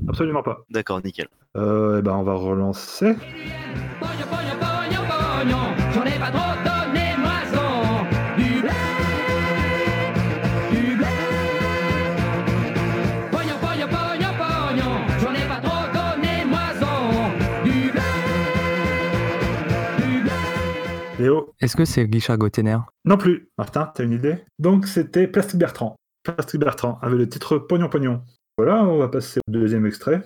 [0.07, 0.65] Absolument pas.
[0.69, 1.27] D'accord, nickel.
[1.57, 3.15] Euh, eh ben, on va relancer.
[21.19, 23.49] Léo Est-ce que c'est Richard Gottener Non plus.
[23.57, 24.37] Martin, t'as une idée?
[24.57, 25.95] Donc c'était Plastic Bertrand.
[26.23, 28.21] Patrick Bertrand avec le titre Pognon Pognon.
[28.57, 30.23] Voilà, on va passer au deuxième extrait.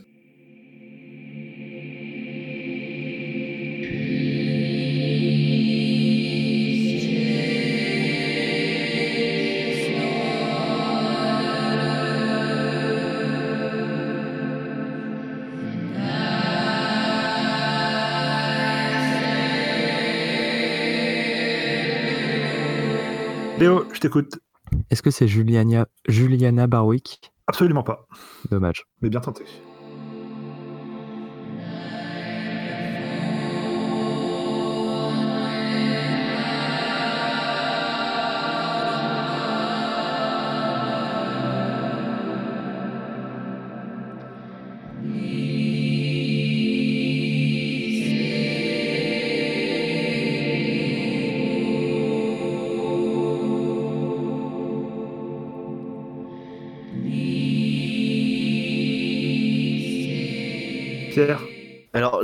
[23.58, 24.45] Léo, je t'écoute.
[24.90, 27.32] Est-ce que c'est Juliana, Juliana Barwick?
[27.48, 28.08] Absolument pas.
[28.50, 28.86] Dommage.
[29.02, 29.44] Mais bien tenté.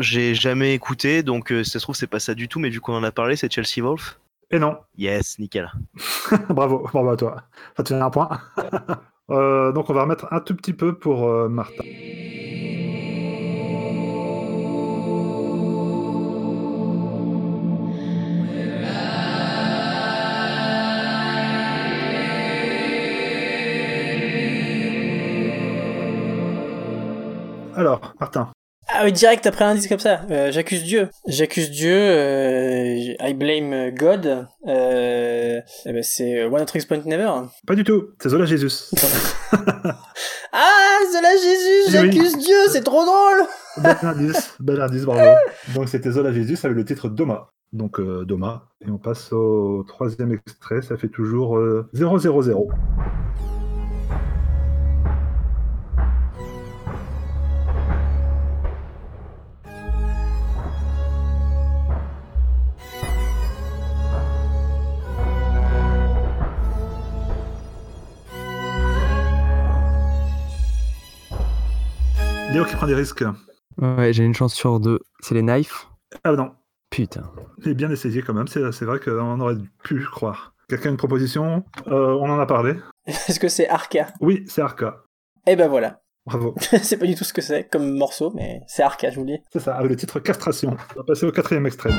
[0.02, 2.80] J'ai jamais écouté, donc euh, ça se trouve, c'est pas ça du tout, mais vu
[2.80, 4.20] qu'on en a parlé, c'est Chelsea Wolf
[4.52, 4.78] Et non.
[4.98, 5.72] Yes, nickel.
[6.50, 7.44] bravo, bravo à toi.
[7.78, 8.30] Ça te fait un point.
[9.30, 11.86] Euh, donc, on va remettre un tout petit peu pour euh, Martin.
[27.74, 28.52] Alors, Martin.
[29.02, 30.22] Ah oui, direct après un indice comme ça.
[30.30, 31.10] Euh, j'accuse Dieu.
[31.26, 31.92] J'accuse Dieu.
[31.92, 34.46] Euh, I blame God.
[34.68, 37.32] Euh, eh ben c'est One Tricks Point Never.
[37.66, 38.10] Pas du tout.
[38.20, 38.92] C'est Zola Jesus.
[40.54, 41.92] ah, Zola Jesus.
[41.92, 42.58] J'accuse Dieu.
[42.70, 43.48] C'est trop drôle.
[43.78, 44.54] bel indice.
[44.60, 45.06] Bel indice.
[45.06, 45.32] Bravo.
[45.74, 47.50] Donc c'était Zola Jesus avec le titre Doma.
[47.74, 48.68] Donc Doma.
[48.86, 50.84] Et on passe au troisième extrait.
[50.84, 51.60] Ça fait toujours
[51.92, 52.20] 0
[72.54, 73.24] Léo qui prend des risques.
[73.78, 75.00] Ouais, j'ai une chance sur deux.
[75.22, 75.72] C'est les knives
[76.24, 76.52] Ah non,
[76.90, 77.24] Putain.
[77.64, 78.48] j'ai bien essayé quand même.
[78.48, 80.54] C'est c'est vrai qu'on aurait pu croire.
[80.68, 82.76] Quelqu'un a une proposition Euh, On en a parlé.
[83.06, 84.08] Est-ce que c'est Arca?
[84.20, 85.04] Oui, c'est Arca.
[85.48, 86.02] Eh ben voilà.
[86.26, 86.54] Bravo.
[86.60, 89.38] c'est pas du tout ce que c'est comme morceau, mais c'est Arca, je vous le
[89.38, 89.44] dis.
[89.52, 90.76] C'est ça, avec le titre Castration.
[90.96, 91.92] On va passer au quatrième extrait.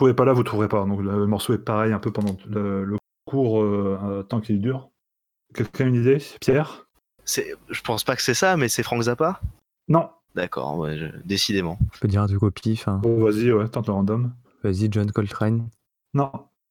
[0.00, 0.84] Trouvez pas là, vous trouverez pas.
[0.86, 2.96] Donc le morceau est pareil un peu pendant le, le
[3.26, 4.88] court euh, euh, temps qu'il dure.
[5.54, 6.18] Quelqu'un a une idée?
[6.40, 6.86] Pierre?
[7.26, 9.40] C'est, je pense pas que c'est ça, mais c'est Frank Zappa?
[9.88, 10.08] Non.
[10.34, 11.76] D'accord, ouais, je- décidément.
[11.92, 12.88] Je peux dire un truc au pif.
[12.88, 13.00] hein.
[13.02, 14.32] Bon, vas-y, ouais, tente le random.
[14.62, 15.68] Vas-y, John Coltrane.
[16.14, 16.30] Non.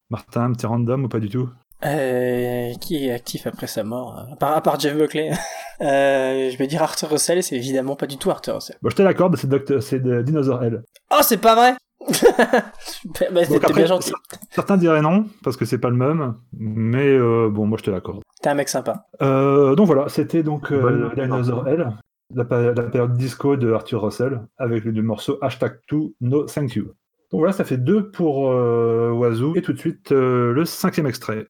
[0.09, 1.49] Martin, un petit random ou pas du tout?
[1.86, 5.30] Euh, qui est actif après sa mort euh, à part, à part Jeff Buckley?
[5.82, 8.77] euh, je vais dire Arthur Russell, et c'est évidemment pas du tout Arthur Russell.
[8.82, 10.84] Bon, je te l'accorde, c'est Docteur- c'est de Dinosaur L.
[11.11, 11.75] Oh, c'est pas vrai
[12.07, 14.13] Super, bah, Donc T'es après, bien gentil.
[14.51, 17.91] Certains diraient non, parce que c'est pas le même, mais euh, bon, moi je te
[17.91, 18.21] l'accorde.
[18.41, 19.07] T'es un mec sympa.
[19.21, 21.91] Euh, donc voilà, c'était donc euh, Dinosaur L,
[22.33, 26.85] la, période disco de Arthur Russell, avec le morceau hashtag 2 No Thank You.
[27.31, 31.05] Donc voilà, ça fait deux pour euh, Wazoo, et tout de suite euh, le cinquième
[31.05, 31.45] extrait.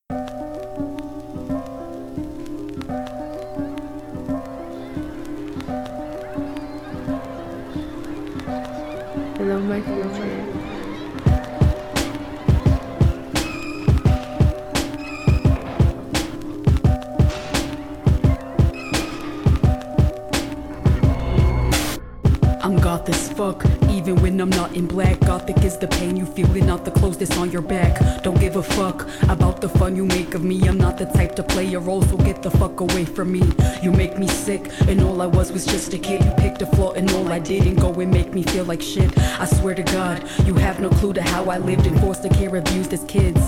[24.39, 25.19] Even when I'm not in black.
[25.19, 28.23] Gothic is the pain you feel it, not the clothes that's on your back.
[28.23, 30.67] Don't give a fuck about the fun you make of me.
[30.67, 33.43] I'm not the type to play a role, so get the fuck away from me.
[33.81, 36.23] You make me sick, and all I was was just a kid.
[36.23, 38.81] You picked a flaw, and all I did, and go and make me feel like
[38.81, 39.11] shit.
[39.17, 42.55] I swear to God, you have no clue to how I lived in foster care,
[42.55, 43.41] abused as kids.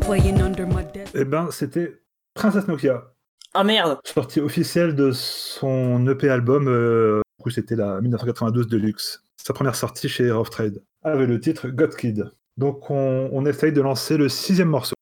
[0.00, 1.14] Playing under my desk.
[1.14, 2.00] Eh ben, c'était
[2.34, 3.02] Princess Nokia,
[3.52, 9.54] Ah merde sortie officielle de son EP album, euh, du c'était la 1992 Deluxe, sa
[9.54, 12.30] première sortie chez Rough Trade, avec le titre God Kid.
[12.58, 14.94] Donc on, on essaye de lancer le sixième morceau.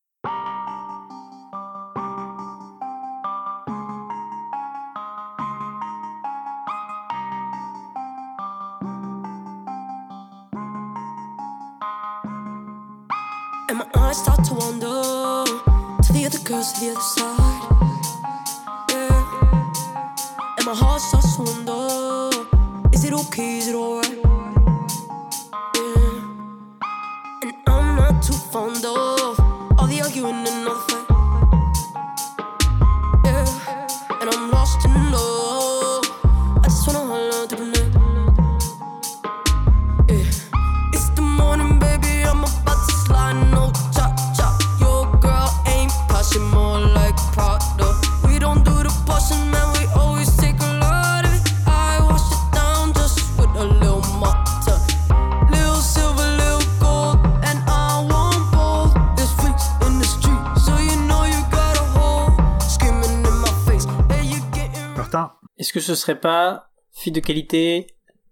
[66.08, 67.86] Serait pas fille de qualité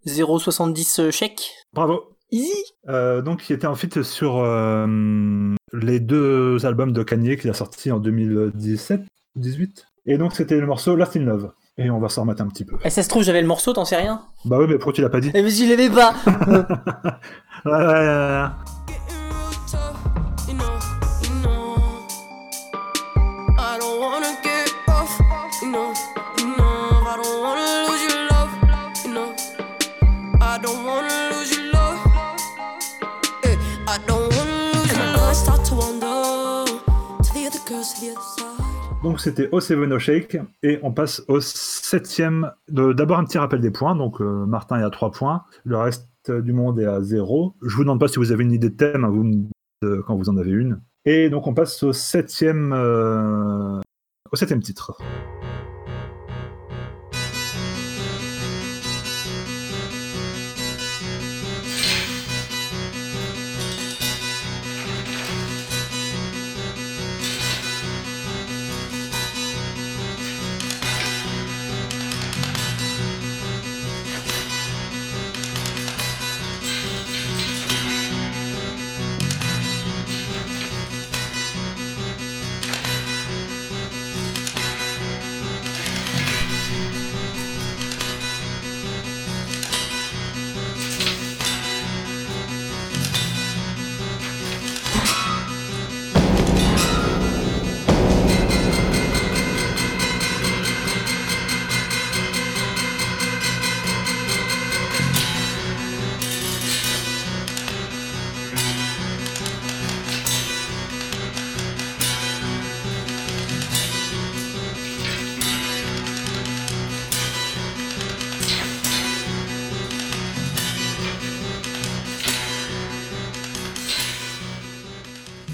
[0.07, 2.51] 0,70 chèque bravo Easy
[2.89, 7.55] Euh, donc, il était en fit sur euh, les deux albums de Kanye qu'il a
[7.55, 9.87] sortis en 2017 ou 18.
[10.07, 11.53] Et donc, c'était le morceau Last in Love.
[11.79, 12.77] Et on va s'en remettre un petit peu.
[12.85, 15.03] Et ça se trouve, j'avais le morceau, t'en sais rien Bah oui, mais pourquoi tu
[15.03, 15.31] l'as pas dit?
[15.35, 16.15] Eh mais je l'avais pas
[17.65, 18.49] Ouais, ouais, ouais, ouais.
[39.03, 42.51] Donc c'était au Seven No Shake et on passe au septième.
[42.69, 43.95] D'abord un petit rappel des points.
[43.95, 47.55] Donc euh, Martin est à 3 points, le reste du monde est à 0.
[47.63, 49.53] Je vous demande pas si vous avez une idée de thème, hein, vous me dites
[50.07, 50.81] quand vous en avez une.
[51.05, 53.81] Et donc on passe au septième, euh,
[54.33, 54.99] au septième titre.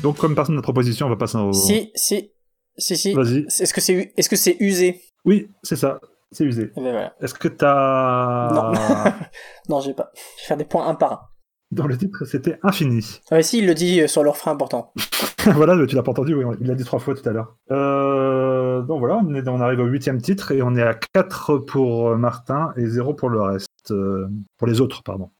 [0.02, 1.52] Donc, comme personne n'a proposition, on va passer au.
[1.52, 2.30] Si, si,
[2.76, 3.14] si, si.
[3.14, 3.46] Vas-y.
[3.60, 5.00] Est-ce que c'est que c'est usé?
[5.24, 6.00] Oui, c'est ça.
[6.30, 6.70] C'est usé.
[6.76, 7.14] Eh ben voilà.
[7.20, 8.52] Est-ce que t'as.
[8.52, 8.72] Non.
[9.68, 10.10] non, j'ai pas.
[10.38, 11.20] Je vais faire des points un par un.
[11.70, 13.20] Dans le titre, c'était infini.
[13.30, 14.92] Ah si, il le dit euh, sur leur frein important.
[15.54, 17.56] voilà, mais tu l'as pas entendu, oui, il l'a dit trois fois tout à l'heure.
[17.70, 21.56] Euh, donc voilà, on, est- on arrive au huitième titre et on est à 4
[21.58, 23.68] pour euh, Martin et 0 pour le reste.
[23.90, 25.30] euh, pour les autres, pardon.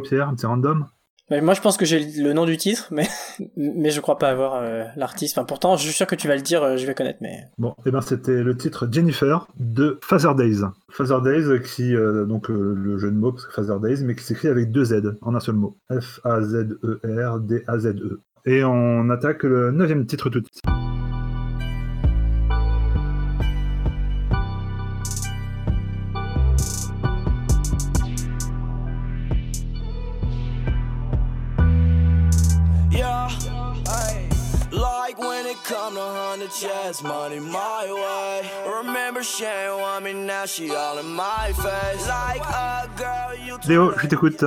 [0.00, 0.86] Léo, Pierre, un petit random
[1.40, 3.06] moi, je pense que j'ai le nom du titre, mais
[3.56, 5.38] mais je crois pas avoir euh, l'artiste.
[5.38, 7.44] Enfin, pourtant, je suis sûr que tu vas le dire, euh, je vais connaître, mais
[7.58, 10.62] Bon, et ben c'était le titre Jennifer de Father Days.
[10.90, 14.16] Father Days qui, euh, donc euh, le jeu de mots, parce que Father Days, mais
[14.16, 15.78] qui s'écrit avec deux Z en un seul mot.
[15.92, 18.20] F-A-Z-E-R D-A-Z-E.
[18.46, 20.89] Et on attaque le neuvième titre tout de suite.
[36.48, 38.42] Chest money my way.
[38.82, 42.06] Remember Shane want me now she all in my face.
[42.08, 44.44] Like a girl you Léo, je t'écoute.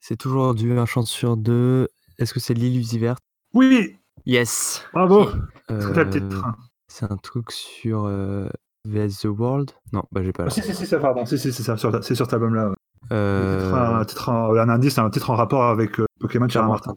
[0.00, 1.88] C'est toujours du un chance sur deux.
[2.18, 3.22] Est-ce que c'est l'illusiverte
[3.54, 5.28] Oui Yes Bravo
[5.70, 6.40] Euh,
[6.88, 8.48] C'est un truc sur euh,
[8.84, 10.50] VS The World Non, bah j'ai pas Ah, là.
[10.50, 11.26] Si, si, si, ça, pardon.
[11.26, 12.68] Si, si, c'est ça, sur, c'est sur cet album-là.
[12.70, 12.74] ouais.
[13.12, 16.94] Euh, un, titre en- un indice, un titre en rapport avec euh, Pokémon Martin.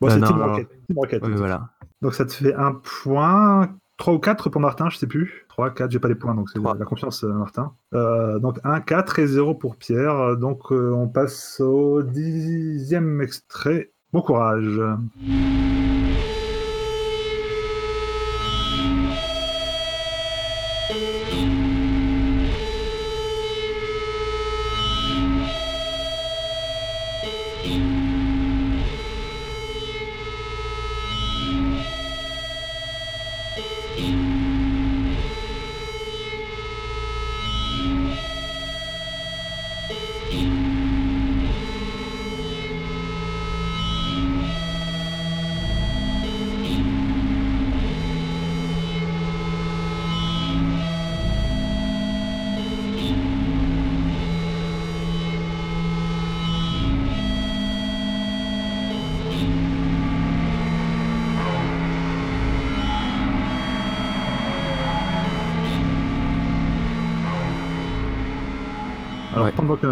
[0.00, 0.42] Bon, Euh, c'est non, Team.
[0.42, 0.68] Rocket.
[0.86, 1.22] Team Rocket.
[1.24, 1.70] Ouais, voilà.
[2.06, 2.72] Donc ça te fait un
[3.02, 5.44] point, 3 ou 4 pour Martin, je sais plus.
[5.48, 7.72] 3, 4, j'ai pas les points, donc c'est la, confiance, euh, Martin.
[7.94, 10.36] Euh, donc 1, 4 et 0 pour Pierre.
[10.36, 13.90] Donc euh, on passe au dixième extrait.
[14.12, 14.80] Bon courage.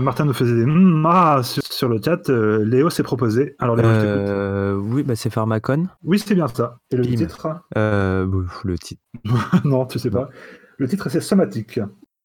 [0.00, 3.54] Martin nous faisait des mm, ah sur, sur le chat, euh, Léo s'est proposé.
[3.58, 4.28] Alors Léo, je t'écoute.
[4.28, 5.86] Euh, oui, bah c'est Pharmacon.
[6.02, 6.78] Oui, c'est bien ça.
[6.90, 7.16] Et le Bim.
[7.16, 7.48] titre?
[7.76, 8.26] Euh,
[8.64, 9.02] le titre.
[9.64, 10.28] Non, tu sais pas.
[10.78, 11.80] Le titre c'est Somatique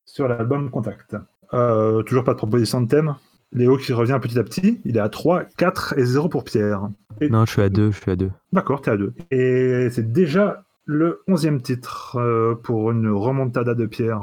[0.06, 1.16] sur l'album Contact.
[1.54, 3.16] Euh, toujours pas de proposition de thème.
[3.52, 4.80] Léo qui revient petit à petit.
[4.86, 6.90] Il est à 3, 4 et 0 pour Pierre.
[7.22, 8.30] Et- Non, je suis à deux, je suis à deux.
[8.54, 9.14] D'accord, t'es à 2.
[9.32, 14.20] Et c'est déjà le 11e titre euh, pour une remontada de Pierre.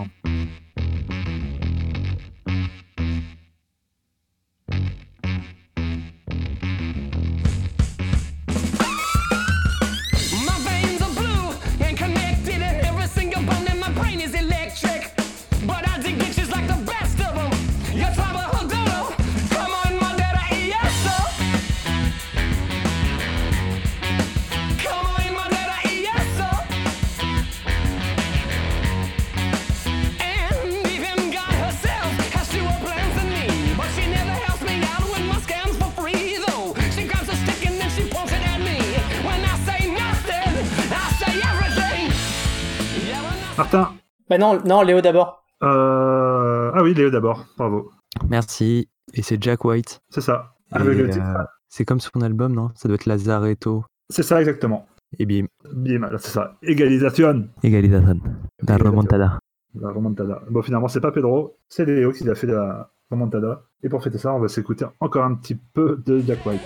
[43.57, 43.91] Martin
[44.29, 45.45] Bah non, non, Léo d'abord.
[45.63, 46.71] euh...
[46.75, 47.45] Ah oui, Léo d'abord.
[47.57, 47.91] Bravo.
[48.29, 48.89] Merci.
[49.15, 50.01] Et c'est Jack White.
[50.11, 50.55] C'est ça.
[50.75, 51.11] Euh,
[51.69, 52.71] C'est comme son album, non?
[52.75, 53.85] Ça doit être Lazaretto.
[54.11, 54.87] C'est ça exactement.
[55.19, 56.55] Et bim, Bim, là, c'est ça.
[56.63, 57.49] Égalisation.
[57.63, 58.21] égalisation.
[58.67, 59.39] La remontada.
[59.81, 60.43] La remontada.
[60.51, 63.63] Bon, finalement, c'est pas Pedro, c'est Léo qui a fait la remontada.
[63.83, 66.61] Et pour fêter ça, on va s'écouter encore un petit peu de Jack White.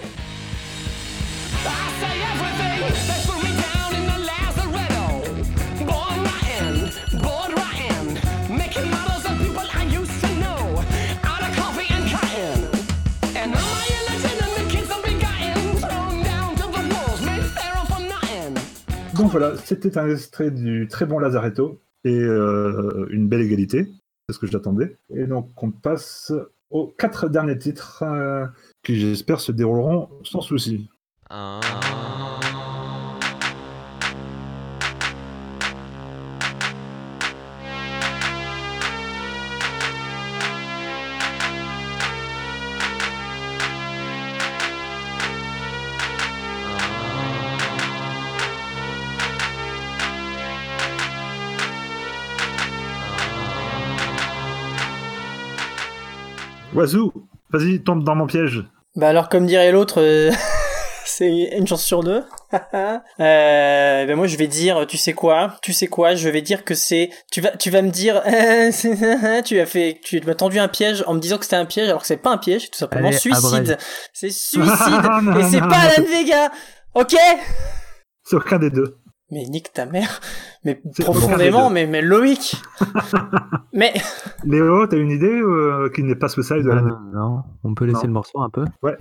[19.30, 23.86] Voilà, c'était un extrait du très bon Lazaretto et euh, une belle égalité,
[24.28, 24.96] c'est ce que j'attendais.
[25.14, 26.32] Et donc on passe
[26.70, 28.46] aux quatre derniers titres euh,
[28.82, 30.88] qui j'espère se dérouleront sans souci.
[56.74, 57.12] Oiseau,
[57.50, 58.64] vas-y, tombe dans mon piège.
[58.94, 60.30] Bah alors, comme dirait l'autre, euh,
[61.04, 62.22] c'est une chance sur deux.
[62.52, 65.56] euh, ben moi, je vais dire, tu sais quoi?
[65.62, 66.14] Tu sais quoi?
[66.14, 67.10] Je vais dire que c'est.
[67.32, 68.22] Tu vas, tu vas me dire,
[69.44, 71.88] tu as fait, tu m'as tendu un piège en me disant que c'était un piège,
[71.88, 73.76] alors que c'est pas un piège, tout simplement Allez, suicide.
[74.12, 74.62] C'est suicide
[75.22, 75.74] Non, et c'est pas non.
[75.74, 76.52] Alan Vega.
[76.94, 77.16] Ok?
[78.22, 78.96] C'est aucun des deux.
[79.30, 80.20] Mais nique ta mère.
[80.64, 82.56] Mais profondément, mais mais Loïc.
[83.72, 83.94] mais
[84.44, 87.86] Léo, t'as une idée euh, qui n'est pas Suicide de la Non, non, on peut
[87.86, 88.08] laisser Non.
[88.08, 88.66] le morceau un peu?
[88.82, 88.98] Ouais.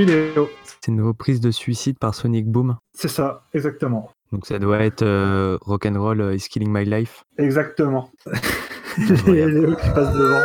[0.00, 2.78] Oui, Léo, C'est une reprise de Suicide par Sonic Boom.
[2.94, 4.10] c'est ça, exactement.
[4.32, 7.22] Donc ça doit être euh, Rock'n'Roll euh, is Killing My Life.
[7.36, 8.10] Exactement.
[9.26, 10.42] Léo qui passe devant.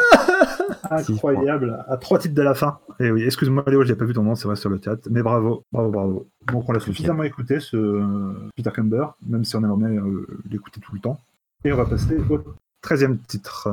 [0.91, 1.86] Incroyable.
[1.88, 2.80] À trois titres de la fin.
[2.99, 4.98] Et oui, excuse-moi Léo, j'ai pas vu ton nom, c'est vrai sur le chat.
[5.10, 6.27] Mais bravo, bravo, bravo.
[6.52, 10.03] Donc on l'a suffisamment écouté, ce euh, Peter Camber, même si on aimerait bien
[10.52, 11.18] l'écouter tout le temps.
[11.64, 12.40] Et on va passer au
[12.86, 13.69] 13e titre.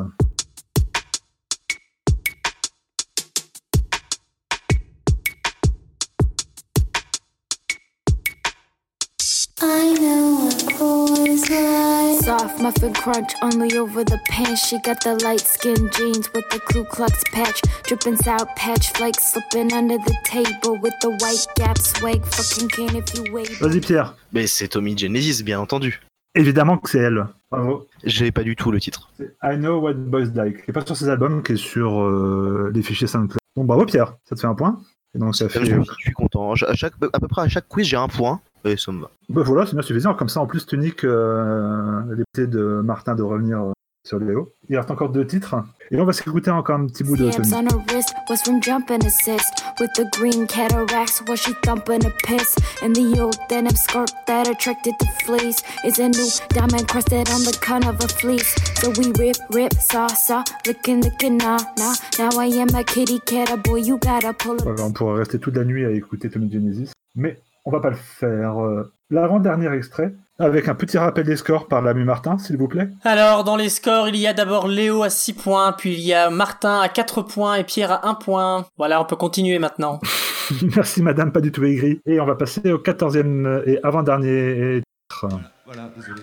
[12.62, 14.66] Muffin crunch only over the pants.
[14.66, 17.60] She got the light skin jeans with the Ku Klux patch.
[17.86, 22.24] Dripping sour patch flakes slipping under the table with the white gap swag.
[22.24, 23.51] Fucking can if you wait.
[23.60, 24.14] Vas-y Pierre.
[24.32, 26.01] Mais c'est Tommy Genesis, bien entendu.
[26.34, 27.26] Évidemment que c'est elle.
[27.51, 27.86] Bravo.
[28.05, 29.10] J'ai pas du tout le titre.
[29.18, 32.01] C'est I Know What Boys Like, qui est pas sur ses albums, qui est sur
[32.01, 33.39] euh, les fichiers SoundCloud.
[33.56, 34.80] Donc bravo Pierre, ça te fait un point.
[35.14, 35.60] Donc ça fait.
[35.60, 36.52] Je suis, je suis content.
[36.52, 38.40] À chaque, à peu près à chaque quiz, j'ai un point.
[38.64, 39.10] Et ça me va.
[39.28, 40.14] Bah voilà, c'est bien suffisant.
[40.14, 42.02] Comme ça, en plus, tu niques euh,
[42.36, 43.72] de Martin de revenir euh,
[44.04, 44.52] sur Léo.
[44.68, 45.54] Il reste encore deux titres.
[45.90, 47.52] Et on va s'écouter encore un petit bout de Sonic.
[47.52, 52.10] on her wrist was from jumping assist with the green cataracts was she thumping a
[52.26, 57.28] piss and the old denim skirt that attracted the fleas is a new diamond crusted
[57.30, 61.58] on the con of a fleece so we rip rip saw saw licking licking nah
[61.78, 65.38] nah now I am a kitty cat boy you gotta pull Voilà, on pourrait rester
[65.38, 66.90] toute la nuit à écouter Tommy Genesis.
[67.14, 68.58] Mais on va pas le faire.
[68.64, 72.89] Euh, L'avant-dernier extrait, avec un petit rappel des scores par l'ami Martin, s'il vous plaît.
[73.05, 76.12] Alors, dans les scores, il y a d'abord Léo à 6 points, puis il y
[76.12, 78.66] a Martin à 4 points et Pierre à 1 point.
[78.77, 80.01] Voilà, on peut continuer maintenant.
[80.77, 82.01] Merci madame, pas du tout aigri.
[82.06, 85.28] Et on va passer au 14e et avant-dernier titre.
[85.64, 86.23] Voilà, désolé.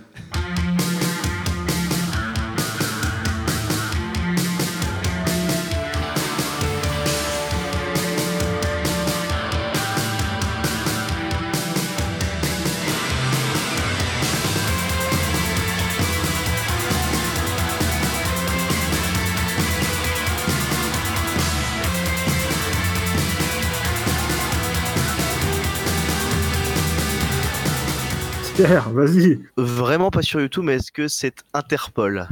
[28.60, 29.40] Pierre, vas-y.
[29.56, 32.28] Vraiment pas sur YouTube, mais est-ce que c'est Interpol?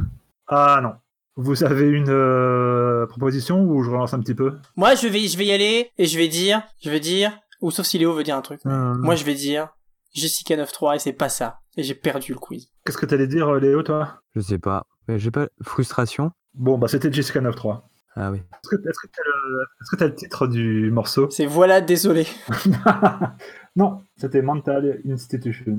[0.46, 0.92] Ah non.
[1.36, 4.58] Vous avez une euh, proposition ou je relance un petit peu?
[4.76, 7.32] Moi, je vais, je vais y aller et je vais dire, je vais dire,
[7.62, 8.60] ou sauf si Léo veut dire un truc.
[8.66, 9.68] Euh, Moi, je vais dire
[10.12, 11.60] Jessica 9.3 et c'est pas ça.
[11.78, 12.68] Et j'ai perdu le quiz.
[12.84, 14.20] Qu'est-ce que t'allais dire, euh, Léo, toi?
[14.36, 14.84] Je sais pas.
[15.08, 15.48] Mais j'ai pas.
[15.62, 17.84] Frustration Bon, bah c'était Jessica 9.3.
[18.20, 18.42] Ah oui.
[18.68, 21.30] Que le, est-ce que t'as le titre du morceau?
[21.30, 22.26] C'est voilà, désolé.
[23.78, 25.78] Non, c'était Mental Institution.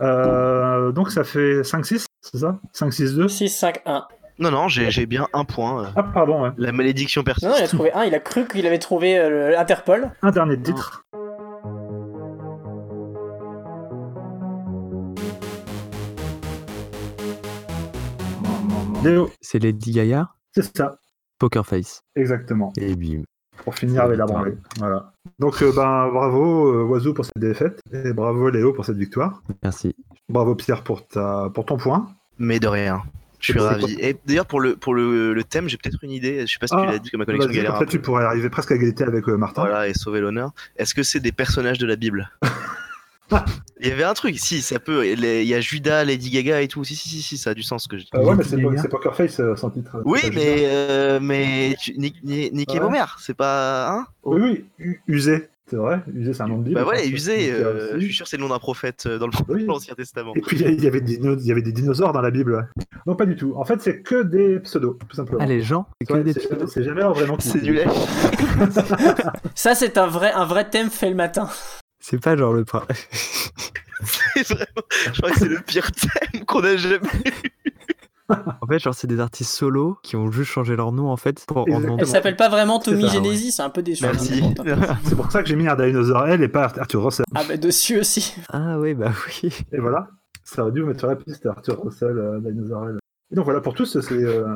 [0.00, 2.58] Euh, donc ça fait 5-6, c'est ça?
[2.74, 4.02] 5-6-2 6-5-1.
[4.40, 5.84] Non, non, j'ai j'ai bien un point.
[5.84, 5.88] euh.
[5.94, 6.50] Ah, pardon, ouais.
[6.58, 7.46] La malédiction persiste.
[7.48, 10.10] Non, il a trouvé un, il a cru qu'il avait trouvé euh, l'Interpol.
[10.22, 11.04] Un dernier titre.
[19.04, 20.28] Léo, C'est Lady Gaga?
[20.52, 20.98] C'est ça,
[21.38, 22.02] Poker Face.
[22.16, 22.72] exactement.
[22.76, 23.22] Et bim.
[23.64, 24.56] Pour finir avec la branlée.
[24.78, 25.12] Voilà.
[25.38, 29.42] Donc, euh, ben, bravo euh, Oiseau pour cette défaite et bravo Léo pour cette victoire.
[29.62, 29.94] Merci.
[30.28, 32.08] Bravo Pierre pour, ta, pour ton point.
[32.38, 33.02] Mais de rien.
[33.40, 33.96] Je suis ravi.
[34.00, 36.40] Et d'ailleurs, pour le, pour le, le thème, j'ai peut-être une idée.
[36.46, 37.90] Je sais pas si tu Ah, l'as dit que ma connexion galère un ça, peu.
[37.90, 39.62] tu pourrais arriver presque à égalité avec euh, Martin.
[39.62, 40.50] Voilà, et sauver l'honneur.
[40.76, 42.30] Est-ce que c'est des personnages de la Bible?
[43.80, 45.06] Il y avait un truc, si, ça peut.
[45.06, 46.82] Il y a Judas, Lady Gaga et tout.
[46.84, 48.10] Si, si, si, si ça a du sens ce que je dis.
[48.14, 50.00] Euh, ouais, mais c'est c'est Poker Face euh, son titre.
[50.04, 52.80] Oui, C'est pas mais, euh, mais tu- Nick, et Ouais.
[52.80, 53.90] Homer, c'est pas.
[53.90, 54.06] Hein?
[54.24, 56.00] Oui, oui, Usé, c'est vrai.
[56.12, 56.74] Usé, c'est un nom de Bible.
[56.82, 57.06] Bah pense.
[57.06, 59.32] usé, euh, euh, je suis sûr que c'est le nom d'un prophète euh, dans le-
[59.48, 59.64] Oui.
[59.68, 60.32] l'Ancien Testament.
[60.34, 62.54] Et puis il y avait des, il y avait des dinosaures dans la Bible.
[62.54, 62.84] ouais.
[63.06, 63.52] Non, pas du tout.
[63.56, 65.40] En fait, c'est que des pseudos, tout simplement.
[65.42, 67.36] Ah, les gens C'est que Ouais, des c'est pseudos jamais- c'est jamais leur vrai nom.
[67.38, 67.86] C'est du lait.
[69.54, 71.48] Ça, c'est un vrai, un vrai thème fait le matin.
[72.00, 72.64] C'est pas genre le.
[72.64, 72.84] prin-
[74.36, 74.66] C'est vraiment-
[75.12, 77.32] Je crois que c'est le pire thème qu'on a jamais eu.
[78.60, 81.44] En fait, genre, c'est des artistes solos qui ont juste changé leur nom en fait
[81.46, 81.98] pour en.
[81.98, 84.04] Elle s'appelle pas vraiment Tommy Genesis, c'est un peu déçu.
[84.04, 84.42] Merci.
[85.04, 87.24] C'est pour ça que j'ai mis un dinosaure L et pas Arthur Russell.
[87.34, 88.34] Ah bah dessus aussi.
[88.50, 89.12] Ah oui, bah
[89.42, 89.50] oui.
[89.72, 90.08] Et voilà.
[90.44, 92.98] Ça aurait dû vous mettre sur la piste Arthur Russell, euh, L.
[93.30, 94.12] Et donc voilà, pour tous, c'est.
[94.12, 94.54] euh,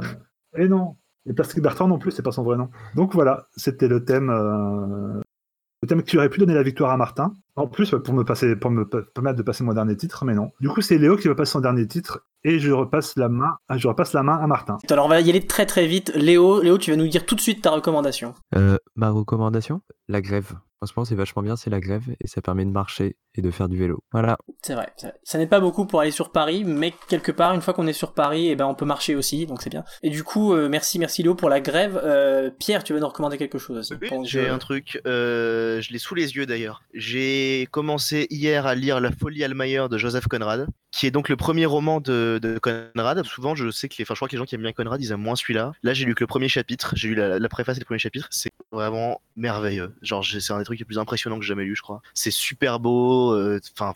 [0.58, 0.96] Et non.
[1.26, 2.68] Et Plastic Bertrand non plus, c'est pas son vrai nom.
[2.94, 4.28] Donc voilà, c'était le thème.
[4.28, 5.20] euh,
[5.82, 7.32] Le thème qui aurait pu donner la victoire à Martin.
[7.56, 10.52] En plus, pour me, passer, pour me permettre de passer mon dernier titre, mais non.
[10.60, 13.56] Du coup, c'est Léo qui va passer son dernier titre et je repasse la main,
[13.68, 14.78] ah, je repasse la main à Martin.
[14.90, 16.12] Alors on va y aller très très vite.
[16.14, 18.34] Léo, Léo, tu vas nous dire tout de suite ta recommandation.
[18.54, 19.80] Euh, ma recommandation?
[20.08, 20.52] La grève.
[20.82, 23.40] En ce moment, c'est vachement bien, c'est la grève et ça permet de marcher et
[23.40, 24.02] de faire du vélo.
[24.10, 24.36] Voilà.
[24.62, 24.92] C'est vrai.
[25.22, 27.92] Ça n'est pas beaucoup pour aller sur Paris, mais quelque part, une fois qu'on est
[27.92, 29.84] sur Paris, eh ben on peut marcher aussi, donc c'est bien.
[30.02, 32.00] Et du coup, euh, merci, merci Léo pour la grève.
[32.02, 33.96] Euh, Pierre, tu vas nous recommander quelque chose.
[34.02, 36.82] Oui, J'ai un truc, euh, je l'ai sous les yeux d'ailleurs.
[36.94, 41.36] J'ai commencé hier à lire La folie Almayer de Joseph Conrad, qui est donc le
[41.36, 43.22] premier roman de, de Conrad.
[43.24, 45.00] Souvent, je sais que les, enfin, je crois que les gens qui aiment bien Conrad,
[45.00, 45.72] ils aiment moins celui-là.
[45.84, 48.00] Là, j'ai lu que le premier chapitre, j'ai lu la, la préface et le premier
[48.00, 48.26] chapitre.
[48.30, 49.94] C'est vraiment merveilleux.
[50.02, 52.02] Genre, j'ai- c'est un des trucs les plus impressionnants que j'ai jamais lu, je crois.
[52.14, 53.32] C'est super beau.
[53.32, 53.94] euh, Enfin,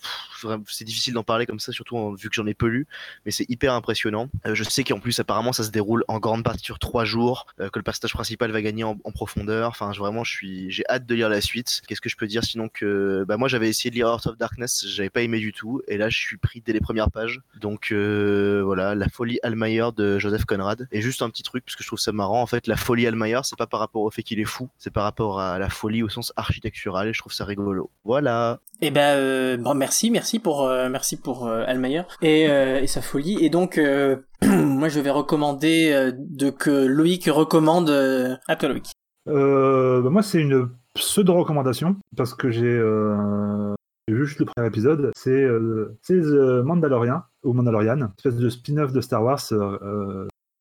[0.69, 2.87] c'est difficile d'en parler comme ça, surtout vu que j'en ai peu lu,
[3.25, 4.29] mais c'est hyper impressionnant.
[4.47, 7.47] Euh, je sais qu'en plus, apparemment, ça se déroule en grande partie sur trois jours,
[7.61, 9.71] euh, que le personnage principal va gagner en, profondeur.
[9.71, 11.83] Enfin, vraiment, j'ai hâte de lire la suite.
[11.87, 14.37] Qu'est-ce que je peux dire sinon que, bah, moi, j'avais essayé de lire Heart of
[14.37, 17.41] Darkness, j'avais pas aimé du tout, et là, je suis pris dès les premières pages.
[17.61, 20.87] Donc, voilà, la folie Almayer de Joseph Conrad.
[20.93, 23.07] Et juste un petit truc, parce que je trouve ça marrant, en fait, la folie
[23.07, 25.71] Almayer, c'est pas par rapport au fait qu'il est fou, c'est par rapport à la
[25.71, 27.91] folie au sens architectural, et je trouve ça rigolo.
[28.05, 28.61] Voilà.
[28.81, 32.87] Eh ben, euh, bon, merci, merci pour, euh, merci pour euh, Almayer et, euh, et
[32.87, 33.39] sa folie.
[33.45, 38.69] Et donc, euh, moi, je vais recommander euh, de que Loïc recommande euh, à toi,
[38.69, 38.93] Loïc.
[39.29, 43.75] Euh, bah, moi, c'est une pseudo-recommandation parce que j'ai euh,
[44.09, 45.11] vu juste le premier épisode.
[45.17, 49.41] C'est euh, c'est The Mandalorian ou Mandalorian, une espèce de spin-off de Star Wars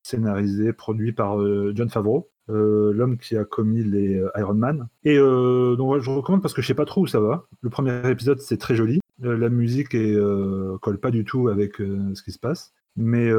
[0.05, 2.29] scénarisé, produit par euh, John Favreau.
[2.49, 4.87] Euh, l'homme qui a commis les euh, Iron Man.
[5.03, 7.45] Et euh, donc ouais, je recommande parce que je sais pas trop où ça va.
[7.61, 8.99] Le premier épisode c'est très joli.
[9.19, 10.17] La musique est,
[10.81, 12.73] colle pas du tout avec ce qui se passe.
[12.97, 13.31] Mais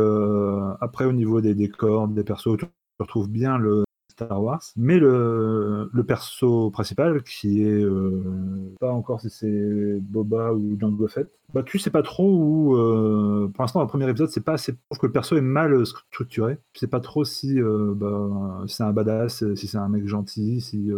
[0.80, 2.66] après au niveau des décors, des persos, tout,
[2.98, 3.84] je retrouve bien le
[4.16, 4.62] Star Wars.
[4.76, 11.30] Mais le, perso principal, qui est euh, pas encore si c'est Boba ou Jango Fett,
[11.52, 12.76] bah tu sais pas trop où.
[12.76, 14.74] euh, pour l'instant, le premier épisode, c'est pas assez.
[14.92, 16.58] Je que le perso est mal structuré.
[16.74, 20.06] Je sais pas trop si euh, bah, si c'est un badass, si c'est un mec
[20.06, 20.90] gentil, si.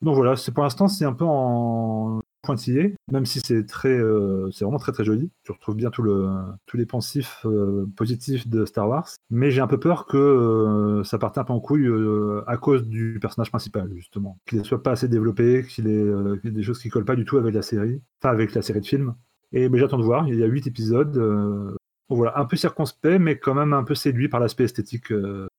[0.00, 4.50] Donc voilà, c'est pour l'instant c'est un peu en pointillé, même si c'est très, euh,
[4.50, 5.30] c'est vraiment très très joli.
[5.44, 6.30] Tu retrouves bien tout le,
[6.64, 11.04] tous les pensifs euh, positifs de Star Wars, mais j'ai un peu peur que euh,
[11.04, 11.90] ça parte un peu en couille
[12.46, 16.50] à cause du personnage principal justement, qu'il ne soit pas assez développé, qu'il ait, ait
[16.50, 18.86] des choses qui collent pas du tout avec la série, enfin avec la série de
[18.86, 19.14] films.
[19.52, 20.26] Et ben, j'attends de voir.
[20.26, 21.76] Il y a huit épisodes.
[22.08, 25.12] voilà, un peu circonspect, mais quand même un peu séduit par l'aspect esthétique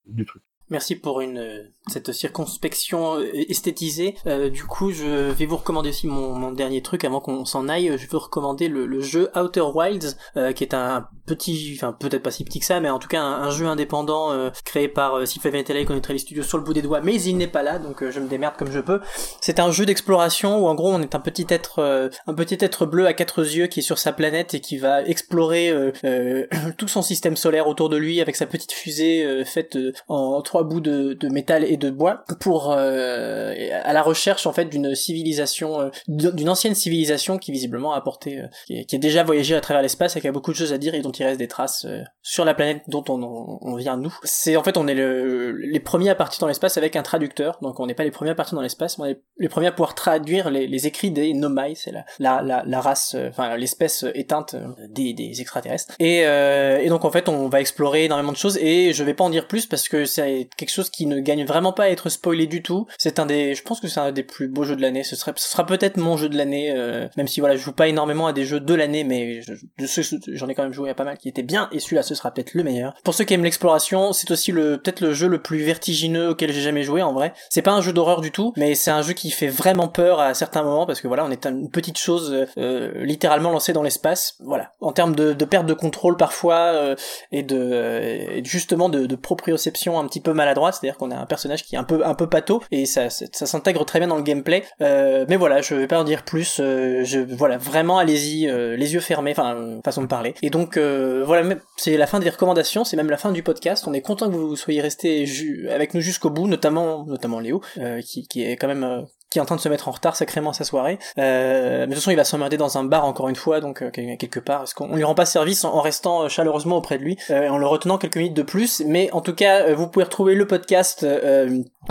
[0.07, 0.41] du truc.
[0.70, 4.16] Merci pour une euh, cette circonspection euh, esthétisée.
[4.28, 7.68] Euh, du coup, je vais vous recommander aussi mon, mon dernier truc avant qu'on s'en
[7.68, 7.91] aille.
[7.98, 12.24] Je veux recommander le, le jeu Outer Wilds, euh, qui est un petit, enfin peut-être
[12.24, 15.28] pas si petit que ça, mais en tout cas un, jeu indépendant euh, créé par
[15.28, 17.78] Sylvain et connaîtrait les studios sur le bout des doigts, mais il n'est pas là,
[17.78, 19.00] donc euh, je me démerde comme je peux.
[19.41, 22.86] C'est un jeu d'exploration où en gros on est un petit être, un petit être
[22.86, 25.72] bleu à quatre yeux qui est sur sa planète et qui va explorer
[26.78, 29.78] tout son système solaire autour de lui avec sa petite fusée faite
[30.08, 33.53] en trois bouts de, métal et de bois pour euh,
[33.84, 38.40] à la recherche en fait d'une civilisation, euh, d'une ancienne civilisation qui visiblement a apporté,
[38.40, 40.73] euh, qui, qui a déjà voyagé à travers l'espace et qui a beaucoup de choses
[40.73, 41.86] à dire et dont il reste des traces
[42.22, 44.15] sur la planète dont on, on, vient nous.
[44.23, 47.57] C'est en fait on est le, les premiers à partir dans l'espace avec un traducteur,
[47.61, 49.68] donc on n'est pas les premiers à partir dans l'espace, mais on est les premiers
[49.68, 54.06] à pouvoir traduire les, les écrits des Nomai, c'est la, la, la, race, enfin l'espèce
[54.14, 54.56] éteinte
[54.90, 55.95] des, des extraterrestres.
[55.99, 59.14] Et, euh, et donc en fait on va explorer énormément de choses et je vais
[59.14, 61.89] pas en dire plus parce que c'est quelque chose qui ne gagne vraiment pas à
[61.89, 62.88] être spoilé du tout.
[62.97, 65.03] C'est un des, je pense que c'est un des plus beaux jeux de l'année.
[65.03, 67.71] Ce serait, ce sera peut-être mon jeu de l'année, euh, même si voilà je joue
[67.71, 71.03] pas énormément à des jeux de l'année, mais j'en ai quand même joué à pas
[71.03, 72.93] mal qui étaient bien et celui-là ce sera peut-être le meilleur.
[73.03, 76.51] Pour ceux qui aiment l'exploration, c'est aussi le peut-être le jeu le plus vertigineux auquel
[76.51, 77.34] j'ai jamais joué en vrai.
[77.49, 80.19] C'est pas un jeu d'horreur du tout, mais c'est un jeu qui fait vraiment peur
[80.19, 83.84] à certains moments parce que voilà on est une petite chose euh, littéralement lancée dans
[83.84, 84.35] l'espace.
[84.39, 86.95] Voilà, en termes de, de perte de contrôle parfois euh,
[87.31, 91.76] et de justement de proprioception un petit peu maladroite, c'est-à-dire qu'on a un personnage qui
[91.76, 94.64] est un peu un peu pâteau et ça s'intègre très bien dans le gameplay.
[94.82, 96.60] Euh, mais voilà, je vais pas en dire plus.
[96.60, 100.34] euh, je voilà vraiment allez-y euh, les yeux fermés, enfin façon de parler.
[100.41, 103.86] Et donc voilà, c'est la fin des recommandations, c'est même la fin du podcast.
[103.88, 107.61] On est content que vous soyez restés ju- avec nous jusqu'au bout, notamment notamment Léo
[108.06, 110.53] qui qui est quand même qui est en train de se mettre en retard sacrément
[110.53, 110.97] sa soirée.
[111.18, 113.81] Euh, mais de toute façon, il va s'emmerder dans un bar encore une fois, donc
[113.81, 114.64] euh, quelque part.
[114.64, 117.57] Est-ce qu'on lui rend pas service en, restant euh, chaleureusement auprès de lui, euh, en
[117.57, 118.81] le retenant quelques minutes de plus.
[118.85, 121.06] Mais en tout cas, vous pouvez retrouver le podcast.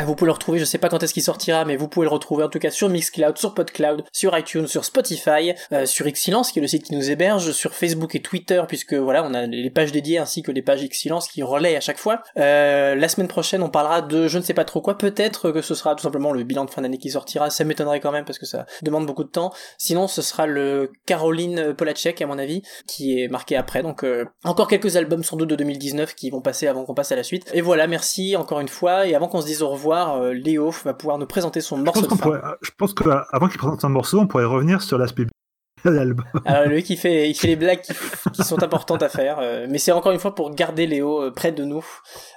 [0.01, 0.59] Euh, vous pouvez le retrouver.
[0.59, 2.71] Je sais pas quand est-ce qu'il sortira, mais vous pouvez le retrouver en tout cas
[2.71, 6.85] sur Mixcloud, sur Podcloud, sur iTunes, sur Spotify, euh, sur Xsilence qui est le site
[6.85, 10.43] qui nous héberge, sur Facebook et Twitter puisque voilà, on a les pages dédiées ainsi
[10.43, 12.23] que les pages Xsilence qui relaient à chaque fois.
[12.39, 14.97] Euh, la semaine prochaine, on parlera de je ne sais pas trop quoi.
[14.99, 17.51] Peut-être que ce sera tout simplement le bilan de fin d'année qui sortira.
[17.51, 19.53] Ça m'étonnerait quand même parce que ça demande beaucoup de temps.
[19.79, 23.83] Sinon, ce sera le Caroline Polacek à mon avis qui est marqué après.
[23.83, 27.13] Donc euh, encore quelques albums sans doute de 2019 qui vont passer avant qu'on passe
[27.13, 27.51] à la suite.
[27.53, 29.07] Et voilà, merci encore une fois.
[29.07, 31.83] Et avant qu'on se dise au revoir, euh, Léo va pouvoir nous présenter son Je
[31.83, 32.39] morceau pense, de qu'on fin.
[32.39, 35.27] pourrait, je pense qu'avant qu'il présente un morceau, on pourrait revenir sur l'aspect
[35.85, 36.25] de l'album.
[36.45, 37.93] Alors lui qui fait, il fait les blagues qui,
[38.33, 41.31] qui sont importantes à faire, euh, mais c'est encore une fois pour garder Léo euh,
[41.31, 41.85] près de nous.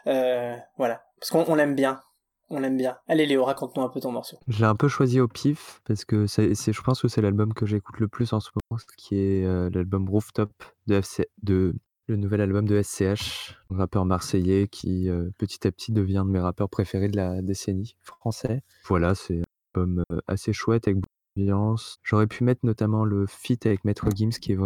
[0.07, 1.99] Euh, voilà, parce qu'on on l'aime bien,
[2.49, 2.97] on l'aime bien.
[3.07, 4.37] Allez Léo, raconte-nous un peu ton morceau.
[4.47, 7.53] Je l'ai un peu choisi au pif parce que c'est, je pense que c'est l'album
[7.53, 10.51] que j'écoute le plus en ce moment, qui est euh, l'album Rooftop
[10.87, 11.73] de, FC, de
[12.07, 16.39] le nouvel album de SCH, rappeur marseillais qui euh, petit à petit devient de mes
[16.39, 18.63] rappeurs préférés de la décennie français.
[18.85, 19.43] Voilà, c'est un
[19.75, 20.99] album euh, assez chouette avec
[21.37, 21.99] d'ambiance.
[22.03, 24.57] J'aurais pu mettre notamment le feat avec Maître Gims qui est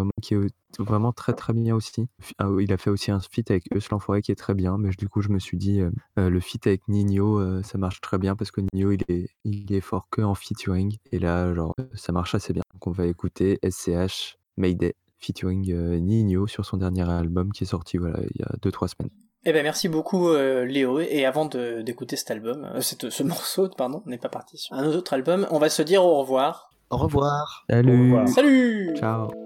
[0.80, 2.08] vraiment, très très bien aussi.
[2.40, 4.90] Ah, Il a fait aussi un feat avec Eus l'Enfoiré qui est très bien, mais
[4.98, 8.36] du coup je me suis dit euh, le feat avec Nino ça marche très bien
[8.36, 12.12] parce que Nino il est, il est fort que en featuring et là genre ça
[12.12, 12.64] marche assez bien.
[12.74, 14.96] Donc on va écouter SCH Mayday
[15.26, 18.88] featuring euh, Nino sur son dernier album qui est sorti voilà il y a 2-3
[18.96, 19.12] semaines.
[19.48, 21.00] Eh ben merci beaucoup euh, Léo.
[21.00, 24.76] Et avant d'écouter cet album, euh, cette- ce morceau, pardon, on n'est pas parti sur
[24.76, 25.46] un autre album.
[25.52, 26.72] On va se dire au revoir.
[26.90, 27.64] Au revoir.
[27.70, 28.96] Salut Salut.
[28.98, 29.45] Ciao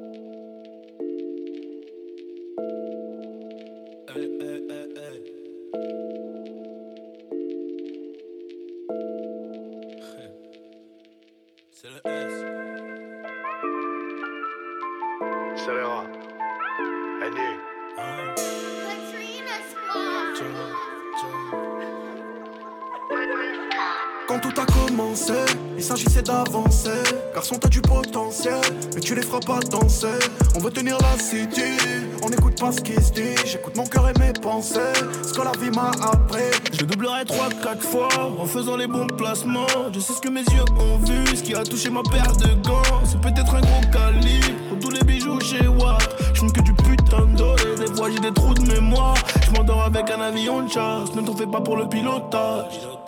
[27.49, 28.61] Garçon, t'as du potentiel,
[28.93, 30.07] mais tu les feras pas danser.
[30.55, 31.77] On veut tenir la city,
[32.21, 33.35] on n'écoute pas ce qui se dit.
[33.43, 34.79] J'écoute mon cœur et mes pensées,
[35.23, 36.51] ce que la vie m'a appris.
[36.71, 38.09] Je doublerai 3-4 fois
[38.39, 39.65] en faisant les bons placements.
[39.91, 42.53] Je sais ce que mes yeux ont vu, ce qui a touché ma paire de
[42.67, 43.03] gants.
[43.03, 46.07] C'est peut-être un gros calibre, tous les bijoux chez Watt.
[46.35, 49.15] Je que du putain de des fois j'ai des trous de mémoire.
[49.43, 52.98] Je m'endors avec un avion de chasse, ne t'en fais pas pour le pilotage.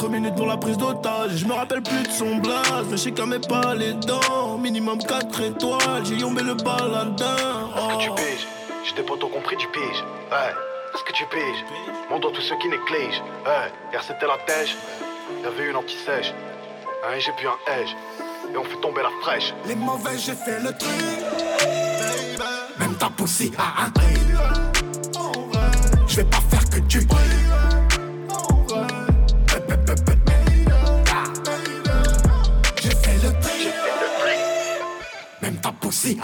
[0.00, 2.52] 4 minutes pour la prise d'otage, je me rappelle plus de son mais
[2.92, 4.56] je sais qu'elle pas les dents.
[4.56, 7.34] Minimum 4 étoiles, j'ai yombé le baladin.
[7.76, 8.46] Est-ce que tu piges?
[8.84, 10.04] J'ai des potos compris du pige.
[10.30, 10.54] Ouais,
[10.94, 11.64] est-ce que tu piges?
[12.10, 13.22] Mon dans tous ceux qui négligent.
[13.44, 14.76] Ouais, hier c'était la tèche.
[15.42, 16.32] Y'avait une anti-sèche.
[17.04, 17.90] Un et j'ai puis un edge.
[18.54, 19.52] Et on fait tomber la fraîche.
[19.66, 20.92] Les mauvais, j'ai fait le truc.
[22.78, 23.92] Même ta poussie a un.
[26.06, 27.00] Je vais pas faire que tu.
[35.88, 36.20] pussy.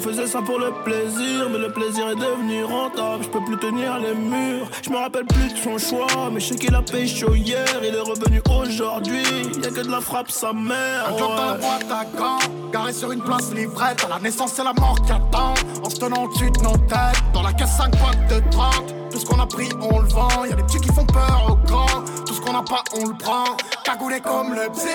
[0.00, 3.22] Faisais ça pour le plaisir, mais le plaisir est devenu rentable.
[3.22, 4.68] Je peux plus tenir les murs.
[4.82, 7.66] Je me rappelle plus de son choix, mais je sais qu'il a chaud hier.
[7.82, 9.22] Il est revenu aujourd'hui.
[9.62, 11.08] Y'a que de la frappe sa mère.
[11.08, 11.58] Un job dans la ouais.
[11.58, 12.38] boîte à gants,
[12.72, 14.04] garé sur une place livrette.
[14.04, 15.54] À la naissance, c'est la mort qui attend.
[15.84, 17.22] En se tenant au-dessus de nos têtes.
[17.34, 18.94] Dans la caisse 5 boîtes de 30.
[19.20, 20.46] Tout ce qu'on a pris, on le vend.
[20.46, 22.02] Y'a des petits qui font peur aux grands.
[22.26, 23.44] Tout ce qu'on n'a pas, on le prend.
[23.84, 24.88] Cagoulé comme le psy.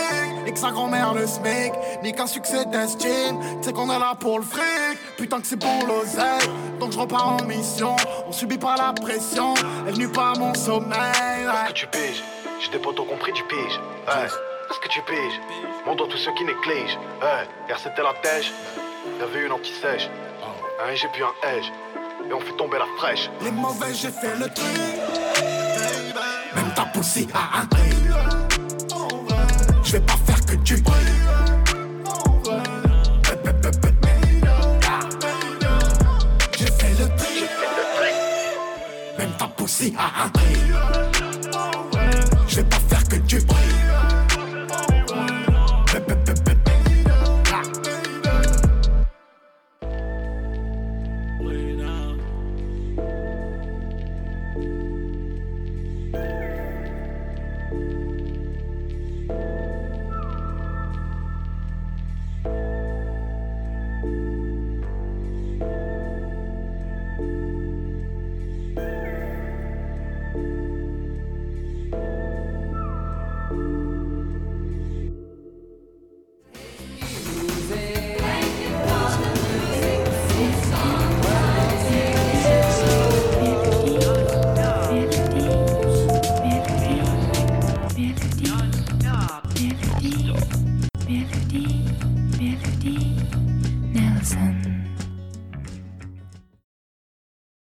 [0.47, 1.71] Et que sa grand-mère le smic.
[2.01, 3.39] Ni qu'un succès d'estime.
[3.61, 4.97] Tu sais qu'on est là pour le fric.
[5.15, 6.49] Putain que c'est pour l'oseille.
[6.79, 7.95] Donc je repars en mission.
[8.27, 9.53] On subit pas la pression.
[9.87, 10.95] Elle nuit pas à mon sommeil.
[10.97, 12.23] Est-ce que tu piges?
[12.61, 13.79] J'ai des potos compris du pige.
[14.07, 14.25] Ouais.
[14.25, 15.39] Est-ce que tu piges?
[15.85, 16.97] Mon dans tous ceux qui négligent.
[17.21, 17.47] Ouais.
[17.67, 18.51] Hier c'était la tèche.
[19.19, 20.09] Y'avait une anti-sèche.
[20.83, 21.71] Un j'ai puis un edge.
[22.29, 23.29] Et on fait tomber la fraîche.
[23.41, 24.65] Les mauvais, j'ai fait le truc.
[26.55, 27.81] Même ta poussée a un prix.
[29.83, 30.95] Je vais pas faire que du bruit.
[36.57, 37.49] J'ai fait le truc.
[39.17, 40.29] Même ta poussée a un